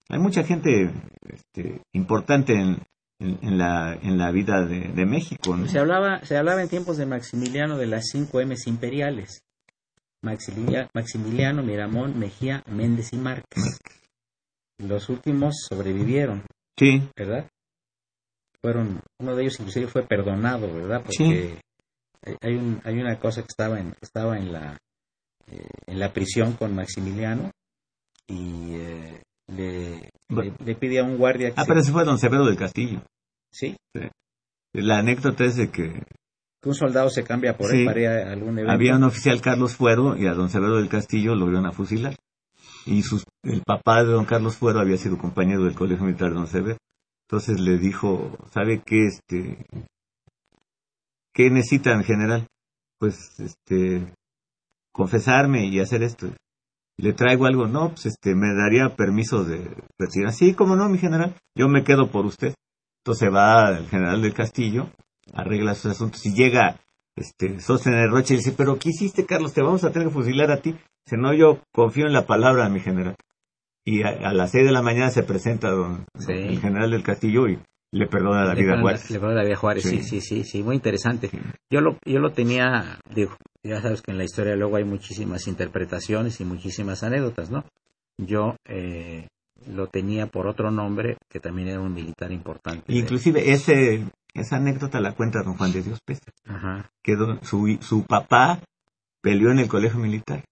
Hay 0.10 0.20
mucha 0.20 0.44
gente 0.44 0.92
este, 1.28 1.82
importante 1.94 2.54
en, 2.54 2.80
en- 3.20 3.38
en 3.42 3.58
la, 3.58 3.94
en 4.02 4.18
la 4.18 4.32
vida 4.32 4.66
de, 4.66 4.80
de 4.90 5.06
México. 5.06 5.56
¿no? 5.58 5.68
Se 5.68 5.80
hablaba, 5.80 6.24
se 6.26 6.38
hablaba 6.38 6.62
en 6.62 6.70
tiempos 6.70 6.98
de 6.98 7.06
Maximiliano 7.06 7.78
de 7.78 7.88
las 7.88 8.06
cinco 8.12 8.40
M's 8.42 8.68
imperiales. 8.68 9.42
Maximilia- 10.24 10.90
Maximiliano, 10.94 11.64
Miramón, 11.64 12.18
Mejía, 12.20 12.64
Méndez 12.68 13.14
y 13.14 13.18
Márquez. 13.18 13.80
Los 14.80 15.10
últimos 15.10 15.56
sobrevivieron, 15.70 16.44
Sí, 16.78 17.02
¿verdad? 17.18 17.50
Fueron, 18.62 19.02
uno 19.20 19.36
de 19.36 19.44
ellos 19.44 19.60
inclusive 19.60 19.88
fue 19.88 20.04
perdonado, 20.04 20.74
¿verdad? 20.74 21.02
Porque 21.04 21.60
Sí. 22.24 22.36
hay, 22.42 22.56
un, 22.56 22.82
hay 22.84 23.00
una 23.00 23.18
cosa 23.20 23.42
que 23.42 23.48
estaba 23.50 23.80
en, 23.80 23.94
estaba 24.02 24.38
en 24.38 24.52
la, 24.52 24.78
eh, 25.48 25.68
en 25.88 26.00
la 26.00 26.12
prisión 26.14 26.54
con 26.54 26.76
Maximiliano 26.76 27.52
y 28.28 28.76
eh, 28.76 29.22
le, 29.56 30.10
Bueno. 30.30 30.56
le, 30.60 30.66
le 30.66 30.76
pide 30.76 31.00
a 31.00 31.04
un 31.04 31.18
guardia 31.18 31.50
que 31.50 31.56
ah, 31.58 31.64
se- 31.64 31.68
pero 31.68 31.80
ese 31.80 31.92
fue 31.92 32.04
don 32.06 32.18
Severo 32.20 32.46
del 32.46 32.56
Castillo. 32.58 33.02
sí, 33.52 33.76
La 34.74 35.00
anécdota 35.00 35.46
es 35.46 35.56
de 35.56 35.70
que 35.72 36.04
que 36.62 36.68
un 36.70 36.76
soldado 36.76 37.10
se 37.10 37.24
cambia 37.24 37.56
por 37.58 37.70
Sí. 37.72 37.80
él 37.82 37.86
para 37.86 38.00
ir 38.02 38.08
a 38.08 38.32
algún 38.34 38.58
evento. 38.60 38.72
Había 38.74 38.96
un 38.98 39.04
oficial 39.06 39.40
Carlos 39.42 39.76
Fuero 39.78 40.18
y 40.18 40.28
a 40.28 40.34
don 40.34 40.50
Severo 40.50 40.76
del 40.76 40.90
Castillo 40.90 41.34
lo 41.36 41.48
iban 41.50 41.66
a 41.66 41.72
fusilar. 41.72 42.16
Y 42.86 43.02
sus, 43.04 43.24
el 43.44 43.62
papá 43.64 44.04
de 44.04 44.12
don 44.12 44.26
Carlos 44.26 44.58
Fuero 44.58 44.80
había 44.82 44.98
sido 44.98 45.18
compañero 45.18 45.64
del 45.64 45.74
colegio 45.76 46.04
militar 46.06 46.30
de 46.30 46.36
don 46.36 46.48
Severo. 46.48 46.78
Entonces 47.30 47.60
le 47.62 47.78
dijo, 47.78 48.38
¿sabe 48.54 48.82
qué, 48.86 49.06
este, 49.06 49.66
qué 51.34 51.50
necesitan, 51.50 52.04
general? 52.04 52.48
Pues, 53.00 53.40
este, 53.40 54.12
confesarme 54.92 55.66
y 55.68 55.80
hacer 55.80 56.04
esto. 56.04 56.28
¿Le 57.02 57.14
traigo 57.14 57.46
algo? 57.46 57.68
No, 57.68 57.90
pues, 57.90 58.08
este, 58.08 58.36
me 58.36 58.54
daría 58.54 58.96
permiso 58.96 59.44
de 59.44 59.70
retirar. 59.98 60.34
Sí, 60.34 60.54
cómo 60.54 60.76
no, 60.76 60.90
mi 60.90 60.98
general, 60.98 61.34
yo 61.56 61.68
me 61.70 61.84
quedo 61.84 62.10
por 62.12 62.26
usted. 62.26 62.54
Entonces 63.06 63.34
va 63.34 63.78
el 63.78 63.88
general 63.88 64.22
del 64.22 64.34
Castillo, 64.34 64.90
arregla 65.34 65.74
sus 65.76 65.92
asuntos 65.92 66.26
y 66.26 66.34
llega 66.34 66.78
este, 67.16 67.60
Sóstenes 67.62 68.10
Roche 68.10 68.34
y 68.34 68.38
dice, 68.38 68.54
pero 68.56 68.78
¿qué 68.78 68.90
hiciste, 68.90 69.26
Carlos? 69.26 69.54
Te 69.54 69.62
vamos 69.62 69.84
a 69.84 69.92
tener 69.92 70.10
que 70.10 70.14
fusilar 70.14 70.52
a 70.52 70.62
ti. 70.62 70.72
Dice, 71.06 71.18
no, 71.18 71.34
yo 71.34 71.60
confío 71.74 72.06
en 72.06 72.14
la 72.14 72.26
palabra 72.26 72.66
de 72.66 72.70
mi 72.72 72.80
general. 72.82 73.16
Y 73.86 74.04
a, 74.04 74.10
a 74.10 74.34
las 74.34 74.52
seis 74.52 74.66
de 74.66 74.72
la 74.72 74.82
mañana 74.82 75.10
se 75.10 75.24
presenta 75.24 75.70
don, 75.70 76.06
Sí. 76.18 76.34
el 76.34 76.60
general 76.60 76.92
del 76.92 77.02
Castillo 77.04 77.48
y 77.48 77.58
le 77.92 78.08
perdona 78.08 78.44
la 78.46 78.54
Le 78.54 78.62
vida 78.62 78.74
a 78.76 78.82
Juárez. 78.82 79.10
Le 79.10 79.20
perdona 79.20 79.38
la 79.40 79.46
vida 79.46 79.56
a 79.56 79.60
Juárez, 79.60 79.84
sí, 79.84 80.04
Sí. 80.04 80.04
sí, 80.04 80.22
sí, 80.22 80.44
sí, 80.44 80.64
muy 80.64 80.76
interesante. 80.76 81.30
Yo 81.72 81.80
lo, 81.82 81.98
yo 82.06 82.20
lo 82.20 82.32
tenía, 82.34 83.00
digo, 83.16 83.36
ya 83.64 83.82
sabes 83.82 84.02
que 84.02 84.12
en 84.12 84.18
la 84.18 84.24
historia 84.24 84.56
luego 84.56 84.78
hay 84.78 84.84
muchísimas 84.86 85.48
interpretaciones 85.48 86.40
y 86.42 86.46
muchísimas 86.46 87.04
anécdotas, 87.04 87.50
¿no? 87.52 87.66
Yo 88.18 88.56
eh, 88.66 89.28
lo 89.68 89.88
tenía 89.88 90.28
por 90.28 90.48
otro 90.48 90.72
nombre, 90.72 91.18
que 91.30 91.40
también 91.40 91.68
era 91.70 91.80
un 91.80 91.94
militar 91.94 92.32
importante. 92.32 92.84
de- 92.92 92.98
Inclusive 93.00 93.52
ese, 93.52 94.06
esa 94.34 94.56
anécdota 94.58 95.00
la 95.00 95.14
cuenta 95.14 95.44
don 95.44 95.56
Juan 95.58 95.72
de 95.72 95.84
Dios 95.84 96.00
Pérez, 96.06 96.22
Ajá. 96.48 96.90
que 97.04 97.16
don- 97.16 97.44
su, 97.44 97.78
su 97.82 98.06
papá 98.06 98.60
peleó 99.22 99.52
en 99.52 99.60
el 99.60 99.68
colegio 99.68 100.00
militar. 100.00 100.44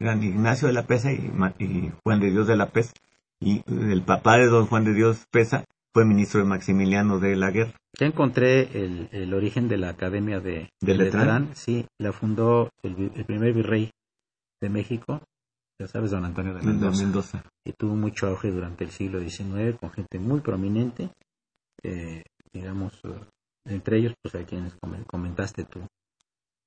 eran 0.00 0.22
Ignacio 0.22 0.66
de 0.68 0.74
la 0.74 0.82
Pesa 0.86 1.12
y, 1.12 1.30
y 1.60 1.92
Juan 2.04 2.18
de 2.20 2.30
Dios 2.30 2.46
de 2.48 2.56
la 2.56 2.66
Pesa. 2.70 2.92
Y 3.40 3.62
el 3.68 4.02
papá 4.02 4.36
de 4.38 4.46
don 4.46 4.66
Juan 4.66 4.84
de 4.84 4.94
Dios 4.94 5.24
Pesa 5.30 5.64
fue 5.92 6.04
ministro 6.04 6.40
de 6.40 6.46
Maximiliano 6.46 7.18
de 7.18 7.36
la 7.36 7.50
Guerra. 7.50 7.72
Ya 7.98 8.06
encontré 8.06 8.62
el, 8.82 9.08
el 9.12 9.34
origen 9.34 9.68
de 9.68 9.76
la 9.76 9.90
Academia 9.90 10.40
de, 10.40 10.70
¿De 10.80 10.94
Letrán? 10.94 11.54
Sí, 11.54 11.86
la 12.00 12.12
fundó 12.12 12.70
el, 12.82 12.94
primer 13.26 13.52
virrey 13.52 13.90
de 14.62 14.68
México, 14.70 15.20
ya 15.78 15.86
sabes, 15.88 16.10
don 16.10 16.24
Antonio 16.24 16.54
de 16.54 16.60
en 16.60 16.66
Mendoza. 16.66 17.02
Mendoza. 17.02 17.44
y 17.66 17.72
tuvo 17.72 17.94
mucho 17.94 18.28
auge 18.28 18.50
durante 18.50 18.84
el 18.84 18.90
siglo 18.90 19.20
XIX 19.20 19.76
con 19.78 19.90
gente 19.90 20.18
muy 20.18 20.40
prominente, 20.40 21.10
eh, 21.82 22.22
digamos, 22.52 22.94
eh, 23.04 23.20
entre 23.66 23.98
ellos, 23.98 24.14
pues 24.22 24.34
a 24.36 24.46
quienes 24.46 24.74
come- 24.80 25.04
comentaste 25.06 25.64
tú, 25.64 25.80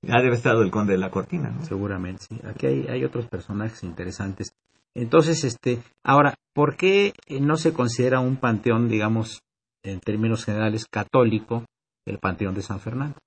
Ha 0.03 0.07
de 0.07 0.13
haber 0.19 0.33
estado 0.33 0.61
el 0.61 0.69
conde 0.69 0.93
de 0.93 0.99
la 0.99 1.09
Cortina, 1.09 1.49
¿no? 1.49 1.65
seguramente, 1.65 2.23
sí. 2.29 2.39
Aquí 2.45 2.67
hay, 2.67 2.87
hay 2.87 3.03
otros 3.03 3.25
personajes 3.27 3.81
interesantes. 3.83 4.51
Entonces, 4.95 5.43
este, 5.43 5.79
ahora, 6.05 6.35
¿por 6.53 6.77
qué 6.77 7.13
eh, 7.27 7.39
no 7.41 7.57
se 7.57 7.73
considera 7.73 8.19
un 8.21 8.37
panteón, 8.37 8.87
digamos, 8.87 9.41
en 9.83 9.99
términos 9.99 10.45
generales, 10.45 10.85
católico, 10.89 11.65
el 12.07 12.17
panteón 12.19 12.55
de 12.55 12.61
San 12.61 12.79
Fernando? 12.79 13.17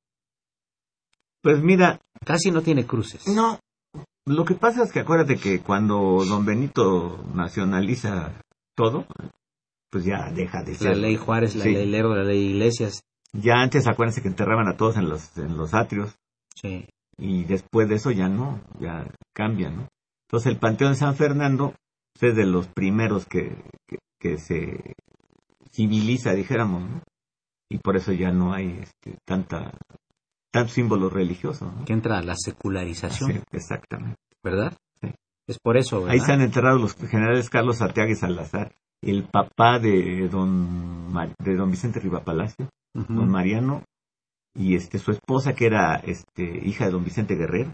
Pues 1.43 1.63
mira, 1.63 2.01
Casi 2.25 2.51
no 2.51 2.63
tiene 2.63 2.87
cruces. 2.87 3.27
no. 3.29 3.59
Lo 4.27 4.45
que 4.45 4.55
pasa 4.55 4.83
es 4.83 4.93
que 4.93 5.01
acuérdate 5.01 5.37
que 5.37 5.61
cuando 5.63 6.23
don 6.27 6.45
Benito 6.45 7.25
nacionaliza 7.33 8.39
todo, 8.77 9.07
pues 9.91 10.05
ya 10.05 10.31
deja 10.31 10.63
de 10.63 10.73
La 10.73 10.79
ser. 10.79 10.97
ley 10.99 11.17
Juárez, 11.17 11.57
la 11.57 11.65
Sí. 11.65 11.73
ley 11.73 11.87
Lerdo, 11.87 12.15
la 12.15 12.25
ley 12.25 12.51
Iglesias, 12.51 13.01
Ya 13.33 13.55
antes 13.55 13.87
acuérdense 13.87 14.21
que 14.21 14.29
enterraban 14.29 14.69
a 14.69 14.77
todos 14.77 14.99
en 14.99 15.09
los, 15.09 15.37
en 15.39 15.57
los 15.57 15.73
atrios. 15.73 16.15
sí. 16.55 16.87
y 17.17 17.45
después 17.45 17.89
de 17.89 17.95
eso 17.97 18.11
ya 18.11 18.29
no, 18.29 18.61
ya 18.79 19.07
cambia, 19.35 19.71
¿no? 19.71 19.89
Entonces 20.29 20.53
el 20.53 20.59
Panteón 20.59 20.93
de 20.93 20.99
San 20.99 21.17
Fernando 21.17 21.75
es 22.21 22.37
de 22.37 22.45
los 22.45 22.67
primeros 22.67 23.25
que, 23.25 23.57
que, 24.21 24.37
se 24.37 24.95
civiliza, 25.73 26.35
dijéramos, 26.35 26.83
¿no? 26.83 27.03
Y 27.71 27.79
por 27.79 27.97
eso 27.97 28.13
ya 28.13 28.31
no 28.31 28.53
hay 28.53 28.79
este, 28.83 29.17
tanta 29.25 29.73
tan 30.51 30.69
símbolo 30.69 31.09
religioso. 31.09 31.67
¿no? 31.67 31.85
Que 31.85 31.93
entra 31.95 32.23
la 32.23 32.35
secularización. 32.37 33.33
Sí, 33.33 33.41
exactamente. 33.53 34.19
¿Verdad? 34.43 34.77
Sí. 35.01 35.09
Es 35.47 35.59
por 35.59 35.77
eso, 35.77 36.01
¿verdad? 36.01 36.13
Ahí 36.13 36.19
están 36.19 36.43
enterrados 36.43 36.81
los 36.81 36.95
generales 36.95 37.49
Carlos 37.49 37.81
Arteaga 37.81 38.11
y 38.11 38.17
Salazar, 38.17 38.75
el 39.03 39.25
papá 39.25 39.79
de 39.79 40.29
don, 40.29 41.13
de 41.39 41.57
don 41.57 41.71
Vicente 41.71 42.01
Rivapalacio, 42.01 42.69
don 42.95 43.31
Mariano, 43.31 43.83
y 44.55 44.75
este 44.75 44.99
su 44.99 45.13
esposa 45.13 45.55
que 45.55 45.67
era 45.67 45.97
este 45.97 46.43
hija 46.67 46.87
de 46.87 46.91
don 46.91 47.05
Vicente 47.05 47.35
Guerrero. 47.35 47.71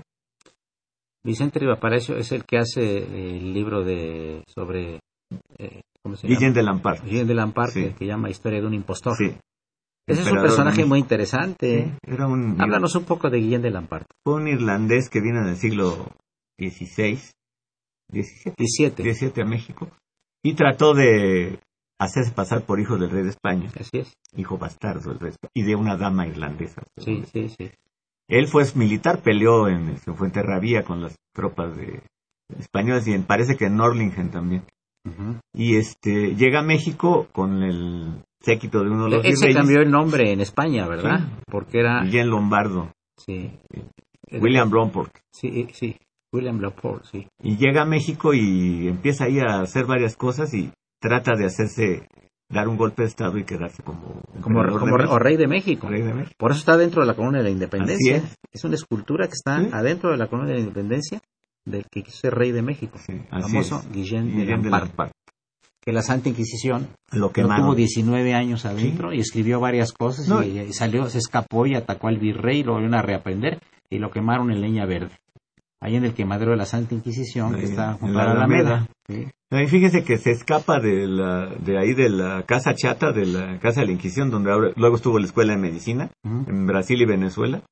Vicente 1.25 1.59
Rivapalacio 1.59 2.17
es 2.17 2.33
el 2.33 2.45
que 2.45 2.59
hace 2.59 2.99
el 2.99 3.55
libro 3.55 3.83
de 3.83 4.43
sobre 4.47 5.01
eh, 5.59 5.81
¿cómo 6.03 6.17
se 6.17 6.27
Guillén 6.29 6.53
de 6.53 6.63
Lampard. 6.63 7.03
Guillén 7.03 7.27
de 7.27 7.35
Lampard 7.35 7.73
que, 7.73 8.07
llama 8.07 8.29
Historia 8.29 8.61
de 8.61 8.67
un 8.67 8.75
impostor. 8.75 9.17
Sí. 9.17 9.35
Ese 10.07 10.21
es 10.21 10.31
un 10.31 10.43
personaje 10.43 10.85
muy 10.85 10.99
interesante. 10.99 11.97
era 12.07 12.27
un, 12.27 12.61
Háblanos 12.61 12.95
un 12.95 13.05
poco 13.05 13.31
de 13.31 13.39
Guillén 13.39 13.63
de 13.63 13.71
Lampard. 13.71 14.05
Fue 14.23 14.35
un 14.35 14.49
irlandés 14.49 15.09
que 15.09 15.23
vino 15.23 15.41
en 15.41 15.49
el 15.49 15.57
siglo 15.57 16.13
XVI, 16.59 17.19
XVII, 18.13 18.91
XVII 18.91 19.43
a 19.43 19.47
México 19.47 19.91
y 20.43 20.55
trató 20.55 20.93
de 20.93 21.59
hacerse 21.99 22.33
pasar 22.33 22.67
por 22.67 22.81
hijo 22.81 22.99
del 22.99 23.11
rey 23.11 23.23
de 23.23 23.31
España. 23.31 23.71
Así 23.81 23.99
es. 23.99 24.13
Hijo 24.37 24.59
bastardo 24.59 25.11
del 25.11 25.21
rey 25.21 25.31
de 25.31 25.37
España, 25.37 25.51
y 25.55 25.63
de 25.63 25.75
una 25.75 25.97
dama 25.97 26.27
irlandesa. 26.27 26.83
Sí, 26.99 27.25
sí, 27.33 27.49
sí. 27.49 27.71
Él 28.29 28.49
fue 28.49 28.65
militar, 28.75 29.23
peleó 29.23 29.69
en, 29.69 29.97
Fuente 29.99 30.43
Rabía 30.43 30.83
con 30.83 31.03
las 31.03 31.17
tropas 31.35 31.77
de 31.77 32.03
españolas 32.59 33.07
y 33.07 33.17
parece 33.19 33.57
que 33.57 33.67
en 33.67 33.77
Norlingen 33.77 34.31
también. 34.31 34.63
Y 35.53 35.77
este 35.77 36.35
llega 36.35 36.61
a 36.61 36.65
México 36.65 37.29
con 37.33 37.63
el 37.63 38.23
séquito 38.41 38.83
de 38.83 38.91
uno 38.91 39.05
de 39.05 39.11
los 39.11 39.25
Ese 39.25 39.53
cambió 39.53 39.81
el 39.81 39.91
nombre 39.91 40.33
en 40.33 40.41
España, 40.41 40.89
¿verdad? 40.89 41.29
Porque 41.47 41.81
era... 41.81 42.03
Guillén 42.03 42.31
Lombardo. 42.31 42.91
Sí. 43.19 43.53
William 44.31 44.71
Blomport. 44.71 45.15
Sí, 45.31 45.69
sí. 45.73 45.97
William 46.33 46.59
Blomport, 46.59 47.05
sí. 47.05 47.29
Y 47.43 47.57
llega 47.57 47.83
a 47.83 47.87
México 47.87 48.35
y 48.35 48.89
empieza 48.89 49.25
ahí 49.25 49.39
a 49.39 49.61
hacer 49.61 49.87
varias 49.87 50.17
cosas 50.17 50.53
y 50.55 50.73
trata 51.01 51.37
de 51.37 51.47
hacerse 51.47 52.09
dar 52.55 52.69
un 52.69 52.77
golpe 52.77 53.03
de 53.03 53.09
estado 53.09 53.37
y 53.37 53.45
quedarse 53.45 53.83
como 53.83 54.23
como, 54.41 54.63
rey 55.19 55.37
de 55.37 55.47
México. 55.47 55.89
Por 56.39 56.53
eso 56.53 56.61
está 56.61 56.77
dentro 56.77 57.03
de 57.03 57.09
la 57.09 57.15
colonia 57.15 57.39
de 57.39 57.45
la 57.45 57.51
Independencia. 57.51 58.23
Es. 58.53 58.65
una 58.65 58.75
escultura 58.75 59.27
que 59.27 59.35
está 59.35 59.57
adentro 59.57 60.11
de 60.11 60.17
la 60.17 60.29
colonia 60.29 60.53
de 60.53 60.61
la 60.61 60.65
Independencia 60.67 61.21
del 61.67 61.85
que 61.91 62.03
quiso 62.03 62.19
ser 62.19 62.35
rey 62.35 62.53
de 62.53 62.63
México, 62.63 62.99
famoso 63.31 63.83
Guillén, 63.91 64.37
de, 64.37 64.71
Lampard. 64.71 65.11
Que 65.81 65.93
la 65.93 66.03
Santa 66.03 66.29
Inquisición 66.29 66.89
lo, 67.13 67.31
que 67.31 67.43
tuvo 67.43 67.75
19 67.75 68.35
años 68.35 68.65
adentro 68.65 69.13
y 69.13 69.21
escribió 69.21 69.61
varias 69.61 69.93
cosas 69.93 70.27
y, 70.47 70.73
salió, 70.73 71.09
se 71.09 71.19
escapó 71.19 71.67
y 71.67 71.75
atacó 71.75 72.09
al 72.09 72.19
virrey, 72.19 72.63
lo 72.63 72.73
volvieron 72.73 72.95
a 72.95 73.03
reaprender 73.03 73.61
y 73.91 73.99
lo 73.99 74.11
quemaron 74.11 74.51
en 74.51 74.61
leña 74.61 74.87
verde 74.87 75.17
ahí 75.85 75.97
en 75.97 76.05
el 76.05 76.15
quemadero 76.15 76.53
de 76.53 76.57
la 76.57 76.65
Santa 76.65 76.95
Inquisición, 76.95 77.55
que 77.57 77.65
está 77.65 77.93
junto 77.95 78.19
a 78.19 78.25
la 78.25 78.31
Alameda. 78.33 78.89
Ahí 79.55 79.69
fíjese 79.69 80.03
que 80.03 80.17
se 80.17 80.33
escapa 80.33 80.81
de, 80.81 81.07
la, 81.07 81.47
de 81.47 81.79
ahí 81.79 81.95
de 81.95 82.09
la 82.09 82.43
casa 82.43 82.75
chata, 82.75 83.13
de 83.13 83.25
la 83.27 83.61
casa 83.61 83.81
de 83.81 83.87
la 83.87 83.93
Inquisición, 83.93 84.31
donde 84.31 84.73
luego 84.75 84.97
estuvo 84.97 85.19
la 85.19 85.27
escuela 85.27 85.53
de 85.53 85.61
medicina, 85.61 86.11
en 86.25 86.67
Brasil 86.67 87.01
y 87.01 87.07
Venezuela. 87.07 87.63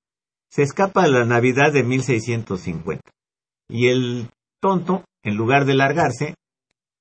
Se 0.48 0.62
escapa 0.62 1.02
a 1.02 1.08
la 1.08 1.24
Navidad 1.24 1.72
de 1.72 1.82
1650. 1.82 3.02
Y 3.68 3.88
el 3.88 4.28
tonto, 4.60 5.02
en 5.24 5.34
lugar 5.34 5.64
de 5.64 5.74
largarse, 5.74 6.34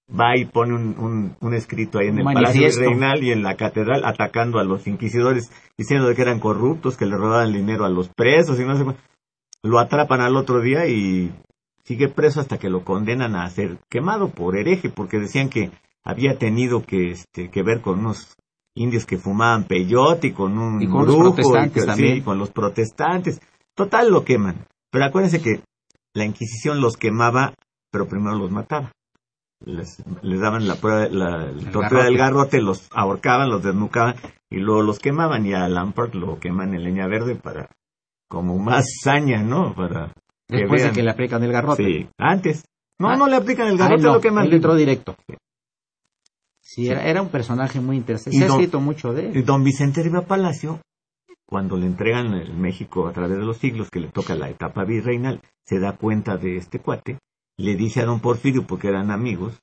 va 0.09 0.35
y 0.35 0.45
pone 0.45 0.73
un, 0.73 1.35
un, 1.39 1.53
escrito 1.53 1.99
ahí 1.99 2.07
en 2.07 2.19
el 2.19 2.23
Palacio 2.23 2.67
Reinal 2.79 3.23
y 3.23 3.31
en 3.31 3.43
la 3.43 3.55
catedral 3.55 4.03
atacando 4.03 4.57
a 4.57 4.63
los 4.63 4.87
inquisidores, 4.87 5.51
diciendo 5.77 6.13
que 6.15 6.21
eran 6.21 6.39
corruptos, 6.39 6.97
que 6.97 7.05
le 7.05 7.17
robaban 7.17 7.53
dinero 7.53 7.85
a 7.85 7.89
los 7.89 8.09
presos 8.09 8.59
y 8.59 8.65
no 8.65 8.75
sé 8.75 8.85
Lo 9.63 9.79
atrapan 9.79 10.21
al 10.21 10.37
otro 10.37 10.59
día 10.59 10.87
y 10.87 11.31
sigue 11.91 12.07
preso 12.07 12.39
hasta 12.39 12.57
que 12.57 12.69
lo 12.69 12.85
condenan 12.85 13.35
a 13.35 13.49
ser 13.49 13.77
quemado 13.89 14.29
por 14.29 14.55
hereje, 14.55 14.89
porque 14.89 15.19
decían 15.19 15.49
que 15.49 15.71
había 16.05 16.37
tenido 16.37 16.83
que, 16.83 17.11
este, 17.11 17.51
que 17.51 17.63
ver 17.63 17.81
con 17.81 17.99
unos 17.99 18.37
indios 18.75 19.05
que 19.05 19.17
fumaban 19.17 19.65
peyote 19.65 20.27
y 20.27 20.31
con 20.31 20.57
un 20.57 20.79
con 20.89 21.03
grupo, 21.03 21.23
los 21.23 21.33
protestantes 21.33 21.85
también. 21.85 22.23
con 22.23 22.37
los 22.37 22.49
protestantes. 22.49 23.41
Total 23.75 24.09
lo 24.09 24.23
queman. 24.23 24.65
Pero 24.89 25.03
acuérdense 25.03 25.41
que 25.41 25.63
la 26.13 26.23
Inquisición 26.23 26.79
los 26.79 26.95
quemaba, 26.95 27.55
pero 27.91 28.07
primero 28.07 28.37
los 28.37 28.51
mataba. 28.51 28.93
Les, 29.59 30.01
les 30.21 30.39
daban 30.39 30.69
la 30.69 30.75
prueba, 30.75 31.09
la, 31.09 31.51
tortura 31.73 32.05
del 32.05 32.17
garrote, 32.17 32.61
los 32.61 32.87
ahorcaban, 32.93 33.49
los 33.49 33.61
desnucaban 33.61 34.15
y 34.49 34.59
luego 34.59 34.81
los 34.81 34.99
quemaban 34.99 35.45
y 35.45 35.53
a 35.53 35.67
Lampard 35.67 36.13
lo 36.13 36.39
queman 36.39 36.73
en 36.73 36.85
leña 36.85 37.07
verde 37.07 37.35
para 37.35 37.69
como 38.29 38.57
más 38.57 38.85
saña, 39.03 39.43
¿no? 39.43 39.75
Para 39.75 40.13
Después 40.51 40.83
de 40.83 40.91
que 40.91 41.03
le 41.03 41.11
aplican 41.11 41.43
el 41.43 41.51
garrote. 41.51 41.83
Sí, 41.83 42.09
antes. 42.17 42.65
No, 42.99 43.09
ah, 43.09 43.15
no 43.15 43.27
le 43.27 43.37
aplican 43.37 43.67
el 43.67 43.77
garrote, 43.77 44.03
lo 44.03 44.21
que 44.21 44.27
Él 44.27 44.53
entró 44.53 44.75
directo. 44.75 45.15
Sí, 46.61 46.87
Era, 46.87 47.05
era, 47.05 47.21
un 47.21 47.29
personaje 47.29 47.79
muy 47.79 47.97
interesante. 47.97 48.37
Se 48.37 48.45
ha 48.45 48.47
escrito 48.47 48.79
mucho 48.79 49.13
de 49.13 49.27
él. 49.27 49.37
Y 49.37 49.41
don 49.41 49.63
Vicente 49.63 50.03
Riva 50.03 50.21
Palacio, 50.21 50.79
cuando 51.45 51.75
le 51.77 51.85
entregan 51.85 52.33
el 52.33 52.53
México 52.53 53.07
a 53.07 53.11
través 53.11 53.37
de 53.37 53.43
los 53.43 53.57
siglos, 53.57 53.89
que 53.89 53.99
le 53.99 54.07
toca 54.07 54.35
la 54.35 54.49
etapa 54.49 54.85
virreinal, 54.85 55.41
se 55.65 55.79
da 55.79 55.97
cuenta 55.97 56.37
de 56.37 56.57
este 56.57 56.79
cuate, 56.79 57.17
le 57.57 57.75
dice 57.75 58.01
a 58.01 58.05
don 58.05 58.21
Porfirio, 58.21 58.65
porque 58.67 58.87
eran 58.87 59.11
amigos, 59.11 59.59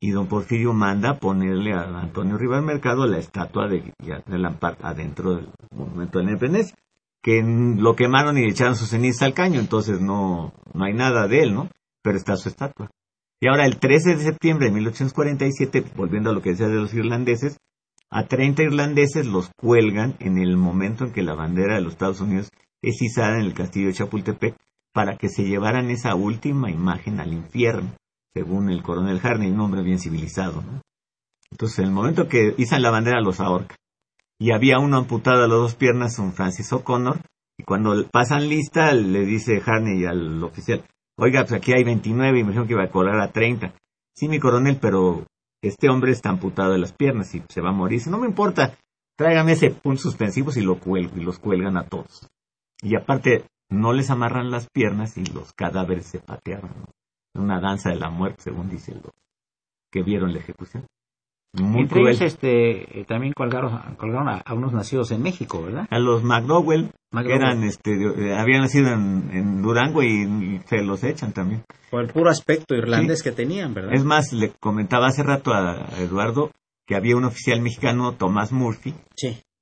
y 0.00 0.12
don 0.12 0.28
Porfirio 0.28 0.72
manda 0.72 1.18
ponerle 1.18 1.74
a 1.74 1.82
Antonio 1.82 2.38
Rivas 2.38 2.62
Mercado 2.62 3.06
la 3.06 3.18
estatua 3.18 3.68
de, 3.68 3.92
de 3.98 4.38
Lampard 4.38 4.78
adentro 4.82 5.36
del 5.36 5.48
Monumento 5.74 6.18
de 6.18 6.24
la 6.24 6.30
Independencia 6.30 6.76
que 7.22 7.42
lo 7.42 7.96
quemaron 7.96 8.38
y 8.38 8.44
echaron 8.44 8.76
su 8.76 8.86
ceniza 8.86 9.26
al 9.26 9.34
caño, 9.34 9.60
entonces 9.60 10.00
no, 10.00 10.52
no 10.72 10.84
hay 10.84 10.94
nada 10.94 11.28
de 11.28 11.42
él, 11.42 11.54
¿no? 11.54 11.68
Pero 12.02 12.16
está 12.16 12.36
su 12.36 12.48
estatua. 12.48 12.90
Y 13.40 13.48
ahora, 13.48 13.66
el 13.66 13.78
13 13.78 14.16
de 14.16 14.22
septiembre 14.22 14.66
de 14.66 14.72
1847, 14.72 15.84
volviendo 15.96 16.30
a 16.30 16.32
lo 16.32 16.42
que 16.42 16.50
decía 16.50 16.68
de 16.68 16.74
los 16.74 16.94
irlandeses, 16.94 17.58
a 18.10 18.26
30 18.26 18.62
irlandeses 18.62 19.26
los 19.26 19.50
cuelgan 19.56 20.16
en 20.18 20.38
el 20.38 20.56
momento 20.56 21.04
en 21.04 21.12
que 21.12 21.22
la 21.22 21.34
bandera 21.34 21.76
de 21.76 21.80
los 21.80 21.92
Estados 21.92 22.20
Unidos 22.20 22.50
es 22.82 23.00
izada 23.00 23.36
en 23.36 23.46
el 23.46 23.54
castillo 23.54 23.88
de 23.88 23.94
Chapultepec 23.94 24.56
para 24.92 25.16
que 25.16 25.28
se 25.28 25.44
llevaran 25.44 25.90
esa 25.90 26.14
última 26.14 26.70
imagen 26.70 27.20
al 27.20 27.32
infierno, 27.32 27.94
según 28.34 28.70
el 28.70 28.82
coronel 28.82 29.20
Harney, 29.22 29.50
un 29.50 29.60
hombre 29.60 29.82
bien 29.82 29.98
civilizado. 29.98 30.62
¿no? 30.62 30.80
Entonces, 31.50 31.78
en 31.78 31.86
el 31.86 31.92
momento 31.92 32.28
que 32.28 32.54
izan 32.58 32.82
la 32.82 32.90
bandera, 32.90 33.20
los 33.20 33.40
ahorca 33.40 33.76
y 34.40 34.52
había 34.52 34.78
uno 34.78 34.96
amputado 34.96 35.44
a 35.44 35.48
las 35.48 35.58
dos 35.58 35.74
piernas, 35.74 36.18
un 36.18 36.32
Francis 36.32 36.72
O'Connor, 36.72 37.20
y 37.58 37.62
cuando 37.62 38.08
pasan 38.10 38.48
lista 38.48 38.92
le 38.92 39.26
dice 39.26 39.62
Harney 39.64 40.06
al 40.06 40.42
oficial, 40.42 40.82
oiga, 41.18 41.42
pues 41.42 41.52
aquí 41.52 41.74
hay 41.74 41.84
29 41.84 42.38
y 42.38 42.42
me 42.42 42.48
dijeron 42.48 42.66
que 42.66 42.72
iba 42.72 42.84
a 42.84 42.90
colar 42.90 43.20
a 43.20 43.30
30. 43.30 43.74
Sí, 44.14 44.28
mi 44.28 44.40
coronel, 44.40 44.78
pero 44.80 45.26
este 45.62 45.90
hombre 45.90 46.12
está 46.12 46.30
amputado 46.30 46.72
de 46.72 46.78
las 46.78 46.94
piernas 46.94 47.34
y 47.34 47.42
se 47.50 47.60
va 47.60 47.68
a 47.68 47.74
morir. 47.74 47.98
Dice, 47.98 48.10
no 48.10 48.18
me 48.18 48.26
importa, 48.26 48.78
tráigame 49.14 49.52
ese 49.52 49.72
punto 49.72 50.00
suspensivo 50.00 50.50
y 50.56 50.62
lo 50.62 50.78
cuelgo, 50.78 51.18
y 51.18 51.20
los 51.22 51.38
cuelgan 51.38 51.76
a 51.76 51.84
todos. 51.84 52.26
Y 52.80 52.96
aparte, 52.96 53.44
no 53.68 53.92
les 53.92 54.08
amarran 54.08 54.50
las 54.50 54.70
piernas 54.70 55.18
y 55.18 55.26
los 55.26 55.52
cadáveres 55.52 56.06
se 56.06 56.18
patearon. 56.18 56.86
Una 57.34 57.60
danza 57.60 57.90
de 57.90 57.96
la 57.96 58.08
muerte, 58.08 58.44
según 58.44 58.70
dicen 58.70 59.02
los 59.04 59.12
que 59.92 60.02
vieron 60.02 60.32
la 60.32 60.38
ejecución. 60.38 60.86
Muy 61.52 61.82
Entre 61.82 62.00
ellos 62.00 62.20
este, 62.20 63.00
eh, 63.00 63.04
también 63.04 63.32
colgaron, 63.32 63.96
colgaron 63.96 64.28
a, 64.28 64.54
unos 64.54 64.72
nacidos 64.72 65.10
en 65.10 65.22
México, 65.22 65.62
¿verdad? 65.62 65.88
A 65.90 65.98
los 65.98 66.22
McDowell, 66.22 66.90
que 67.24 67.34
eran, 67.34 67.64
este, 67.64 67.90
eh, 67.92 68.34
habían 68.38 68.62
nacido 68.62 68.92
en, 68.92 69.60
Durango 69.60 70.02
y, 70.02 70.60
se 70.66 70.82
los 70.82 71.02
echan 71.02 71.32
también. 71.32 71.64
Por 71.90 72.02
el 72.02 72.12
puro 72.12 72.30
aspecto 72.30 72.76
irlandés 72.76 73.24
que 73.24 73.32
tenían, 73.32 73.74
¿verdad? 73.74 73.94
Es 73.94 74.04
más, 74.04 74.32
le 74.32 74.52
comentaba 74.60 75.08
hace 75.08 75.24
rato 75.24 75.52
a 75.52 75.88
Eduardo 75.98 76.52
que 76.90 76.96
había 76.96 77.16
un 77.16 77.24
oficial 77.24 77.60
mexicano, 77.60 78.14
Tomás 78.14 78.50
Murphy, 78.50 78.94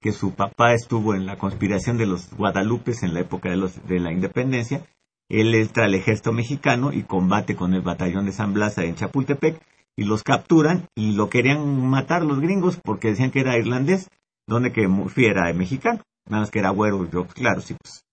que 0.01 0.13
su 0.13 0.35
papá 0.35 0.73
estuvo 0.73 1.15
en 1.15 1.27
la 1.27 1.37
conspiración 1.37 1.99
de 1.99 2.07
los 2.07 2.31
Guadalupes 2.35 3.03
en 3.03 3.13
la 3.13 3.21
época 3.21 3.51
de, 3.51 3.57
los, 3.57 3.87
de 3.87 4.01
la 4.01 4.13
independencia. 4.13 4.83
Él 5.29 5.55
entra 5.55 5.85
al 5.85 5.95
ejército 5.95 6.33
mexicano 6.33 6.91
y 6.91 7.03
combate 7.03 7.55
con 7.55 7.75
el 7.75 7.83
batallón 7.83 8.25
de 8.25 8.33
San 8.33 8.55
Blas 8.55 8.79
en 8.79 8.95
Chapultepec 8.95 9.61
y 9.99 10.05
los 10.05 10.23
capturan 10.23 10.87
y 10.95 11.17
lo 11.17 11.29
querían 11.29 11.85
matar 11.91 12.23
los 12.23 12.39
gringos 12.41 12.79
porque 12.81 13.09
decían 13.09 13.33
que 13.33 13.41
era 13.41 13.59
irlandés, 13.59 14.09
donde 14.47 14.71
que 14.71 14.87
Murphy 14.87 15.25
era 15.25 15.53
mexicano, 15.53 16.01
nada 16.29 16.43
más 16.43 16.53
que 16.53 16.61
era 16.61 16.71
güero, 16.71 17.11
yo, 17.11 17.27
claro, 17.27 17.61
sí, 17.61 17.75
pues 17.75 18.05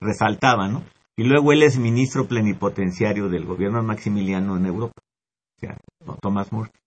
resaltaba, 0.00 0.66
¿no? 0.68 0.82
Y 1.14 1.24
luego 1.24 1.52
él 1.52 1.62
es 1.62 1.78
ministro 1.78 2.26
plenipotenciario 2.26 3.28
del 3.28 3.44
gobierno 3.44 3.82
Maximiliano 3.82 4.56
en 4.56 4.64
Europa, 4.64 4.94
o 4.96 5.60
sea, 5.60 5.76
Tomás 6.22 6.50
Murphy. 6.52 6.78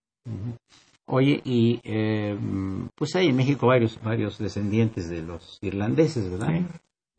Oye, 1.06 1.41
y 1.45 1.80
eh, 1.84 2.36
pues 2.95 3.16
hay 3.16 3.28
en 3.28 3.36
México 3.36 3.68
varios, 3.68 4.02
varios 4.02 4.39
descendientes 4.39 5.10
de 5.10 5.22
los 5.22 5.60
irlandeses, 5.62 6.28
¿verdad? 6.28 6.62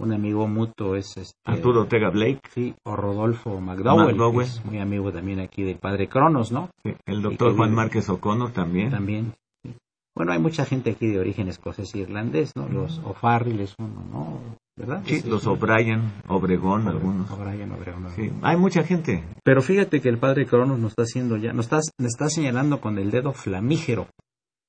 Un 0.01 0.13
amigo 0.13 0.47
mutuo 0.49 0.97
es 0.97 1.17
este, 1.17 1.35
Arturo 1.45 1.83
Ortega 1.83 2.11
Blake. 2.11 2.41
Sí, 2.53 2.75
o 2.85 2.97
Rodolfo 2.97 3.61
McDowell, 3.61 4.15
McDowell. 4.17 4.47
que 4.47 4.53
es 4.53 4.65
muy 4.65 4.79
amigo 4.79 5.13
también 5.13 5.41
aquí 5.41 5.63
del 5.63 5.77
padre 5.79 6.09
Cronos, 6.09 6.51
¿no? 6.53 6.71
Sí, 6.85 6.95
El 7.07 7.23
doctor 7.23 7.55
Juan 7.57 7.71
vive- 7.71 7.77
Márquez 7.77 8.09
O'Connor 8.09 8.51
también. 8.53 8.91
También. 8.91 9.35
sí. 9.65 9.75
Bueno, 10.17 10.33
hay 10.33 10.39
mucha 10.39 10.65
gente 10.65 10.91
aquí 10.91 11.07
de 11.07 11.19
origen 11.21 11.49
escocés 11.49 11.95
y 11.95 12.01
irlandés, 12.01 12.53
¿no? 12.57 12.69
Los 12.69 12.99
O'Farrill 13.05 13.61
es 13.61 13.75
uno, 13.79 14.03
¿no? 14.13 14.39
¿Verdad? 14.77 15.03
Sí, 15.05 15.23
los. 15.29 15.47
Obregón, 15.47 16.11
Obregón, 16.29 16.89
algunos. 16.89 17.31
O'Brien, 17.31 17.71
Obregón, 17.73 18.07
Sí, 18.17 18.31
hay 18.43 18.57
mucha 18.57 18.83
gente. 18.83 19.23
Pero 19.45 19.61
fíjate 19.61 20.01
que 20.01 20.09
el 20.09 20.17
padre 20.19 20.47
Cronos 20.47 20.79
nos 20.79 20.93
está 20.93 21.03
haciendo 21.03 21.37
ya, 21.37 21.53
nos 21.53 21.67
está, 21.67 21.77
nos 21.99 22.09
está 22.09 22.29
señalando 22.31 22.81
con 22.81 22.99
el 22.99 23.11
dedo 23.11 23.33
flamígero 23.33 24.07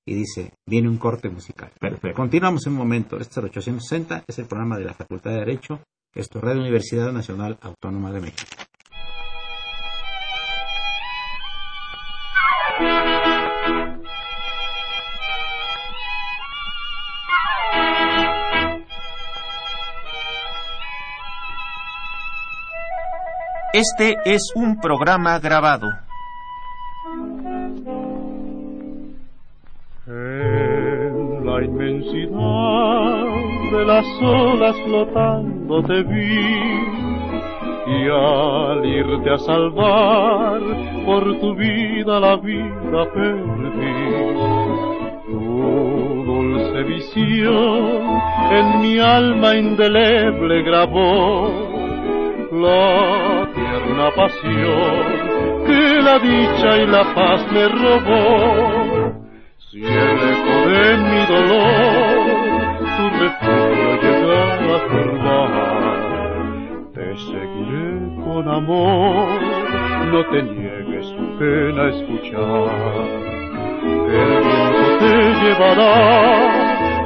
y 0.06 0.16
dice, 0.16 0.54
viene 0.66 0.90
un 0.90 0.98
corte 0.98 1.30
musical. 1.30 1.72
Perfecto. 1.80 2.16
Continuamos 2.16 2.66
un 2.66 2.74
momento. 2.74 3.18
Este 3.18 3.32
es 3.32 3.38
el 3.38 3.46
860, 3.46 4.24
es 4.28 4.40
el 4.40 4.46
programa 4.46 4.78
de 4.78 4.86
la 4.86 4.94
Facultad 4.94 5.32
de 5.32 5.38
Derecho. 5.38 5.80
Esto 6.14 6.40
es 6.40 6.44
Radio 6.44 6.62
Universidad 6.62 7.12
Nacional 7.12 7.58
Autónoma 7.62 8.12
de 8.12 8.22
México. 8.22 8.48
Este 23.74 24.18
es 24.26 24.52
un 24.54 24.82
programa 24.82 25.40
grabado. 25.40 26.11
En 30.14 31.46
la 31.46 31.64
inmensidad 31.64 33.26
de 33.72 33.86
las 33.86 34.06
olas 34.22 34.76
flotando 34.86 35.82
te 35.84 36.04
vi 36.04 36.92
y 37.88 38.10
al 38.10 38.86
irte 38.86 39.30
a 39.30 39.38
salvar 39.38 40.60
por 41.06 41.40
tu 41.40 41.56
vida 41.56 42.20
la 42.20 42.36
vida 42.36 43.10
perdí. 43.14 44.34
Tu 45.28 46.24
dulce 46.26 46.84
visión 46.84 48.22
en 48.52 48.82
mi 48.82 49.00
alma 49.00 49.56
indeleble 49.56 50.62
grabó 50.64 51.50
la 52.52 53.48
tierna 53.56 54.12
pasión 54.14 55.32
que 55.66 56.02
la 56.02 56.20
dicha 56.20 56.78
y 56.80 56.88
la 56.88 57.14
paz 57.16 57.50
me 57.54 57.70
robó. 57.70 58.91
Si 59.72 59.78
el 59.78 59.86
eco 59.86 60.56
de 60.68 60.98
mi 60.98 61.22
dolor 61.28 62.28
tu 62.98 63.06
refugio 63.22 63.90
llega 64.02 64.40
a 64.44 64.80
formar, 64.90 65.94
te 66.94 67.08
seguiré 67.16 67.90
con 68.22 68.44
amor, 68.50 69.40
no 70.12 70.20
te 70.26 70.40
niegues 70.44 71.08
tu 71.16 71.24
pena 71.40 71.82
a 71.84 71.88
escuchar. 71.88 73.08
El 74.12 74.32
viento 74.44 74.86
te 75.00 75.16
llevará 75.42 75.96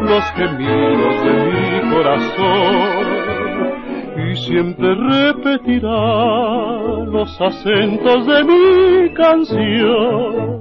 los 0.01 0.25
gemidos 0.31 1.15
de 1.23 1.33
mi 1.53 1.69
corazón 1.93 3.05
y 4.27 4.35
siempre 4.37 4.89
repetirá 4.95 6.01
los 7.05 7.29
acentos 7.39 8.25
de 8.25 8.43
mi 8.43 9.13
canción. 9.13 10.54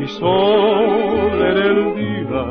Mi 0.00 0.08
sol 0.08 1.40
en 1.42 1.56
el 1.58 1.94
día, 1.94 2.44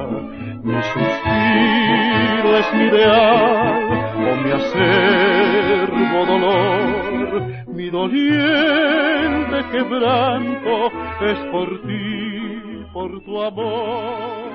mi 0.64 0.74
suspiro 0.84 2.58
es 2.58 2.74
mi 2.76 2.84
ideal, 2.84 3.88
o 4.20 4.36
mi 4.44 4.52
acervo 4.52 6.26
dolor, 6.28 7.68
mi 7.74 7.90
doliente 7.90 9.58
quebranto 9.72 10.92
es 11.26 11.40
por 11.52 11.82
ti, 11.88 12.86
por 12.94 13.24
tu 13.24 13.42
amor. 13.42 14.52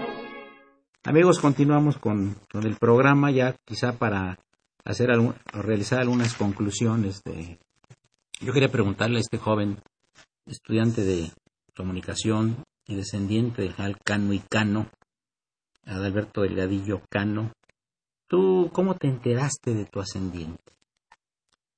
Amigos, 1.04 1.40
continuamos 1.40 1.98
con, 1.98 2.36
con 2.52 2.64
el 2.64 2.76
programa 2.76 3.30
ya 3.32 3.54
quizá 3.64 3.92
para 3.98 4.38
hacer 4.84 5.10
algún- 5.10 5.34
realizar 5.52 5.98
algunas 6.00 6.34
conclusiones 6.34 7.22
de 7.24 7.58
yo 8.40 8.52
quería 8.52 8.68
preguntarle 8.70 9.16
a 9.18 9.20
este 9.20 9.38
joven 9.38 9.78
estudiante 10.46 11.02
de 11.02 11.30
comunicación 11.76 12.56
y 12.86 12.96
descendiente 12.96 13.62
de 13.62 13.70
Jal 13.70 13.96
Cano 14.04 14.32
y 14.32 14.40
Cano, 14.40 14.86
Adalberto 15.84 16.42
Delgadillo 16.42 17.00
Cano, 17.10 17.52
¿tú 18.28 18.70
cómo 18.72 18.94
te 18.94 19.08
enteraste 19.08 19.74
de 19.74 19.86
tu 19.86 20.00
ascendiente? 20.00 20.72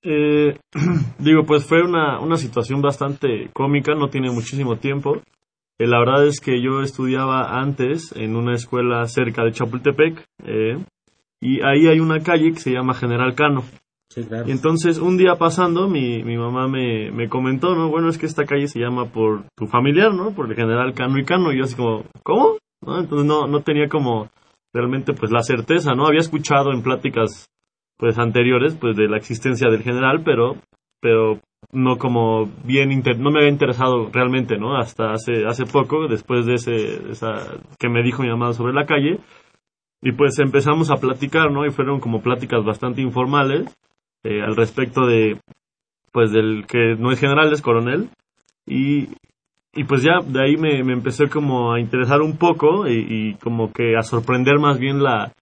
Eh, 0.03 0.59
digo, 1.19 1.45
pues 1.45 1.65
fue 1.65 1.83
una, 1.83 2.21
una 2.21 2.37
situación 2.37 2.81
bastante 2.81 3.51
cómica, 3.53 3.95
no 3.95 4.09
tiene 4.09 4.31
muchísimo 4.31 4.77
tiempo. 4.77 5.23
Eh, 5.79 5.87
la 5.87 5.99
verdad 5.99 6.27
es 6.27 6.41
que 6.41 6.63
yo 6.63 6.81
estudiaba 6.81 7.61
antes 7.61 8.13
en 8.17 8.37
una 8.37 8.55
escuela 8.55 9.05
cerca 9.07 9.45
de 9.45 9.53
Chapultepec 9.53 10.25
eh, 10.45 10.79
y 11.41 11.61
ahí 11.63 11.87
hay 11.87 12.01
una 12.01 12.21
calle 12.21 12.53
que 12.53 12.61
se 12.61 12.73
llama 12.73 12.95
General 12.95 13.35
Cano. 13.35 13.65
Y 14.47 14.51
entonces 14.53 14.99
un 14.99 15.17
día 15.19 15.35
pasando 15.37 15.89
mi, 15.89 16.23
mi 16.23 16.37
mamá 16.37 16.69
me, 16.69 17.11
me 17.11 17.29
comentó, 17.29 17.75
¿no? 17.75 17.89
Bueno, 17.91 18.09
es 18.09 18.19
que 18.19 18.27
esta 18.27 18.45
calle 18.45 18.67
se 18.69 18.81
llama 18.81 19.07
por 19.07 19.45
tu 19.57 19.67
familiar, 19.67 20.15
¿no? 20.15 20.31
Por 20.33 20.49
el 20.49 20.57
general 20.57 20.95
Cano 20.95 21.19
y 21.19 21.25
Cano. 21.25 21.53
Y 21.53 21.59
yo 21.59 21.65
así 21.65 21.77
como, 21.77 22.05
¿cómo? 22.23 22.57
¿No? 22.85 22.99
Entonces 23.01 23.27
no, 23.27 23.47
no 23.47 23.61
tenía 23.61 23.89
como 23.89 24.29
realmente 24.75 25.13
pues 25.13 25.31
la 25.33 25.43
certeza, 25.43 25.95
¿no? 25.95 26.07
Había 26.07 26.21
escuchado 26.21 26.73
en 26.73 26.83
pláticas 26.83 27.47
pues 27.99 28.19
anteriores 28.19 28.77
pues 28.77 28.97
de 28.97 29.09
la 29.09 29.17
existencia 29.17 29.71
del 29.71 29.83
general, 29.83 30.23
pero 30.25 30.57
pero 31.01 31.41
no 31.73 31.97
como 31.99 32.49
bien 32.65 32.93
inter- 32.93 33.19
no 33.19 33.31
me 33.31 33.39
había 33.41 33.51
interesado 33.51 34.09
realmente, 34.13 34.57
¿no? 34.59 34.77
Hasta 34.77 35.13
hace 35.13 35.47
hace 35.47 35.65
poco 35.65 36.07
después 36.09 36.47
de 36.47 36.55
ese 36.55 37.11
esa 37.11 37.59
que 37.79 37.89
me 37.89 38.03
dijo 38.03 38.23
mi 38.23 38.29
mamá 38.29 38.53
sobre 38.53 38.73
la 38.75 38.87
calle 38.87 39.19
y 40.03 40.13
pues 40.13 40.39
empezamos 40.39 40.91
a 40.91 40.97
platicar, 40.97 41.51
¿no? 41.51 41.67
Y 41.67 41.71
fueron 41.71 42.01
como 42.01 42.21
pláticas 42.21 42.65
bastante 42.65 43.01
informales 43.03 43.65
eh, 44.25 44.43
al 44.43 44.57
respecto 44.57 45.07
de 45.07 45.41
pues 46.13 46.33
del 46.33 46.67
que 46.67 46.95
no 46.99 47.13
es 47.13 47.21
general 47.21 47.53
es 47.53 47.63
coronel. 47.63 48.09
Y 48.67 49.09
y 49.77 49.85
pues 49.85 50.03
ya 50.03 50.21
de 50.27 50.43
ahí 50.43 50.57
me, 50.57 50.83
me 50.83 50.95
empecé 50.95 51.29
como 51.29 51.73
a 51.73 51.79
interesar 51.79 52.23
un 52.23 52.39
poco 52.39 52.89
y, 52.89 53.35
como 53.35 53.73
que 53.73 53.95
a 53.97 54.03
sorprender 54.03 54.59
más 54.59 54.79
bien 54.79 55.03
la 55.03 55.33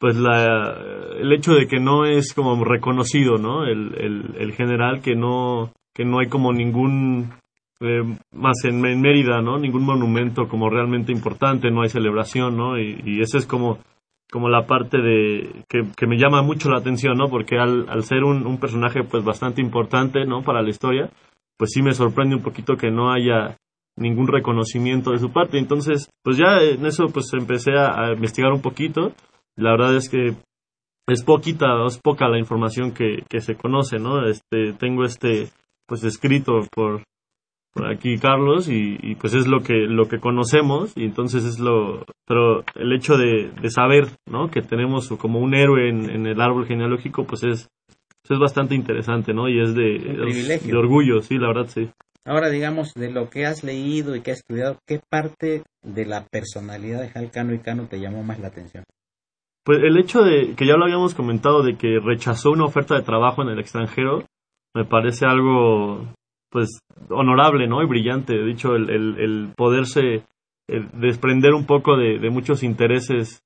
pues 0.00 0.16
la 0.16 0.76
el 1.18 1.32
hecho 1.32 1.54
de 1.54 1.66
que 1.66 1.78
no 1.78 2.04
es 2.04 2.34
como 2.34 2.64
reconocido 2.64 3.38
no 3.38 3.64
el, 3.64 4.34
el, 4.38 4.52
general 4.52 5.00
que 5.00 5.14
no 5.14 5.72
que 5.94 6.04
no 6.04 6.18
hay 6.18 6.28
como 6.28 6.52
ningún 6.52 7.32
eh, 7.80 8.02
más 8.32 8.64
en, 8.64 8.80
Mérida 8.80 9.40
no 9.40 9.58
ningún 9.58 9.84
monumento 9.84 10.48
como 10.48 10.68
realmente 10.68 11.12
importante 11.12 11.70
no 11.70 11.82
hay 11.82 11.88
celebración 11.88 12.56
no 12.56 12.78
y, 12.78 13.00
y 13.04 13.20
esa 13.20 13.38
es 13.38 13.46
como 13.46 13.78
como 14.30 14.48
la 14.48 14.66
parte 14.66 14.98
de 14.98 15.64
que, 15.68 15.82
que 15.96 16.06
me 16.06 16.18
llama 16.18 16.42
mucho 16.42 16.70
la 16.70 16.78
atención 16.78 17.16
no 17.16 17.28
porque 17.28 17.58
al, 17.58 17.88
al 17.88 18.04
ser 18.04 18.24
un, 18.24 18.46
un 18.46 18.58
personaje 18.58 19.02
pues 19.04 19.24
bastante 19.24 19.60
importante 19.60 20.24
no 20.26 20.42
para 20.42 20.62
la 20.62 20.70
historia 20.70 21.10
pues 21.58 21.70
sí 21.72 21.82
me 21.82 21.92
sorprende 21.92 22.36
un 22.36 22.42
poquito 22.42 22.76
que 22.76 22.90
no 22.90 23.12
haya 23.12 23.58
ningún 23.98 24.28
reconocimiento 24.28 25.10
de 25.10 25.18
su 25.18 25.30
parte. 25.30 25.58
Entonces, 25.58 26.08
pues 26.22 26.38
ya 26.38 26.60
en 26.62 26.86
eso 26.86 27.06
pues 27.12 27.26
empecé 27.34 27.72
a, 27.76 28.00
a 28.00 28.12
investigar 28.12 28.52
un 28.52 28.62
poquito. 28.62 29.12
La 29.56 29.72
verdad 29.72 29.96
es 29.96 30.08
que 30.08 30.36
es 31.08 31.24
poquita, 31.24 31.66
es 31.86 31.98
poca 31.98 32.28
la 32.28 32.38
información 32.38 32.92
que, 32.92 33.24
que 33.28 33.40
se 33.40 33.56
conoce, 33.56 33.98
¿no? 33.98 34.26
Este, 34.26 34.72
tengo 34.78 35.04
este, 35.04 35.48
pues 35.86 36.04
escrito 36.04 36.60
por, 36.70 37.02
aquí 37.86 38.18
Carlos 38.18 38.68
y, 38.68 38.98
y, 39.02 39.14
pues 39.14 39.34
es 39.34 39.46
lo 39.46 39.60
que, 39.60 39.74
lo 39.74 40.08
que 40.08 40.18
conocemos 40.18 40.92
y 40.96 41.04
entonces 41.04 41.44
es 41.44 41.58
lo, 41.58 42.04
pero 42.26 42.64
el 42.74 42.92
hecho 42.92 43.16
de, 43.16 43.50
de 43.60 43.70
saber, 43.70 44.08
¿no? 44.26 44.50
Que 44.50 44.62
tenemos 44.62 45.08
como 45.18 45.40
un 45.40 45.54
héroe 45.54 45.88
en, 45.88 46.10
en 46.10 46.26
el 46.26 46.40
árbol 46.40 46.66
genealógico, 46.66 47.24
pues 47.24 47.44
es, 47.44 47.68
pues, 47.86 48.30
es 48.30 48.38
bastante 48.38 48.74
interesante, 48.74 49.32
¿no? 49.32 49.48
Y 49.48 49.60
es 49.60 49.74
de, 49.74 49.98
de 50.64 50.76
orgullo, 50.76 51.20
sí, 51.20 51.38
la 51.38 51.48
verdad, 51.48 51.68
sí. 51.68 51.88
Ahora, 52.24 52.50
digamos, 52.50 52.92
de 52.94 53.10
lo 53.10 53.30
que 53.30 53.46
has 53.46 53.64
leído 53.64 54.14
y 54.14 54.20
que 54.20 54.32
has 54.32 54.38
estudiado, 54.38 54.78
¿qué 54.86 55.00
parte 55.08 55.62
de 55.82 56.04
la 56.04 56.26
personalidad 56.26 57.00
de 57.00 57.08
Jalcano 57.08 57.54
y 57.54 57.60
Cano 57.60 57.86
te 57.88 58.00
llamó 58.00 58.22
más 58.22 58.38
la 58.38 58.48
atención? 58.48 58.84
Pues 59.64 59.78
el 59.82 59.98
hecho 59.98 60.22
de 60.22 60.54
que 60.54 60.66
ya 60.66 60.76
lo 60.76 60.84
habíamos 60.84 61.14
comentado 61.14 61.62
de 61.62 61.76
que 61.76 61.98
rechazó 62.02 62.50
una 62.50 62.64
oferta 62.64 62.94
de 62.94 63.02
trabajo 63.02 63.42
en 63.42 63.48
el 63.48 63.58
extranjero 63.58 64.24
me 64.74 64.84
parece 64.84 65.26
algo 65.26 66.06
pues 66.50 66.80
honorable, 67.10 67.66
¿no? 67.66 67.82
Y 67.82 67.86
brillante. 67.86 68.34
De 68.34 68.50
hecho, 68.50 68.74
el, 68.74 68.90
el, 68.90 69.52
poderse 69.56 70.24
desprender 70.94 71.54
un 71.54 71.66
poco 71.66 71.96
de, 71.96 72.18
de 72.18 72.30
muchos 72.30 72.62
intereses 72.62 73.42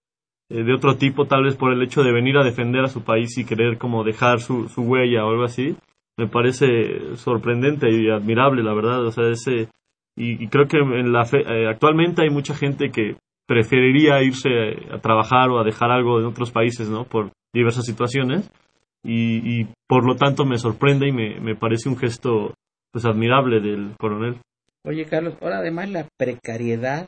eh, 0.50 0.64
de 0.64 0.74
otro 0.74 0.96
tipo, 0.96 1.26
tal 1.26 1.44
vez 1.44 1.56
por 1.56 1.72
el 1.72 1.82
hecho 1.82 2.02
de 2.02 2.12
venir 2.12 2.36
a 2.36 2.44
defender 2.44 2.84
a 2.84 2.88
su 2.88 3.02
país 3.02 3.36
y 3.38 3.44
querer 3.44 3.78
como 3.78 4.04
dejar 4.04 4.40
su, 4.40 4.68
su 4.68 4.82
huella 4.82 5.24
o 5.24 5.30
algo 5.30 5.44
así, 5.44 5.76
me 6.18 6.26
parece 6.26 7.16
sorprendente 7.16 7.90
y 7.90 8.10
admirable, 8.10 8.62
la 8.62 8.74
verdad. 8.74 9.06
O 9.06 9.10
sea, 9.10 9.28
ese 9.28 9.68
y, 10.16 10.42
y 10.42 10.48
creo 10.48 10.66
que 10.66 10.78
en 10.78 11.12
la 11.12 11.24
fe, 11.24 11.40
eh, 11.40 11.68
actualmente 11.68 12.22
hay 12.22 12.30
mucha 12.30 12.54
gente 12.54 12.90
que 12.90 13.16
preferiría 13.46 14.22
irse 14.22 14.48
a 14.92 14.98
trabajar 14.98 15.50
o 15.50 15.58
a 15.58 15.64
dejar 15.64 15.90
algo 15.90 16.20
en 16.20 16.26
otros 16.26 16.50
países, 16.50 16.88
¿no? 16.88 17.04
Por 17.04 17.30
diversas 17.54 17.86
situaciones. 17.86 18.50
Y, 19.04 19.60
y 19.62 19.68
por 19.88 20.06
lo 20.06 20.14
tanto 20.14 20.44
me 20.44 20.58
sorprende 20.58 21.08
y 21.08 21.12
me, 21.12 21.40
me 21.40 21.56
parece 21.56 21.88
un 21.88 21.96
gesto 21.96 22.54
pues 22.92 23.04
admirable 23.04 23.60
del 23.60 23.94
coronel. 23.98 24.40
Oye, 24.84 25.06
Carlos, 25.06 25.34
ahora 25.40 25.58
además 25.58 25.88
la 25.90 26.06
precariedad 26.18 27.06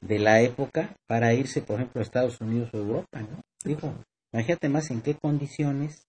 de 0.00 0.18
la 0.18 0.40
época 0.42 0.94
para 1.08 1.32
irse, 1.34 1.62
por 1.62 1.76
ejemplo, 1.76 2.00
a 2.00 2.04
Estados 2.04 2.40
Unidos 2.40 2.70
o 2.72 2.78
Europa, 2.78 3.20
¿no? 3.20 3.40
Digo, 3.64 3.94
imagínate 4.32 4.68
más 4.68 4.90
en 4.90 5.00
qué 5.00 5.14
condiciones, 5.14 6.04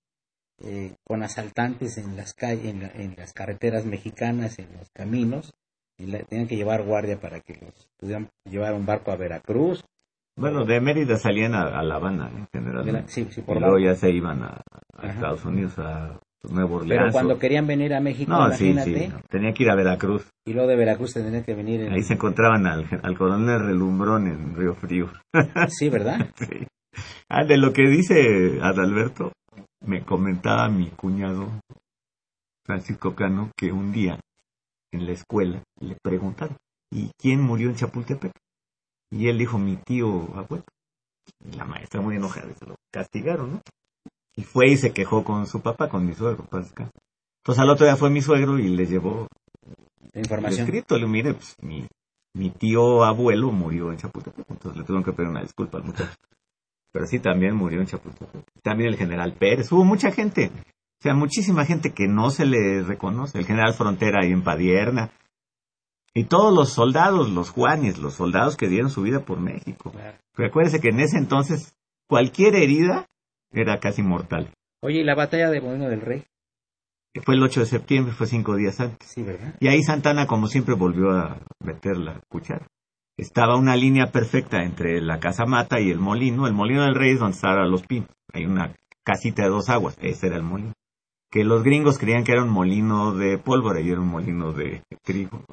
eh, 0.64 0.94
con 1.06 1.24
asaltantes 1.24 1.98
en 1.98 2.16
las 2.16 2.34
calles, 2.34 2.66
en, 2.66 2.82
la- 2.84 2.92
en 2.94 3.16
las 3.18 3.34
carreteras 3.34 3.86
mexicanas, 3.86 4.60
en 4.60 4.68
los 4.78 4.90
caminos, 4.96 5.54
y 5.98 6.08
la- 6.08 6.24
tenían 6.24 6.48
que 6.48 6.56
llevar 6.56 6.84
guardia 6.84 7.20
para 7.20 7.40
que 7.40 7.54
los 7.62 7.88
pudieran 8.00 8.30
llevar 8.50 8.74
un 8.74 8.86
barco 8.86 9.12
a 9.12 9.16
Veracruz. 9.16 9.84
Bueno, 10.36 10.66
de 10.66 10.82
Mérida 10.82 11.18
salían 11.18 11.54
a, 11.54 11.80
a 11.80 11.84
La 11.84 11.96
Habana, 11.96 12.30
en 12.36 12.48
general. 12.52 12.86
De 12.86 12.92
la- 12.92 13.08
sí, 13.08 13.28
sí, 13.32 13.42
por 13.42 13.58
y 13.58 13.60
luego 13.60 13.78
ya 13.80 13.96
se 13.96 14.10
iban 14.12 14.42
a, 14.44 14.62
a. 14.98 15.08
Estados 15.08 15.46
Unidos, 15.46 15.78
a 15.78 16.20
Nuevo 16.50 16.80
Pero 16.80 16.82
Orleans. 16.82 17.12
cuando 17.14 17.34
o- 17.36 17.40
querían 17.40 17.66
venir 17.68 17.94
a 17.94 18.00
México, 18.02 18.32
No, 18.32 18.52
sí, 18.54 18.70
imagínate, 18.72 19.10
sí. 19.10 19.24
Tenía 19.30 19.54
que 19.54 19.64
ir 19.64 19.70
a 19.70 19.76
Veracruz. 19.76 20.30
y 20.46 20.54
luego 20.54 20.68
de 20.70 20.76
Veracruz 20.76 21.14
tendrían 21.14 21.44
que 21.44 21.54
venir 21.56 21.82
en... 21.82 21.94
Ahí 21.94 22.04
se 22.04 22.14
encontraban 22.16 22.68
al, 22.68 22.88
al 23.02 23.18
coronel 23.18 23.60
Relumbrón 23.62 24.28
en 24.28 24.56
Río 24.56 24.76
Frío. 24.76 25.12
Sí, 25.70 25.90
¿verdad? 25.90 26.30
Sí. 26.36 26.68
Ah, 27.30 27.44
de 27.46 27.58
lo 27.58 27.72
que 27.74 27.84
dice 27.88 28.60
Adalberto, 28.62 29.32
me 29.86 30.04
comentaba 30.04 30.68
mi 30.70 30.90
cuñado 30.90 31.50
Francisco 32.66 33.16
Cano 33.16 33.52
que 33.58 33.72
un 33.72 33.92
día 33.92 34.20
en 34.94 35.06
la 35.06 35.14
escuela 35.14 35.64
le 35.80 35.96
preguntaron, 36.04 36.56
¿y 36.92 37.10
quién 37.20 37.42
murió 37.42 37.70
en 37.70 37.76
Chapultepec? 37.76 38.32
Y 39.12 39.28
él 39.28 39.38
dijo, 39.38 39.58
mi 39.58 39.78
tío 39.78 40.36
abuelo. 40.38 40.64
Y 41.44 41.56
la 41.56 41.66
maestra 41.66 42.02
muy 42.02 42.16
enojada, 42.18 42.54
se 42.54 42.66
lo 42.66 42.76
castigaron, 42.92 43.54
¿no? 43.54 43.62
Y 44.36 44.44
fue 44.44 44.68
y 44.70 44.78
se 44.78 44.94
quejó 44.94 45.24
con 45.24 45.46
su 45.46 45.62
papá, 45.62 45.90
con 45.90 46.06
mi 46.06 46.14
suegro, 46.14 46.48
descanse. 46.52 46.92
Entonces 47.44 47.62
al 47.62 47.70
otro 47.70 47.86
día 47.86 47.96
fue 47.96 48.10
mi 48.10 48.22
suegro 48.22 48.58
y 48.58 48.70
le 48.70 48.86
llevó 48.86 49.28
el 50.14 50.22
información. 50.22 50.66
escrito, 50.66 50.98
le 50.98 51.08
mire, 51.08 51.34
pues 51.34 51.56
mi, 51.62 51.86
mi 52.34 52.50
tío 52.50 53.04
abuelo 53.04 53.52
murió 53.52 53.92
en 53.92 53.98
Chapultepec, 53.98 54.50
entonces 54.50 54.78
le 54.78 54.84
tuvieron 54.86 55.04
que 55.04 55.12
pedir 55.12 55.30
una 55.30 55.42
disculpa 55.42 55.78
al 55.78 55.84
muchacho. 55.84 56.16
Pero 56.92 57.06
sí 57.06 57.20
también 57.20 57.56
murió 57.56 57.82
en 57.82 57.88
Chapultepec. 57.88 58.44
También 58.62 58.90
el 58.90 58.98
general 58.98 59.34
Pérez, 59.34 59.72
hubo 59.72 59.84
mucha 59.84 60.12
gente, 60.12 60.52
o 60.56 61.04
sea, 61.04 61.14
muchísima 61.14 61.66
gente 61.66 61.94
que 61.94 62.08
no 62.08 62.30
se 62.30 62.46
le 62.46 62.82
reconoce. 62.82 63.38
El 63.38 63.46
general 63.46 63.74
Frontera 63.74 64.22
ahí 64.24 64.32
en 64.32 64.44
Padierna. 64.44 65.12
Y 66.14 66.26
todos 66.26 66.54
los 66.54 66.70
soldados, 66.70 67.30
los 67.30 67.50
Juanes, 67.50 67.98
los 67.98 68.14
soldados 68.14 68.56
que 68.56 68.70
dieron 68.70 68.90
su 68.90 69.02
vida 69.02 69.20
por 69.20 69.40
México. 69.40 69.92
Recuérdese 70.36 70.80
que 70.80 70.90
en 70.90 71.02
ese 71.02 71.18
entonces 71.18 71.76
cualquier 72.08 72.56
herida 72.56 73.08
era 73.54 73.80
casi 73.80 74.02
mortal. 74.02 74.50
Oye, 74.82 75.00
¿y 75.00 75.04
la 75.04 75.16
batalla 75.16 75.50
de 75.50 75.62
Molino 75.62 75.88
del 75.88 76.02
Rey? 76.02 76.24
Fue 77.24 77.36
el 77.36 77.44
8 77.44 77.62
de 77.62 77.66
septiembre, 77.68 78.14
fue 78.14 78.26
cinco 78.26 78.56
días 78.56 78.80
antes. 78.80 79.08
Sí, 79.08 79.22
¿verdad? 79.22 79.56
Y 79.60 79.68
ahí 79.68 79.84
Santana, 79.84 80.26
como 80.26 80.48
siempre, 80.48 80.74
volvió 80.74 81.12
a 81.12 81.40
meter 81.60 81.98
la 81.98 82.20
cuchara. 82.28 82.68
Estaba 83.18 83.56
una 83.56 83.76
línea 83.76 84.12
perfecta 84.12 84.64
entre 84.64 85.00
la 85.00 85.20
casa 85.20 85.46
mata 85.46 85.80
y 85.80 85.92
el 85.92 86.00
molino. 86.00 86.48
El 86.48 86.54
molino 86.54 86.84
del 86.84 86.96
rey 86.96 87.12
es 87.12 87.20
donde 87.20 87.36
estaban 87.36 87.70
los 87.70 87.86
pinos. 87.86 88.10
Hay 88.34 88.46
una 88.46 88.76
casita 89.04 89.44
de 89.44 89.50
dos 89.50 89.70
aguas. 89.70 89.96
Ese 90.02 90.28
era 90.28 90.38
el 90.38 90.44
molino. 90.44 90.74
Que 91.30 91.44
los 91.44 91.64
gringos 91.64 92.00
creían 92.00 92.24
que 92.24 92.32
era 92.32 92.44
un 92.44 92.50
molino 92.50 93.14
de 93.14 93.38
pólvora 93.38 93.80
y 93.82 93.92
era 93.92 94.02
un 94.02 94.08
molino 94.08 94.52
de 94.52 94.82
trigo. 95.04 95.46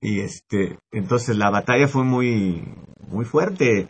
Y 0.00 0.20
este, 0.20 0.78
entonces 0.90 1.36
la 1.36 1.50
batalla 1.50 1.86
fue 1.86 2.02
muy, 2.02 2.64
muy 3.06 3.24
fuerte. 3.24 3.88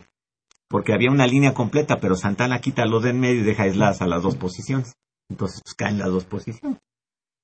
Porque 0.69 0.93
había 0.93 1.11
una 1.11 1.27
línea 1.27 1.53
completa, 1.53 1.99
pero 1.99 2.15
Santana 2.15 2.59
quita 2.59 2.85
los 2.85 3.03
de 3.03 3.09
en 3.09 3.19
medio 3.19 3.41
y 3.41 3.43
deja 3.43 3.63
aisladas 3.63 4.01
a 4.01 4.07
las 4.07 4.23
dos 4.23 4.35
posiciones. 4.37 4.93
Entonces 5.29 5.61
pues, 5.63 5.73
caen 5.75 5.97
las 5.97 6.09
dos 6.09 6.25
posiciones 6.25 6.79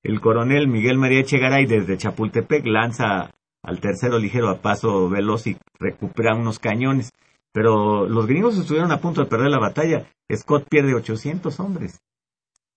el 0.06 0.20
coronel 0.20 0.68
Miguel 0.68 0.98
María 0.98 1.20
Echegaray 1.20 1.66
desde 1.66 1.96
Chapultepec 1.96 2.64
lanza 2.66 3.30
al 3.62 3.80
tercero 3.80 4.18
ligero 4.18 4.48
a 4.48 4.62
paso 4.62 5.08
veloz 5.08 5.48
y 5.48 5.56
recupera 5.80 6.36
unos 6.36 6.60
cañones. 6.60 7.10
Pero 7.52 8.06
los 8.06 8.26
gringos 8.26 8.56
estuvieron 8.56 8.92
a 8.92 9.00
punto 9.00 9.22
de 9.22 9.28
perder 9.28 9.50
la 9.50 9.58
batalla. 9.58 10.06
Scott 10.32 10.68
pierde 10.68 10.94
800 10.94 11.58
hombres. 11.58 12.00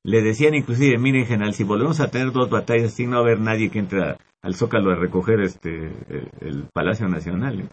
Le 0.03 0.21
decían 0.21 0.55
inclusive, 0.55 0.97
miren 0.97 1.25
general, 1.25 1.53
si 1.53 1.63
volvemos 1.63 1.99
a 1.99 2.09
tener 2.09 2.31
dos 2.31 2.49
batallas 2.49 2.93
así, 2.93 3.05
no 3.05 3.17
va 3.17 3.17
a 3.17 3.21
haber 3.25 3.39
nadie 3.39 3.69
que 3.69 3.79
entre 3.79 4.17
al 4.41 4.55
Zócalo 4.55 4.91
a 4.91 4.95
recoger 4.95 5.41
este 5.41 5.69
el, 5.69 6.31
el 6.39 6.67
Palacio 6.73 7.07
Nacional. 7.07 7.61
¿eh? 7.61 7.69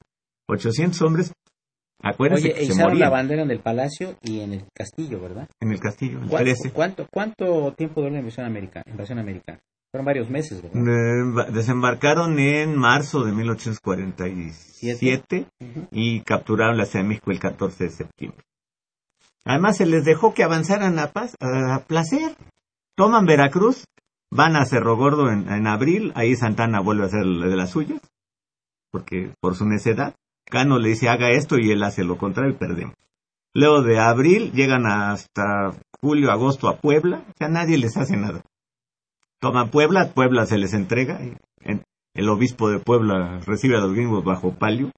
800 0.49 1.01
hombres, 1.03 1.33
acuérdense 2.03 2.47
Oye, 2.49 2.55
que 2.55 2.66
se 2.66 2.72
izaron 2.72 2.99
la 2.99 3.11
bandera 3.11 3.42
en 3.42 3.51
el 3.51 3.61
palacio 3.61 4.16
y 4.22 4.40
en 4.40 4.53
el 4.55 4.64
castillo, 4.74 5.20
¿verdad? 5.20 5.49
en 5.61 5.72
el 5.72 5.80
castillo, 5.80 6.18
el 6.20 6.28
¿Cuánto, 6.28 6.44
13. 6.44 6.70
cuánto, 6.72 7.07
cuánto 7.12 7.74
tiempo 7.76 8.01
duró 8.01 8.12
la 8.12 8.20
invasión 8.20 8.47
americana? 8.47 8.84
Invasión 8.90 9.18
americana? 9.18 9.59
Fueron 9.92 10.07
varios 10.07 10.28
meses, 10.28 10.61
¿verdad? 10.62 10.82
Eh, 10.82 11.53
desembarcaron 11.53 12.38
en 12.38 12.76
marzo 12.76 13.24
de 13.24 13.32
1847 13.32 15.47
Ujú. 15.61 15.88
y 15.90 16.20
capturaron 16.20 16.76
la 16.76 16.84
Ciudad 16.86 17.05
de 17.05 17.09
México 17.09 17.30
el 17.30 17.40
14 17.40 17.84
de 17.84 17.90
septiembre. 17.90 18.44
Además, 19.44 19.76
se 19.76 19.86
les 19.86 20.05
dejó 20.05 20.34
que 20.34 20.42
avanzaran 20.42 20.99
a, 20.99 21.12
paz, 21.12 21.36
a 21.40 21.80
placer. 21.86 22.36
Toman 22.97 23.26
Veracruz, 23.26 23.84
van 24.30 24.57
a 24.57 24.64
Cerro 24.66 24.97
Gordo 24.97 25.30
en, 25.30 25.49
en 25.51 25.66
abril, 25.66 26.12
ahí 26.16 26.34
Santana 26.34 26.80
vuelve 26.80 27.05
a 27.05 27.07
hacer 27.07 27.24
de 27.24 27.57
las 27.57 27.70
suyas, 27.70 28.01
porque 28.90 29.32
por 29.40 29.55
su 29.55 29.66
necedad. 29.66 30.14
Cano 30.49 30.78
le 30.78 30.90
dice 30.90 31.09
haga 31.09 31.30
esto 31.30 31.59
y 31.59 31.70
él 31.70 31.82
hace 31.82 32.05
lo 32.05 32.18
contrario 32.18 32.53
y 32.53 32.57
perdemos. 32.57 32.94
Luego 33.53 33.82
de 33.82 33.99
abril 33.99 34.53
llegan 34.53 34.86
hasta 34.86 35.72
julio, 36.01 36.30
agosto 36.30 36.68
a 36.68 36.78
Puebla, 36.78 37.24
sea, 37.38 37.49
nadie 37.49 37.78
les 37.78 37.97
hace 37.97 38.16
nada. 38.16 38.42
Toman 39.40 39.70
Puebla, 39.70 40.12
Puebla 40.14 40.47
se 40.47 40.59
les 40.59 40.74
entrega, 40.74 41.20
el 42.14 42.28
obispo 42.30 42.70
de 42.70 42.78
Puebla 42.78 43.40
recibe 43.47 43.76
a 43.76 43.80
los 43.80 43.92
gringos 43.92 44.24
bajo 44.24 44.55
palio, 44.55 44.90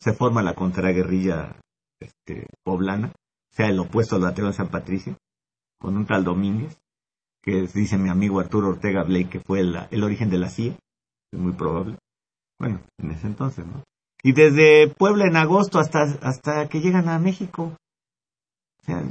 se 0.00 0.12
forma 0.12 0.42
la 0.42 0.54
contraguerrilla 0.54 1.56
este, 2.00 2.46
poblana, 2.64 3.08
o 3.08 3.54
sea, 3.54 3.68
el 3.68 3.78
opuesto 3.78 4.16
al 4.16 4.34
de 4.34 4.52
San 4.52 4.68
Patricio, 4.68 5.16
con 5.78 5.96
un 5.96 6.06
tal 6.06 6.24
Domínguez, 6.24 6.76
que 7.42 7.62
es, 7.62 7.74
dice 7.74 7.98
mi 7.98 8.08
amigo 8.08 8.40
Arturo 8.40 8.68
Ortega 8.68 9.04
Blake 9.04 9.28
que 9.28 9.40
fue 9.40 9.60
el 9.60 10.02
origen 10.02 10.30
de 10.30 10.38
la 10.38 10.48
CIA, 10.48 10.76
es 11.32 11.38
muy 11.38 11.52
probable. 11.52 11.96
Bueno, 12.58 12.80
en 12.98 13.10
ese 13.10 13.26
entonces, 13.26 13.66
¿no? 13.66 13.84
Y 14.24 14.32
desde 14.32 14.88
Puebla 14.88 15.26
en 15.26 15.36
agosto 15.36 15.78
hasta, 15.78 16.00
hasta 16.22 16.66
que 16.68 16.80
llegan 16.80 17.10
a 17.10 17.18
México, 17.18 17.76
o 18.80 18.84
sea, 18.84 19.02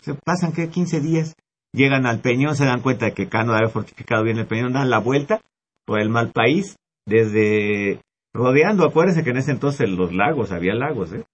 se 0.00 0.14
pasan 0.14 0.52
que 0.52 0.70
15 0.70 1.00
días, 1.00 1.34
llegan 1.72 2.06
al 2.06 2.20
Peñón, 2.20 2.54
se 2.54 2.64
dan 2.64 2.80
cuenta 2.80 3.10
que 3.10 3.28
Cano 3.28 3.54
había 3.54 3.68
fortificado 3.68 4.22
bien 4.22 4.38
el 4.38 4.46
Peñón, 4.46 4.72
dan 4.72 4.88
la 4.88 5.00
vuelta 5.00 5.40
por 5.84 6.00
el 6.00 6.10
mal 6.10 6.30
país, 6.30 6.76
desde 7.04 8.00
rodeando, 8.32 8.86
acuérdense 8.86 9.24
que 9.24 9.30
en 9.30 9.38
ese 9.38 9.50
entonces 9.50 9.90
los 9.90 10.14
lagos, 10.14 10.52
había 10.52 10.74
lagos, 10.74 11.12
¿eh? 11.12 11.24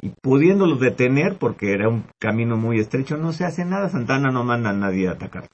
Y 0.00 0.08
pudiéndolos 0.22 0.80
detener, 0.80 1.36
porque 1.36 1.72
era 1.72 1.90
un 1.90 2.06
camino 2.18 2.56
muy 2.56 2.80
estrecho, 2.80 3.18
no 3.18 3.34
se 3.34 3.44
hace 3.44 3.66
nada, 3.66 3.90
Santana 3.90 4.30
no 4.30 4.44
manda 4.44 4.70
a 4.70 4.72
nadie 4.72 5.08
a 5.08 5.12
atacar. 5.12 5.46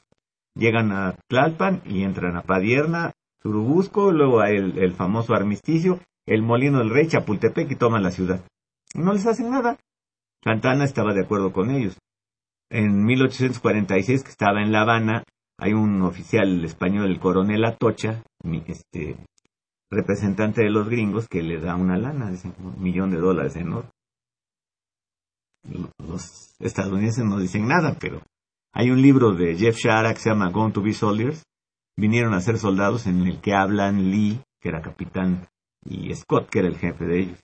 Llegan 0.55 0.93
a 0.93 1.17
Tlalpan 1.29 1.83
y 1.85 2.05
entran 2.05 2.37
a 2.37 2.43
Padierna, 2.43 3.13
Surubusco, 3.43 4.13
luego 4.13 4.45
el, 4.45 4.79
el 4.79 4.95
famoso 4.95 5.35
armisticio, 5.35 5.99
el 6.29 6.43
Molino 6.43 6.79
del 6.79 6.91
Rey, 6.91 7.09
Chapultepec 7.09 7.71
y 7.71 7.77
toman 7.77 8.03
la 8.03 8.11
ciudad. 8.11 8.45
No 8.95 9.13
les 9.13 9.27
hacen 9.27 9.51
nada. 9.51 9.79
Santana 10.45 10.85
estaba 10.85 11.15
de 11.15 11.23
acuerdo 11.23 11.53
con 11.53 11.71
ellos. 11.71 11.99
En 12.71 13.05
1846, 13.05 14.25
que 14.25 14.31
estaba 14.31 14.63
en 14.63 14.73
La 14.73 14.83
Habana, 14.83 15.25
hay 15.59 15.73
un 15.73 16.03
oficial 16.03 16.65
español, 16.65 17.11
el 17.11 17.19
coronel 17.19 17.65
Atocha, 17.65 18.23
este, 18.67 19.17
representante 19.91 20.63
de 20.63 20.71
los 20.71 20.89
gringos, 20.89 21.29
que 21.29 21.43
le 21.43 21.61
da 21.61 21.77
una 21.77 21.97
lana, 21.97 22.31
dicen, 22.31 22.55
un 22.59 22.81
millón 22.81 23.11
de 23.11 23.19
dólares 23.19 23.57
en 23.57 23.73
oro. 23.73 23.91
Los 25.99 26.55
estadounidenses 26.61 27.25
no 27.25 27.39
dicen 27.39 27.67
nada, 27.67 27.97
pero 27.99 28.23
Hay 28.75 28.91
un 28.91 29.01
libro 29.01 29.33
de 29.33 29.57
Jeff 29.57 29.77
Shara 29.77 30.13
que 30.13 30.21
se 30.21 30.29
llama 30.29 30.51
Going 30.51 30.73
to 30.73 30.83
be 30.83 30.93
Soldiers. 30.93 31.43
Vinieron 31.97 32.35
a 32.35 32.41
ser 32.41 32.59
soldados 32.59 33.07
en 33.07 33.27
el 33.27 33.41
que 33.41 33.55
hablan 33.55 34.11
Lee, 34.11 34.41
que 34.61 34.69
era 34.69 34.83
capitán, 34.83 35.49
y 35.85 36.15
Scott, 36.15 36.49
que 36.51 36.61
era 36.61 36.69
el 36.69 36.79
jefe 36.79 37.05
de 37.05 37.21
ellos. 37.21 37.39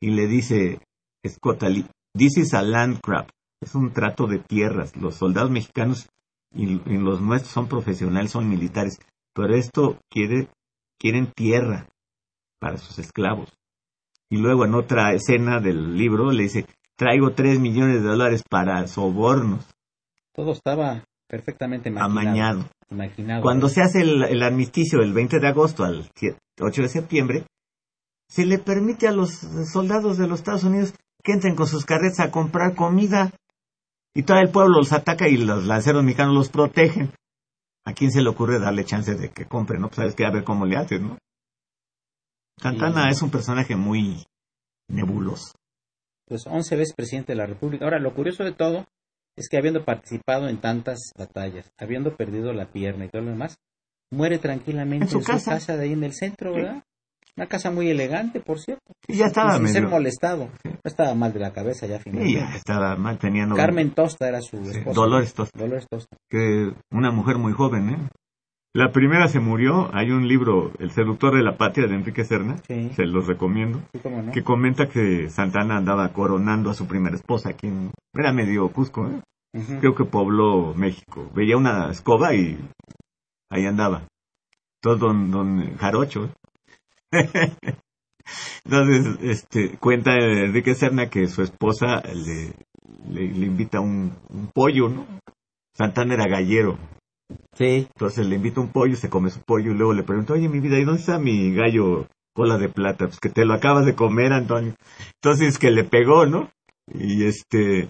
Y 0.00 0.10
le 0.10 0.26
dice 0.26 0.80
Scott 1.26 1.62
a 1.64 1.68
Lee, 1.68 1.86
This 2.14 2.38
is 2.38 2.54
a 2.54 2.62
land 2.62 3.00
crap. 3.00 3.30
Es 3.60 3.74
un 3.74 3.92
trato 3.92 4.26
de 4.26 4.38
tierras. 4.38 4.96
Los 4.96 5.16
soldados 5.16 5.50
mexicanos 5.50 6.08
y, 6.52 6.80
los 6.98 7.20
nuestros 7.20 7.52
son 7.52 7.68
profesionales, 7.68 8.30
son 8.30 8.48
militares. 8.48 8.98
Pero 9.34 9.54
esto 9.54 9.98
quiere, 10.10 10.48
quieren 10.98 11.32
tierra 11.34 11.86
para 12.58 12.78
sus 12.78 12.98
esclavos. 12.98 13.52
Y 14.30 14.38
luego 14.38 14.64
en 14.64 14.74
otra 14.74 15.12
escena 15.12 15.60
del 15.60 15.96
libro 15.96 16.32
le 16.32 16.44
dice, 16.44 16.66
traigo 16.96 17.32
tres 17.32 17.58
millones 17.58 18.02
de 18.02 18.08
dólares 18.08 18.42
para 18.48 18.86
sobornos. 18.86 19.66
Todo 20.32 20.52
estaba 20.52 21.04
perfectamente 21.26 21.92
amañado. 21.96 22.68
Cuando 23.42 23.68
se 23.68 23.82
hace 23.82 24.00
el, 24.00 24.22
el, 24.24 24.42
armisticio 24.42 25.00
del 25.00 25.12
20 25.12 25.40
de 25.40 25.48
agosto 25.48 25.84
al 25.84 26.08
8 26.60 26.82
de 26.82 26.88
septiembre, 26.88 27.44
se 28.28 28.44
le 28.44 28.58
permite 28.58 29.08
a 29.08 29.12
los 29.12 29.30
soldados 29.72 30.18
de 30.18 30.28
los 30.28 30.40
Estados 30.40 30.64
Unidos 30.64 30.94
que 31.22 31.32
entren 31.32 31.56
con 31.56 31.66
sus 31.66 31.84
carretas 31.84 32.20
a 32.20 32.30
comprar 32.30 32.74
comida. 32.74 33.30
Y 34.14 34.22
todo 34.22 34.38
el 34.38 34.50
pueblo 34.50 34.78
los 34.78 34.92
ataca 34.92 35.28
y 35.28 35.36
los 35.36 35.66
lanceros 35.66 36.02
mexicanos 36.02 36.34
los 36.34 36.48
protegen. 36.48 37.12
¿A 37.84 37.92
quién 37.92 38.10
se 38.10 38.20
le 38.20 38.28
ocurre 38.28 38.58
darle 38.58 38.84
chance 38.84 39.14
de 39.14 39.30
que 39.30 39.46
compre? 39.46 39.78
No, 39.78 39.88
pues 39.88 39.96
sabes 39.96 40.14
que 40.14 40.26
a 40.26 40.30
ver 40.30 40.44
cómo 40.44 40.66
le 40.66 40.76
haces, 40.76 41.00
¿no? 41.00 41.18
Santana 42.60 43.08
es 43.08 43.22
un 43.22 43.30
personaje 43.30 43.76
muy 43.76 44.24
nebuloso. 44.88 45.52
Pues 46.26 46.46
11 46.46 46.76
veces 46.76 46.94
presidente 46.94 47.32
de 47.32 47.38
la 47.38 47.46
República. 47.46 47.84
Ahora, 47.84 48.00
lo 48.00 48.14
curioso 48.14 48.44
de 48.44 48.52
todo 48.52 48.84
es 49.36 49.48
que 49.48 49.56
habiendo 49.56 49.84
participado 49.84 50.48
en 50.48 50.60
tantas 50.60 50.98
batallas, 51.16 51.72
habiendo 51.78 52.16
perdido 52.16 52.52
la 52.52 52.70
pierna 52.70 53.04
y 53.04 53.08
todo 53.08 53.22
lo 53.22 53.30
demás, 53.30 53.56
muere 54.10 54.38
tranquilamente 54.38 55.04
en 55.04 55.10
su, 55.10 55.22
casa? 55.22 55.76
de 55.76 55.82
ahí 55.82 55.92
en 55.92 56.04
el 56.04 56.12
centro, 56.12 56.52
¿verdad? 56.52 56.82
Una 57.38 57.46
casa 57.46 57.70
muy 57.70 57.88
elegante, 57.88 58.40
por 58.40 58.58
cierto. 58.58 58.82
Y 59.06 59.18
ya 59.18 59.26
estaba 59.26 59.58
sin 59.58 59.68
ser 59.68 59.86
molestado. 59.86 60.48
No 60.64 60.80
estaba 60.82 61.14
mal 61.14 61.32
de 61.32 61.38
la 61.38 61.52
cabeza 61.52 61.86
ya 61.86 62.00
finalmente. 62.00 62.40
Sí, 62.40 62.44
ya 62.44 62.56
estaba 62.56 62.96
mal, 62.96 63.16
tenía 63.16 63.46
Carmen 63.54 63.92
Tosta 63.92 64.28
era 64.28 64.40
su 64.40 64.56
esposa. 64.56 64.92
Dolores 64.92 65.34
Tosta. 65.34 65.56
Dolores 65.56 65.86
Tosta. 65.88 66.16
Que 66.28 66.72
una 66.90 67.12
mujer 67.12 67.38
muy 67.38 67.52
joven, 67.52 67.90
¿eh? 67.90 68.08
La 68.74 68.90
primera 68.90 69.28
se 69.28 69.38
murió, 69.38 69.88
hay 69.94 70.10
un 70.10 70.26
libro, 70.26 70.72
El 70.80 70.90
seductor 70.90 71.36
de 71.36 71.44
la 71.44 71.56
patria, 71.56 71.86
de 71.86 71.94
Enrique 71.94 72.24
Serna, 72.24 72.56
se 72.66 73.06
los 73.06 73.28
recomiendo, 73.28 73.82
que 74.32 74.42
comenta 74.42 74.88
que 74.88 75.30
Santana 75.30 75.76
andaba 75.76 76.12
coronando 76.12 76.70
a 76.70 76.74
su 76.74 76.88
primera 76.88 77.14
esposa, 77.14 77.52
quien 77.52 77.92
era 78.14 78.32
medio 78.32 78.68
Cusco, 78.70 79.06
¿eh? 79.06 79.20
creo 79.78 79.94
que 79.94 80.04
pobló 80.04 80.74
México. 80.74 81.30
Veía 81.34 81.56
una 81.56 81.92
escoba 81.92 82.34
y 82.34 82.58
ahí 83.48 83.64
andaba. 83.64 84.02
Todo 84.82 84.96
don, 84.96 85.30
don 85.30 85.76
Jarocho. 85.76 86.24
¿eh? 86.24 86.30
Entonces, 88.64 89.16
este, 89.22 89.78
cuenta 89.78 90.14
Enrique 90.14 90.74
Serna 90.74 91.08
que 91.08 91.26
su 91.28 91.42
esposa 91.42 92.02
le, 92.02 92.52
le, 93.08 93.46
invita 93.46 93.80
un, 93.80 94.12
pollo, 94.52 94.88
¿no? 94.88 95.06
Santana 95.74 96.14
era 96.14 96.26
gallero. 96.26 96.78
Sí. 97.54 97.88
Entonces 97.94 98.26
le 98.26 98.36
invita 98.36 98.60
un 98.60 98.72
pollo, 98.72 98.96
se 98.96 99.10
come 99.10 99.30
su 99.30 99.40
pollo 99.40 99.72
y 99.72 99.74
luego 99.74 99.92
le 99.92 100.02
pregunta, 100.02 100.34
oye, 100.34 100.48
mi 100.48 100.60
vida, 100.60 100.78
¿y 100.78 100.84
dónde 100.84 101.00
está 101.00 101.18
mi 101.18 101.54
gallo 101.54 102.06
cola 102.34 102.58
de 102.58 102.68
plata? 102.68 103.06
Pues 103.06 103.20
que 103.20 103.28
te 103.28 103.44
lo 103.44 103.54
acabas 103.54 103.86
de 103.86 103.94
comer, 103.94 104.32
Antonio. 104.32 104.74
Entonces 105.22 105.58
que 105.58 105.70
le 105.70 105.84
pegó, 105.84 106.26
¿no? 106.26 106.50
Y 106.86 107.24
este, 107.24 107.88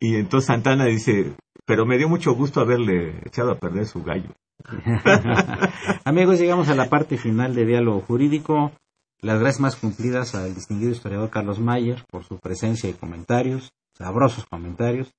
y 0.00 0.16
entonces 0.16 0.46
Santana 0.46 0.86
dice, 0.86 1.34
pero 1.64 1.86
me 1.86 1.98
dio 1.98 2.08
mucho 2.08 2.32
gusto 2.32 2.60
haberle 2.60 3.20
echado 3.24 3.52
a 3.52 3.58
perder 3.58 3.86
su 3.86 4.02
gallo. 4.02 4.30
Amigos, 6.04 6.38
llegamos 6.38 6.68
a 6.68 6.74
la 6.74 6.88
parte 6.88 7.16
final 7.16 7.54
de 7.54 7.66
diálogo 7.66 8.00
jurídico. 8.00 8.72
Las 9.20 9.38
gracias 9.40 9.60
más 9.60 9.76
cumplidas 9.76 10.34
al 10.34 10.54
distinguido 10.54 10.92
historiador 10.92 11.30
Carlos 11.30 11.60
Mayer 11.60 12.04
por 12.10 12.24
su 12.24 12.38
presencia 12.38 12.90
y 12.90 12.94
comentarios, 12.94 13.70
sabrosos 13.96 14.46
comentarios. 14.46 15.12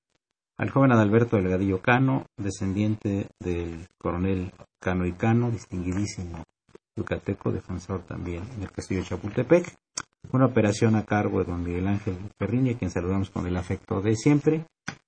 Al 0.57 0.69
joven 0.69 0.91
Adalberto 0.91 1.37
Delgadillo 1.37 1.81
Cano, 1.81 2.25
descendiente 2.37 3.27
del 3.39 3.87
coronel 3.97 4.51
Cano 4.79 5.05
y 5.05 5.13
Cano, 5.13 5.49
distinguidísimo 5.49 6.43
yucateco, 6.95 7.51
defensor 7.51 8.03
también 8.03 8.43
del 8.59 8.71
castillo 8.71 9.01
de 9.01 9.07
Chapultepec. 9.07 9.73
Una 10.31 10.45
operación 10.45 10.95
a 10.95 11.03
cargo 11.03 11.39
de 11.39 11.45
don 11.45 11.63
Miguel 11.63 11.87
Ángel 11.87 12.15
Ferriña, 12.37 12.77
quien 12.77 12.91
saludamos 12.91 13.29
con 13.29 13.47
el 13.47 13.57
afecto 13.57 13.99
de 14.01 14.15
siempre 14.15 14.65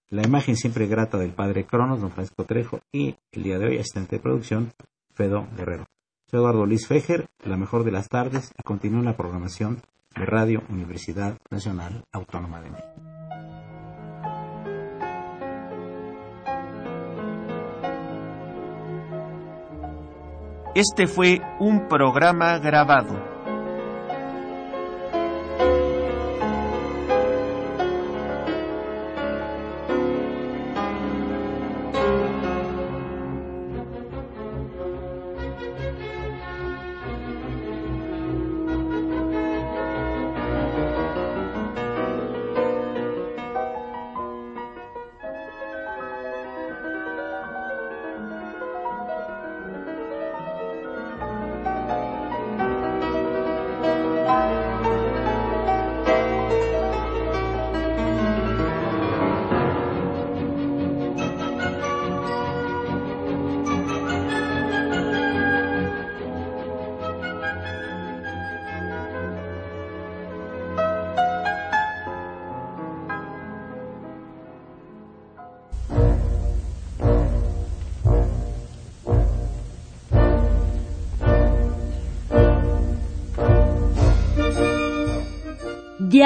la 0.10 0.24
imagen 0.24 0.56
siempre 0.56 0.88
grata 0.88 1.18
del 1.18 1.34
padre 1.34 1.66
Cronos, 1.66 2.02
don 2.02 2.12
Francisco 2.12 2.46
Trejo, 2.46 2.80
y 2.92 3.16
el 3.32 3.44
día 3.44 3.58
de 3.58 3.68
hoy 3.68 3.78
asistente 3.78 4.18
de 4.18 4.22
producción, 4.22 4.72
Fedo 5.14 5.48
Guerrero. 5.58 5.86
Soy 6.30 6.40
Eduardo 6.40 6.66
Luis 6.66 6.88
Fejer, 6.88 7.28
la 7.44 7.58
mejor 7.58 7.84
de 7.84 7.92
las 7.92 8.10
tardes, 8.10 8.52
y 8.58 8.64
continúo 8.64 9.02
la 9.02 9.18
programación 9.18 9.82
de 10.16 10.26
Radio 10.26 10.64
Universidad 10.70 11.38
Nacional 11.50 12.04
Autónoma 12.12 12.62
de 12.62 12.70
México. 12.70 13.16
Este 20.76 21.08
fue 21.08 21.40
un 21.60 21.88
programa 21.88 22.60
grabado 22.60 23.35